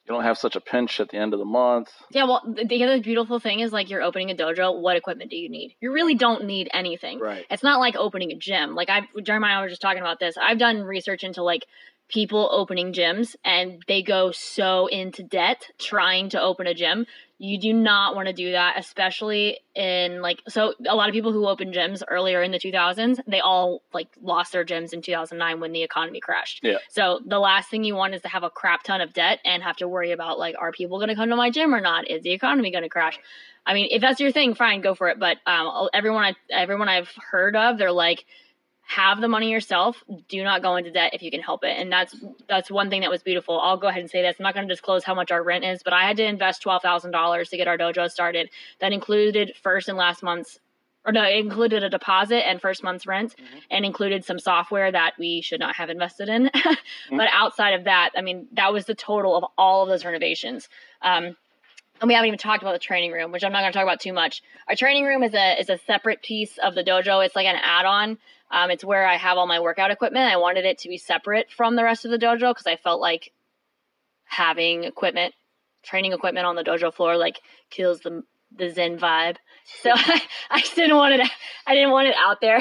You 0.08 0.14
don't 0.14 0.24
have 0.24 0.38
such 0.38 0.56
a 0.56 0.62
pinch 0.62 1.00
at 1.00 1.10
the 1.10 1.18
end 1.18 1.34
of 1.34 1.40
the 1.40 1.46
month. 1.46 1.90
Yeah, 2.12 2.26
well, 2.26 2.44
the, 2.46 2.64
the 2.64 2.84
other 2.84 3.02
beautiful 3.02 3.40
thing 3.40 3.62
is 3.62 3.72
like 3.72 3.90
you're 3.90 4.04
opening 4.04 4.30
a 4.30 4.36
dojo. 4.36 4.80
What 4.80 4.98
equipment 4.98 5.32
do 5.32 5.36
you 5.36 5.50
need? 5.50 5.76
You 5.80 5.92
really 5.92 6.14
don't 6.14 6.46
need 6.46 6.70
anything. 6.72 7.20
Right. 7.20 7.44
It's 7.50 7.64
not 7.64 7.80
like 7.80 7.96
opening 7.96 8.32
a 8.32 8.36
gym. 8.36 8.76
Like 8.76 8.90
I, 8.90 9.08
Jeremiah 9.24 9.54
and 9.54 9.60
I 9.60 9.62
were 9.64 9.70
just 9.70 9.82
talking 9.82 10.02
about 10.02 10.20
this. 10.20 10.36
I've 10.38 10.60
done 10.60 10.82
research 10.82 11.24
into 11.24 11.42
like 11.42 11.66
people 12.08 12.50
opening 12.52 12.94
gyms, 12.94 13.36
and 13.44 13.82
they 13.88 14.02
go 14.02 14.32
so 14.32 14.88
into 14.88 15.24
debt 15.24 15.70
trying 15.80 16.30
to 16.30 16.42
open 16.42 16.68
a 16.68 16.74
gym. 16.74 17.06
You 17.38 17.60
do 17.60 17.74
not 17.74 18.16
want 18.16 18.28
to 18.28 18.34
do 18.34 18.54
that, 18.54 18.76
especially 18.78 19.60
in 19.74 20.22
like 20.22 20.42
so. 20.48 20.74
A 20.88 20.96
lot 20.96 21.10
of 21.10 21.14
people 21.14 21.34
who 21.34 21.48
opened 21.48 21.74
gyms 21.74 22.02
earlier 22.08 22.42
in 22.42 22.52
the 22.52 22.60
2000s, 22.60 23.20
they 23.28 23.42
all 23.42 23.82
like 23.94 24.08
lost 24.22 24.54
their 24.54 24.64
gyms 24.64 24.94
in 24.94 25.02
2009 25.02 25.60
when 25.60 25.74
the 25.74 25.84
economy 25.84 26.22
crashed. 26.22 26.62
Yeah. 26.64 26.78
So 26.90 27.20
the 27.26 27.40
last 27.40 27.70
thing 27.70 27.84
you 27.84 27.96
want 27.96 28.16
is 28.16 28.22
to 28.22 28.30
have 28.30 28.44
a 28.44 28.50
crap 28.50 28.84
ton 28.84 29.02
of 29.02 29.12
debt 29.12 29.40
and 29.44 29.62
have 29.64 29.76
to 29.78 29.88
worry 29.88 30.12
about 30.12 30.40
like, 30.40 30.56
are 30.58 30.72
people 30.72 30.98
going 30.98 31.10
to 31.10 31.16
come 31.16 31.30
to 31.30 31.36
my 31.36 31.50
gym 31.50 31.76
or 31.76 31.82
not? 31.82 32.10
Is 32.10 32.24
the 32.24 32.32
economy 32.32 32.72
going 32.72 32.84
to 32.84 32.90
crash? 32.90 33.20
I 33.66 33.74
mean, 33.74 33.88
if 33.92 34.02
that's 34.02 34.20
your 34.20 34.32
thing, 34.32 34.54
fine, 34.54 34.82
go 34.82 34.96
for 34.96 35.10
it. 35.10 35.20
But 35.20 35.38
um, 35.46 35.90
everyone 35.94 36.24
I 36.24 36.36
everyone 36.50 36.88
I've 36.88 37.12
heard 37.32 37.56
of, 37.56 37.78
they're 37.78 37.92
like, 37.92 38.26
have 38.88 39.20
the 39.20 39.28
money 39.28 39.52
yourself. 39.52 40.04
Do 40.30 40.44
not 40.44 40.62
go 40.62 40.76
into 40.76 40.92
debt 40.92 41.14
if 41.14 41.24
you 41.24 41.32
can 41.32 41.42
help 41.42 41.64
it. 41.64 41.78
And 41.78 41.92
that's 41.92 42.16
that's 42.48 42.70
one 42.70 42.90
thing 42.90 43.02
that 43.02 43.10
was 43.10 43.24
beautiful. 43.24 43.60
I'll 43.60 43.78
go 43.78 43.88
ahead 43.88 44.02
and 44.02 44.10
say 44.10 44.22
this. 44.22 44.36
I'm 44.40 44.44
not 44.44 44.54
going 44.54 44.68
to 44.68 44.74
disclose 44.74 45.04
how 45.04 45.16
much 45.16 45.32
our 45.32 45.44
rent 45.44 45.66
is, 45.66 45.82
but 45.84 45.94
I 45.94 46.04
had 46.06 46.18
to 46.18 46.24
invest 46.24 46.62
twelve 46.62 46.82
thousand 46.82 47.12
dollars 47.12 47.50
to 47.50 47.58
get 47.58 47.68
our 47.68 47.78
dojo 47.78 48.10
started. 48.10 48.50
That 48.80 48.94
included 48.94 49.54
first 49.62 49.90
and 49.90 49.98
last 49.98 50.24
month's. 50.24 50.60
Or 51.08 51.12
no, 51.12 51.24
it 51.24 51.38
included 51.38 51.84
a 51.84 51.90
deposit 51.90 52.48
and 52.48 52.60
first 52.60 52.82
month's 52.82 53.06
rent, 53.06 53.36
and 53.70 53.86
included 53.86 54.26
some 54.26 54.40
software 54.40 54.92
that 54.92 55.14
we 55.20 55.42
should 55.42 55.60
not 55.60 55.76
have 55.76 55.92
invested 55.92 56.30
in. 56.30 56.50
But 57.12 57.30
outside 57.32 57.76
of 57.76 57.84
that, 57.84 58.10
I 58.18 58.22
mean, 58.22 58.48
that 58.54 58.74
was 58.74 58.86
the 58.86 58.96
total 58.96 59.36
of 59.36 59.46
all 59.56 59.84
of 59.84 59.90
those 59.90 60.04
renovations. 60.04 60.68
Um, 61.04 61.36
and 62.02 62.08
we 62.08 62.14
haven't 62.14 62.28
even 62.28 62.40
talked 62.40 62.64
about 62.64 62.74
the 62.74 62.80
training 62.80 63.12
room, 63.12 63.32
which 63.32 63.44
I'm 63.44 63.52
not 63.52 63.62
going 63.62 63.72
to 63.72 63.78
talk 63.78 63.84
about 63.84 64.00
too 64.00 64.14
much. 64.14 64.42
Our 64.68 64.76
training 64.76 65.06
room 65.06 65.24
is 65.24 65.34
a 65.34 65.60
is 65.60 65.70
a 65.70 65.78
separate 65.78 66.22
piece 66.22 66.58
of 66.58 66.76
the 66.76 66.84
dojo. 66.84 67.24
It's 67.26 67.36
like 67.36 67.46
an 67.46 67.56
add-on. 67.64 68.18
Um, 68.52 68.72
it's 68.72 68.84
where 68.84 69.06
I 69.06 69.18
have 69.18 69.38
all 69.38 69.48
my 69.48 69.60
workout 69.60 69.92
equipment. 69.92 70.32
I 70.32 70.38
wanted 70.38 70.66
it 70.66 70.78
to 70.80 70.90
be 70.90 70.98
separate 70.98 71.52
from 71.52 71.76
the 71.76 71.84
rest 71.84 72.06
of 72.06 72.12
the 72.12 72.18
dojo 72.18 72.52
because 72.52 72.68
I 72.68 72.76
felt 72.76 73.02
like 73.02 73.32
having 74.26 74.84
equipment, 74.84 75.34
training 75.84 76.14
equipment 76.14 76.46
on 76.46 76.56
the 76.56 76.64
dojo 76.64 76.94
floor, 76.94 77.18
like 77.18 77.40
kills 77.70 78.02
the 78.02 78.24
the 78.56 78.70
zen 78.70 78.98
vibe. 78.98 79.38
So 79.82 79.90
I, 79.96 80.22
I 80.52 80.60
just 80.60 80.76
didn't 80.76 80.96
want 80.96 81.16
it. 81.16 81.28
I 81.66 81.74
didn't 81.74 81.90
want 81.90 82.08
it 82.08 82.16
out 82.16 82.40
there. 82.40 82.60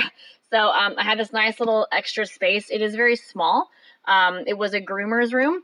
So 0.50 0.58
um, 0.58 0.94
I 0.96 1.02
have 1.02 1.18
this 1.18 1.34
nice 1.34 1.60
little 1.60 1.86
extra 1.92 2.24
space. 2.24 2.70
It 2.70 2.80
is 2.80 2.94
very 2.94 3.16
small. 3.16 3.68
Um, 4.06 4.44
it 4.46 4.56
was 4.56 4.72
a 4.72 4.80
groomer's 4.80 5.34
room. 5.34 5.62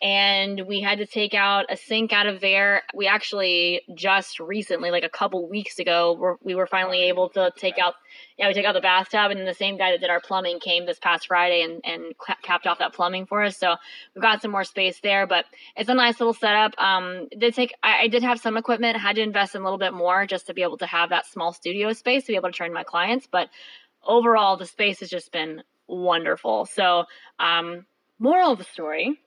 And 0.00 0.60
we 0.66 0.80
had 0.80 0.98
to 0.98 1.06
take 1.06 1.34
out 1.34 1.66
a 1.68 1.76
sink 1.76 2.12
out 2.12 2.26
of 2.26 2.40
there. 2.40 2.82
We 2.94 3.08
actually 3.08 3.82
just 3.94 4.38
recently, 4.38 4.90
like 4.90 5.02
a 5.02 5.08
couple 5.08 5.48
weeks 5.48 5.78
ago, 5.78 6.16
we're, 6.18 6.36
we 6.42 6.54
were 6.54 6.66
finally 6.66 7.08
able 7.08 7.30
to 7.30 7.50
take 7.56 7.78
out, 7.78 7.94
yeah, 8.36 8.46
we 8.46 8.54
took 8.54 8.64
out 8.64 8.74
the 8.74 8.80
bathtub, 8.80 9.30
and 9.30 9.40
then 9.40 9.46
the 9.46 9.54
same 9.54 9.76
guy 9.76 9.90
that 9.90 10.00
did 10.00 10.10
our 10.10 10.20
plumbing 10.20 10.60
came 10.60 10.86
this 10.86 11.00
past 11.00 11.26
Friday 11.26 11.62
and 11.62 11.80
and 11.84 12.16
ca- 12.16 12.36
capped 12.42 12.66
off 12.66 12.78
that 12.78 12.92
plumbing 12.92 13.26
for 13.26 13.42
us. 13.42 13.56
So 13.56 13.74
we've 14.14 14.22
got 14.22 14.40
some 14.40 14.52
more 14.52 14.64
space 14.64 15.00
there, 15.00 15.26
but 15.26 15.46
it's 15.76 15.88
a 15.88 15.94
nice 15.94 16.20
little 16.20 16.34
setup. 16.34 16.78
Um, 16.78 17.28
did 17.36 17.54
take, 17.54 17.74
I, 17.82 18.02
I 18.02 18.08
did 18.08 18.22
have 18.22 18.38
some 18.40 18.56
equipment, 18.56 18.96
had 18.96 19.16
to 19.16 19.22
invest 19.22 19.54
in 19.54 19.62
a 19.62 19.64
little 19.64 19.78
bit 19.78 19.92
more 19.92 20.26
just 20.26 20.46
to 20.46 20.54
be 20.54 20.62
able 20.62 20.78
to 20.78 20.86
have 20.86 21.10
that 21.10 21.26
small 21.26 21.52
studio 21.52 21.92
space 21.92 22.24
to 22.24 22.32
be 22.32 22.36
able 22.36 22.50
to 22.50 22.54
train 22.54 22.72
my 22.72 22.84
clients, 22.84 23.26
but 23.30 23.48
overall, 24.04 24.56
the 24.56 24.66
space 24.66 25.00
has 25.00 25.10
just 25.10 25.32
been 25.32 25.62
wonderful. 25.86 26.66
So, 26.66 27.04
um, 27.38 27.86
moral 28.18 28.52
of 28.52 28.58
the 28.58 28.64
story 28.64 29.18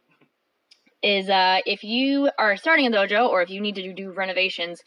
is 1.03 1.29
uh, 1.29 1.59
if 1.65 1.83
you 1.83 2.29
are 2.37 2.55
starting 2.57 2.87
a 2.87 2.91
dojo 2.91 3.27
or 3.27 3.41
if 3.41 3.49
you 3.49 3.61
need 3.61 3.75
to 3.75 3.93
do 3.93 4.11
renovations, 4.11 4.81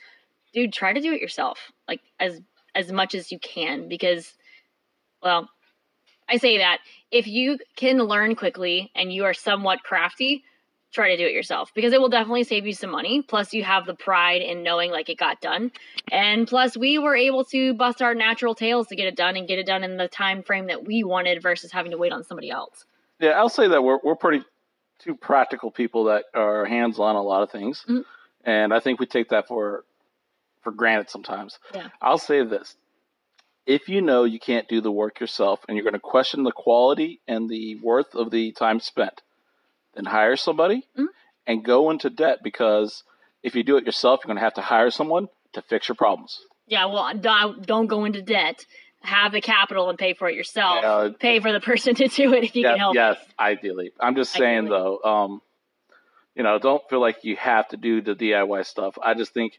dude, 0.53 0.73
try 0.73 0.93
to 0.93 1.01
do 1.01 1.13
it 1.13 1.21
yourself, 1.21 1.59
like 1.89 2.01
as 2.21 2.41
as 2.75 2.91
much 2.91 3.15
as 3.15 3.31
you 3.31 3.39
can, 3.39 3.89
because, 3.89 4.35
well, 5.23 5.49
I 6.29 6.39
say 6.39 6.59
that 6.59 6.79
if 7.13 7.27
you 7.27 7.59
can 7.77 7.99
learn 7.99 8.35
quickly 8.35 8.91
and 8.97 9.13
you 9.13 9.25
are 9.25 9.35
somewhat 9.35 9.85
crafty, 9.85 10.43
try 10.93 11.11
to 11.11 11.17
do 11.17 11.25
it 11.25 11.33
yourself 11.33 11.71
because 11.75 11.93
it 11.93 12.01
will 12.01 12.09
definitely 12.09 12.43
save 12.43 12.67
you 12.67 12.73
some 12.73 12.91
money. 12.91 13.23
Plus, 13.23 13.53
you 13.53 13.63
have 13.63 13.87
the 13.87 13.95
pride 13.95 14.43
in 14.43 14.63
knowing 14.63 14.91
like 14.91 15.09
it 15.09 15.19
got 15.19 15.41
done, 15.41 15.73
and 16.11 16.47
plus, 16.47 16.77
we 16.77 16.99
were 16.99 17.17
able 17.17 17.45
to 17.47 17.75
bust 17.75 18.03
our 18.03 18.15
natural 18.15 18.55
tails 18.55 18.87
to 18.89 18.97
get 18.97 19.07
it 19.07 19.17
done 19.17 19.37
and 19.37 19.49
get 19.49 19.59
it 19.59 19.67
done 19.67 19.83
in 19.83 19.97
the 19.97 20.09
time 20.09 20.43
frame 20.43 20.67
that 20.67 20.85
we 20.85 21.05
wanted 21.05 21.43
versus 21.43 21.73
having 21.73 21.91
to 21.91 21.99
wait 21.99 22.13
on 22.13 22.23
somebody 22.23 22.51
else. 22.51 22.85
Yeah, 23.21 23.31
I'll 23.31 23.49
say 23.49 23.69
that 23.69 23.83
we're 23.83 23.99
we're 24.03 24.17
pretty 24.17 24.45
two 25.05 25.15
practical 25.15 25.71
people 25.71 26.05
that 26.05 26.25
are 26.35 26.65
hands 26.65 26.99
on 26.99 27.15
a 27.17 27.23
lot 27.23 27.43
of 27.43 27.51
things, 27.51 27.85
Mhm. 27.89 28.05
and 28.45 28.73
I 28.73 28.81
think 28.81 28.99
we 29.01 29.07
take 29.07 29.29
that 29.29 29.47
for 29.47 29.85
for 30.63 30.71
granted 30.73 31.11
sometimes. 31.11 31.59
Yeah. 31.75 31.89
I'll 32.01 32.17
say 32.17 32.43
this: 32.43 32.77
if 33.67 33.89
you 33.89 34.01
know 34.01 34.25
you 34.25 34.39
can't 34.41 34.67
do 34.67 34.81
the 34.81 34.91
work 34.91 35.21
yourself, 35.21 35.61
and 35.69 35.77
you're 35.77 35.85
going 35.85 35.93
to 35.93 36.01
question 36.01 36.43
the 36.43 36.53
quality 36.53 37.21
and 37.29 37.51
the 37.51 37.77
worth 37.83 38.15
of 38.15 38.31
the 38.31 38.53
time 38.53 38.81
spent, 38.81 39.21
then 39.95 40.07
hire 40.07 40.37
somebody 40.37 40.87
Mhm. 40.97 41.09
and 41.47 41.65
go 41.65 41.91
into 41.91 42.09
debt 42.09 42.43
because 42.43 43.05
if 43.43 43.55
you 43.55 43.63
do 43.63 43.77
it 43.77 43.85
yourself, 43.85 44.21
you're 44.21 44.29
going 44.29 44.39
to 44.39 44.43
have 44.45 44.55
to 44.55 44.63
hire 44.63 44.91
someone 44.91 45.29
to 45.53 45.61
fix 45.61 45.87
your 45.89 45.97
problems. 45.97 46.41
Yeah, 46.67 46.87
well, 46.87 47.13
don't 47.15 47.87
go 47.89 48.07
into 48.07 48.23
debt. 48.23 48.65
Have 49.05 49.33
the 49.33 49.41
capital 49.41 49.91
and 49.91 49.99
pay 49.99 50.15
for 50.15 50.29
it 50.29 50.35
yourself. 50.35 50.79
Yeah. 50.83 51.09
Pay 51.19 51.41
for 51.41 51.53
the 51.53 51.61
person 51.61 51.95
to 51.97 52.09
do 52.09 52.33
it 52.35 52.45
if 52.45 52.57
you 52.57 52.65
can 52.65 52.79
help. 52.79 52.95
yes, 52.95 53.19
ideally. 53.39 53.93
I'm 54.01 54.17
just 54.17 54.33
saying 54.33 54.67
though, 54.67 54.99
um, 55.03 55.43
you 56.35 56.43
know, 56.43 56.59
don't 56.59 56.83
feel 56.89 57.01
like 57.01 57.23
you 57.23 57.37
have 57.37 57.69
to 57.69 57.77
do 57.77 58.01
the 58.01 58.15
DIY 58.15 58.67
stuff. 58.67 58.99
I 59.03 59.15
just 59.15 59.33
think 59.33 59.59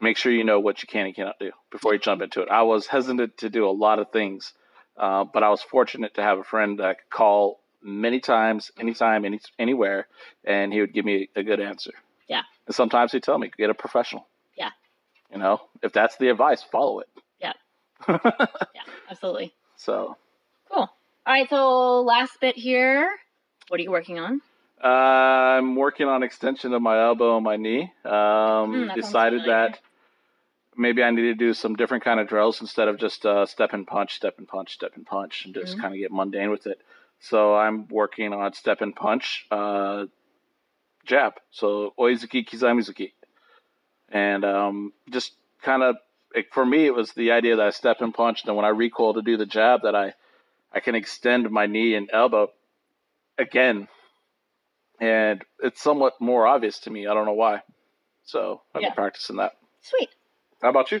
make 0.00 0.16
sure 0.16 0.32
you 0.32 0.44
know 0.44 0.60
what 0.60 0.82
you 0.82 0.88
can 0.88 1.06
and 1.06 1.14
cannot 1.14 1.38
do 1.38 1.52
before 1.70 1.92
you 1.92 2.00
jump 2.00 2.22
into 2.22 2.42
it. 2.42 2.48
I 2.50 2.62
was 2.62 2.86
hesitant 2.86 3.38
to 3.38 3.50
do 3.50 3.68
a 3.68 3.70
lot 3.70 3.98
of 3.98 4.10
things, 4.10 4.52
uh, 4.96 5.24
but 5.24 5.42
I 5.42 5.50
was 5.50 5.62
fortunate 5.62 6.14
to 6.14 6.22
have 6.22 6.38
a 6.38 6.44
friend 6.44 6.78
that 6.78 6.86
I 6.86 6.94
could 6.94 7.10
call 7.10 7.60
many 7.82 8.20
times, 8.20 8.70
anytime, 8.78 9.24
any 9.24 9.40
anywhere, 9.58 10.06
and 10.44 10.72
he 10.72 10.80
would 10.80 10.92
give 10.92 11.04
me 11.04 11.28
a 11.36 11.42
good 11.42 11.60
answer. 11.60 11.92
Yeah. 12.28 12.42
And 12.66 12.74
sometimes 12.74 13.12
he'd 13.12 13.22
tell 13.22 13.38
me, 13.38 13.50
get 13.56 13.70
a 13.70 13.74
professional. 13.74 14.26
Yeah. 14.56 14.70
You 15.30 15.38
know, 15.38 15.60
if 15.82 15.92
that's 15.92 16.16
the 16.16 16.28
advice, 16.28 16.62
follow 16.62 17.00
it. 17.00 17.08
Yeah. 18.74 18.82
Absolutely. 19.10 19.52
so 19.76 20.16
Cool. 20.72 20.78
All 20.80 20.90
right, 21.26 21.48
so 21.48 22.00
last 22.02 22.40
bit 22.40 22.56
here. 22.56 23.10
What 23.68 23.80
are 23.80 23.82
you 23.82 23.90
working 23.90 24.18
on? 24.18 24.40
Uh, 24.82 24.86
I'm 24.86 25.76
working 25.76 26.06
on 26.08 26.22
extension 26.22 26.72
of 26.72 26.80
my 26.82 26.98
elbow 27.02 27.36
and 27.36 27.44
my 27.44 27.56
knee. 27.56 27.92
Um, 28.04 28.72
Hmm, 28.72 28.86
that 28.88 28.94
decided 28.96 29.42
that 29.46 29.78
maybe 30.76 31.02
I 31.02 31.10
need 31.10 31.22
to 31.22 31.34
do 31.34 31.52
some 31.52 31.74
different 31.76 32.04
kind 32.04 32.18
of 32.20 32.28
drills 32.28 32.60
instead 32.60 32.88
of 32.88 32.98
just 32.98 33.26
uh, 33.26 33.44
step 33.46 33.72
and 33.72 33.86
punch, 33.86 34.14
step 34.14 34.38
and 34.38 34.48
punch, 34.48 34.72
step 34.72 34.92
and 34.96 35.04
punch, 35.06 35.44
and 35.44 35.54
just 35.54 35.76
Mhm. 35.76 35.80
kind 35.82 35.94
of 35.94 35.98
get 35.98 36.10
mundane 36.12 36.50
with 36.50 36.66
it. 36.66 36.80
So 37.20 37.54
I'm 37.54 37.86
working 37.88 38.32
on 38.32 38.54
step 38.54 38.80
and 38.80 38.96
punch, 38.96 39.46
uh, 39.50 40.06
jab. 41.04 41.34
So 41.50 41.92
oizuki, 41.98 42.46
kizamizuki, 42.48 43.12
and 44.08 44.44
um, 44.44 44.92
just 45.10 45.32
kind 45.62 45.82
of 45.82 45.96
like, 46.34 46.48
for 46.52 46.64
me, 46.64 46.86
it 46.86 46.94
was 46.94 47.12
the 47.12 47.32
idea 47.32 47.56
that 47.56 47.66
I 47.66 47.70
step 47.70 48.00
and 48.00 48.14
punch, 48.14 48.42
and 48.42 48.48
then 48.48 48.56
when 48.56 48.64
I 48.64 48.70
recoil 48.70 49.14
to 49.14 49.22
do 49.22 49.36
the 49.36 49.46
jab, 49.46 49.82
that 49.82 49.94
I 49.94 50.14
I 50.72 50.80
can 50.80 50.94
extend 50.94 51.50
my 51.50 51.66
knee 51.66 51.94
and 51.94 52.08
elbow 52.12 52.50
again 53.38 53.88
and 55.00 55.42
it's 55.60 55.82
somewhat 55.82 56.20
more 56.20 56.46
obvious 56.46 56.78
to 56.80 56.90
me. 56.90 57.06
I 57.06 57.14
don't 57.14 57.24
know 57.24 57.32
why. 57.32 57.62
So 58.24 58.60
I've 58.74 58.82
Yeah. 58.82 58.88
been 58.88 58.94
practicing 58.94 59.36
that. 59.36 59.52
Sweet. 59.80 60.10
How 60.62 60.68
about 60.68 60.92
you? 60.92 61.00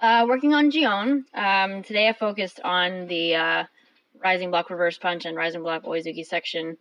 Uh, 0.00 0.26
working 0.28 0.54
on 0.54 0.70
Jion. 0.70 1.24
Um, 1.34 1.82
today 1.82 2.08
I 2.08 2.12
focused 2.14 2.60
on 2.60 3.06
the 3.06 3.36
uh, 3.36 3.64
Rising 4.22 4.50
Block 4.50 4.70
Reverse 4.70 4.98
Punch 4.98 5.26
and 5.26 5.36
Rising 5.36 5.62
Block 5.62 5.84
Oizuki 5.84 6.24
section. 6.24 6.78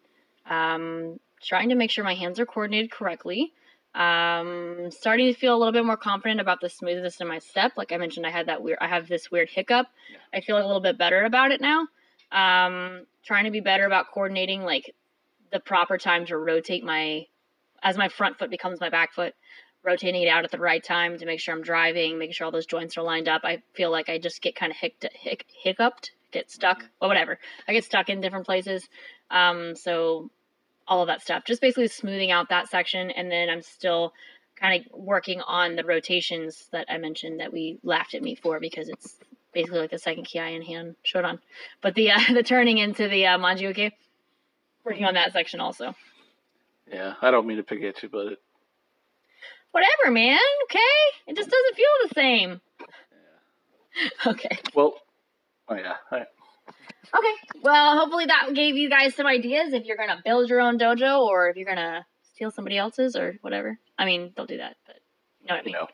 Um, 0.50 1.20
trying 1.42 1.70
to 1.70 1.76
make 1.76 1.92
sure 1.92 2.04
my 2.04 2.16
hands 2.16 2.40
are 2.40 2.46
coordinated 2.46 2.92
correctly. 2.92 3.54
Um, 3.96 4.90
starting 4.90 5.32
to 5.32 5.40
feel 5.40 5.56
a 5.56 5.58
little 5.58 5.72
bit 5.72 5.86
more 5.86 5.98
confident 5.98 6.42
about 6.42 6.62
the 6.62 6.70
smoothness 6.70 7.22
of 7.22 7.28
my 7.28 7.40
step. 7.40 7.74
Like 7.78 7.92
I 7.92 7.98
mentioned, 7.98 8.26
I 8.26 8.32
had 8.32 8.48
that 8.48 8.64
weird. 8.64 8.80
I 8.82 8.88
have 8.88 9.08
this 9.08 9.30
weird 9.30 9.50
hiccup. 9.50 9.88
Yeah. 10.12 10.18
I 10.34 10.42
feel 10.42 10.58
a 10.58 10.66
little 10.66 10.82
bit 10.82 10.98
better 10.98 11.24
about 11.24 11.52
it 11.52 11.62
now. 11.62 11.88
Um, 12.32 13.06
trying 13.24 13.46
to 13.46 13.52
be 13.52 13.60
better 13.60 13.86
about 13.86 14.12
coordinating 14.12 14.64
like 14.64 14.96
the 15.52 15.60
proper 15.60 15.98
time 16.00 16.26
to 16.26 16.38
rotate 16.38 16.84
my 16.84 17.28
as 17.84 17.98
my 17.98 18.10
front 18.10 18.40
foot 18.40 18.50
becomes 18.50 18.80
my 18.80 18.90
back 18.90 19.14
foot 19.14 19.36
rotating 19.84 20.24
it 20.24 20.30
out 20.30 20.46
at 20.46 20.52
the 20.52 20.58
right 20.58 20.84
time 20.84 21.18
to 21.18 21.26
make 21.26 21.40
sure 21.40 21.54
I'm 21.54 21.62
driving, 21.62 22.18
making 22.18 22.34
sure 22.34 22.46
all 22.46 22.52
those 22.52 22.66
joints 22.66 22.98
are 22.98 23.04
lined 23.04 23.28
up. 23.28 23.42
I 23.44 23.62
feel 23.74 23.92
like 23.92 24.10
I 24.10 24.18
just 24.18 24.42
get 24.42 24.56
kind 24.56 24.72
of 24.72 24.78
hic- 24.78 25.06
hic- 25.14 25.46
hiccuped, 25.62 26.12
get 26.32 26.50
stuck, 26.50 26.86
well, 27.00 27.10
whatever. 27.10 27.38
I 27.68 27.74
get 27.74 27.84
stuck 27.84 28.10
in 28.10 28.22
different 28.22 28.46
places. 28.46 28.88
Um, 29.30 29.76
so 29.76 30.32
all 30.88 31.02
of 31.02 31.08
that 31.08 31.22
stuff, 31.22 31.44
just 31.46 31.62
basically 31.62 31.88
smoothing 31.88 32.32
out 32.32 32.50
that 32.50 32.70
section, 32.70 33.12
and 33.12 33.32
then 33.32 33.50
I'm 33.50 33.62
still 33.62 34.14
kind 34.56 34.80
of 34.80 34.92
working 34.98 35.42
on 35.42 35.76
the 35.76 35.84
rotations 35.84 36.68
that 36.72 36.86
I 36.90 36.98
mentioned 36.98 37.40
that 37.40 37.52
we 37.52 37.80
laughed 37.84 38.14
at 38.16 38.22
me 38.22 38.36
for 38.36 38.60
because 38.60 38.90
it's 38.90 39.18
basically 39.54 39.80
like 39.80 39.92
the 39.92 40.00
second 40.00 40.26
ki 40.26 40.40
in 40.40 40.62
Heian 40.62 40.96
Shodan. 41.06 41.40
But 41.82 41.96
the 41.96 42.12
uh, 42.14 42.20
the 42.34 42.44
turning 42.44 42.78
into 42.78 43.08
the 43.08 43.28
uh, 43.28 43.38
manji 43.38 43.62
uke, 43.62 43.94
working 44.84 45.06
on 45.06 45.16
that 45.16 45.34
section 45.34 45.60
also. 45.60 45.96
Yeah, 46.92 47.14
I 47.22 47.32
don't 47.32 47.48
mean 47.48 47.58
to 47.58 47.64
pick 47.64 47.82
at 47.84 48.04
you, 48.04 48.10
but 48.10 48.34
it, 48.34 48.40
Whatever, 49.72 50.12
man. 50.12 50.38
Okay, 50.66 50.80
it 51.28 51.36
just 51.36 51.50
doesn't 51.50 51.76
feel 51.76 51.86
the 52.08 52.14
same. 52.14 52.62
Okay. 54.26 54.58
well, 54.74 54.96
oh 55.70 55.76
yeah, 55.76 55.98
I, 56.10 56.26
Okay. 57.16 57.62
Well, 57.62 57.98
hopefully 57.98 58.26
that 58.26 58.54
gave 58.54 58.76
you 58.76 58.90
guys 58.90 59.16
some 59.16 59.28
ideas 59.28 59.74
if 59.74 59.86
you're 59.86 59.98
gonna 59.98 60.22
build 60.24 60.50
your 60.50 60.62
own 60.62 60.80
dojo 60.80 61.20
or 61.20 61.50
if 61.50 61.58
you're 61.58 61.68
gonna 61.68 62.06
steal 62.34 62.52
somebody 62.52 62.78
else's 62.78 63.16
or 63.16 63.36
whatever. 63.42 63.78
I 63.98 64.06
mean, 64.06 64.34
don't 64.36 64.50
do 64.50 64.58
that, 64.58 64.76
but 64.86 64.96
you 65.42 65.48
know 65.48 65.56
what 65.56 65.62
I 65.62 65.66
mean. 65.66 65.74
know, 65.74 65.88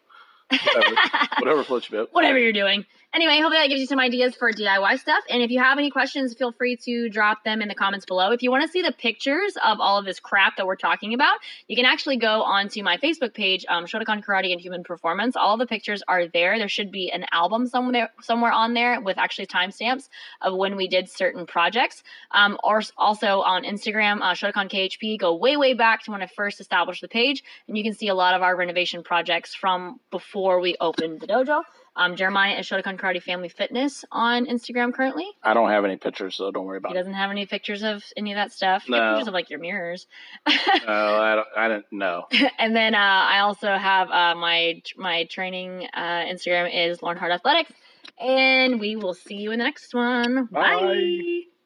whatever, 0.74 0.96
whatever 1.40 1.64
floats 1.64 1.90
your 1.90 2.04
boat. 2.04 2.10
whatever 2.14 2.40
you're 2.40 2.54
doing. 2.54 2.86
Anyway, 3.12 3.40
hopefully 3.40 3.58
that 3.58 3.70
gives 3.70 3.82
you 3.82 3.88
some 3.88 4.00
ideas 4.00 4.36
for 4.36 4.52
DIY 4.52 5.00
stuff. 5.00 5.24
And 5.32 5.42
if 5.42 5.50
you 5.50 5.58
have 5.60 5.80
any 5.80 5.90
questions, 5.90 6.36
feel 6.36 6.52
free 6.52 6.76
to 6.86 7.10
drop 7.10 7.44
them 7.44 7.60
in 7.60 7.68
the 7.68 7.74
comments 7.74 8.06
below. 8.06 8.32
If 8.34 8.44
you 8.44 8.52
want 8.52 8.62
to 8.62 8.70
see 8.70 8.84
the 8.84 8.92
pictures 8.92 9.58
of 9.66 9.80
all 9.80 9.98
of 9.98 10.06
this 10.06 10.20
crap 10.20 10.58
that 10.58 10.68
we're 10.68 10.76
talking 10.76 11.16
about, 11.16 11.40
you 11.68 11.76
can 11.76 11.86
actually 11.86 12.18
go 12.18 12.44
onto 12.44 12.84
my 12.84 12.98
Facebook 12.98 13.34
page, 13.34 13.66
um, 13.68 13.86
Shotokan 13.86 14.24
Karate 14.24 14.52
and 14.52 14.62
Human 14.62 14.84
Performance. 14.84 15.36
All 15.36 15.58
the 15.58 15.66
pictures 15.66 16.04
are 16.08 16.28
there. 16.28 16.60
There 16.60 16.70
should 16.70 16.92
be 16.92 17.12
an 17.12 17.26
album 17.32 17.66
somewhere 17.66 18.12
somewhere 18.22 18.52
on 18.52 18.76
there 18.76 19.02
with 19.02 19.18
actually 19.18 19.48
timestamps 19.48 20.08
of 20.42 20.56
when 20.56 20.76
we 20.76 20.88
did 20.88 21.10
certain 21.10 21.48
projects. 21.48 22.04
Um, 22.30 22.60
or 22.64 22.84
also 22.96 23.42
on 23.42 23.64
Instagram, 23.64 24.22
uh, 24.22 24.34
Shotokan 24.34 24.70
KHP. 24.70 25.18
Go 25.18 25.34
way 25.34 25.58
way 25.58 25.74
back 25.74 26.04
to 26.04 26.12
when 26.12 26.22
I 26.22 26.28
first 26.28 26.62
established 26.62 27.02
the 27.02 27.08
page, 27.08 27.44
and 27.68 27.76
you 27.76 27.84
can 27.84 27.96
see 27.96 28.10
a 28.10 28.16
lot 28.16 28.36
of 28.36 28.44
our 28.44 28.56
renovation 28.56 29.02
projects 29.02 29.56
from 29.56 30.00
before 30.12 30.60
we 30.60 30.76
opened 30.80 31.22
the 31.22 31.28
dojo. 31.28 31.64
Um, 32.00 32.16
Jeremiah 32.16 32.58
is 32.58 32.66
Shotokan 32.66 32.98
Karate 32.98 33.22
Family 33.22 33.50
Fitness 33.50 34.06
on 34.10 34.46
Instagram 34.46 34.94
currently. 34.94 35.28
I 35.44 35.54
don't 35.54 35.70
have 35.70 35.84
any 35.84 35.98
pictures, 35.98 36.36
so 36.36 36.50
don't 36.50 36.66
worry 36.66 36.78
He 36.78 36.78
about 36.78 36.92
it. 36.92 36.94
He 36.96 37.00
doesn't 37.00 37.14
have 37.14 37.30
any 37.30 37.46
pictures 37.46 37.84
of 37.84 38.02
any 38.16 38.32
of 38.32 38.38
that 38.38 38.54
stuff. 38.54 38.84
He 38.84 38.94
No. 38.94 39.16
pictures 39.16 39.28
of 39.28 39.34
like 39.34 39.50
your 39.50 39.60
mirrors. 39.60 40.08
No, 40.88 41.22
I 41.22 41.36
don't. 41.36 41.48
I 41.58 41.68
don't 41.68 41.86
know. 41.92 42.28
and 42.58 42.74
then 42.74 42.96
uh, 42.96 42.98
I 42.98 43.40
also 43.40 43.76
have 43.76 44.10
uh, 44.10 44.34
my 44.34 44.82
my 44.96 45.26
training 45.26 45.88
uh, 45.94 46.24
Instagram 46.26 46.74
is 46.74 47.04
Lauren 47.04 47.18
Hart 47.18 47.34
Athletics, 47.34 47.72
and 48.18 48.80
we 48.80 48.96
will 48.96 49.14
see 49.14 49.36
you 49.36 49.52
in 49.52 49.60
the 49.60 49.66
next 49.66 49.94
one. 49.94 50.46
Bye. 50.46 50.80
Bye. 50.80 51.59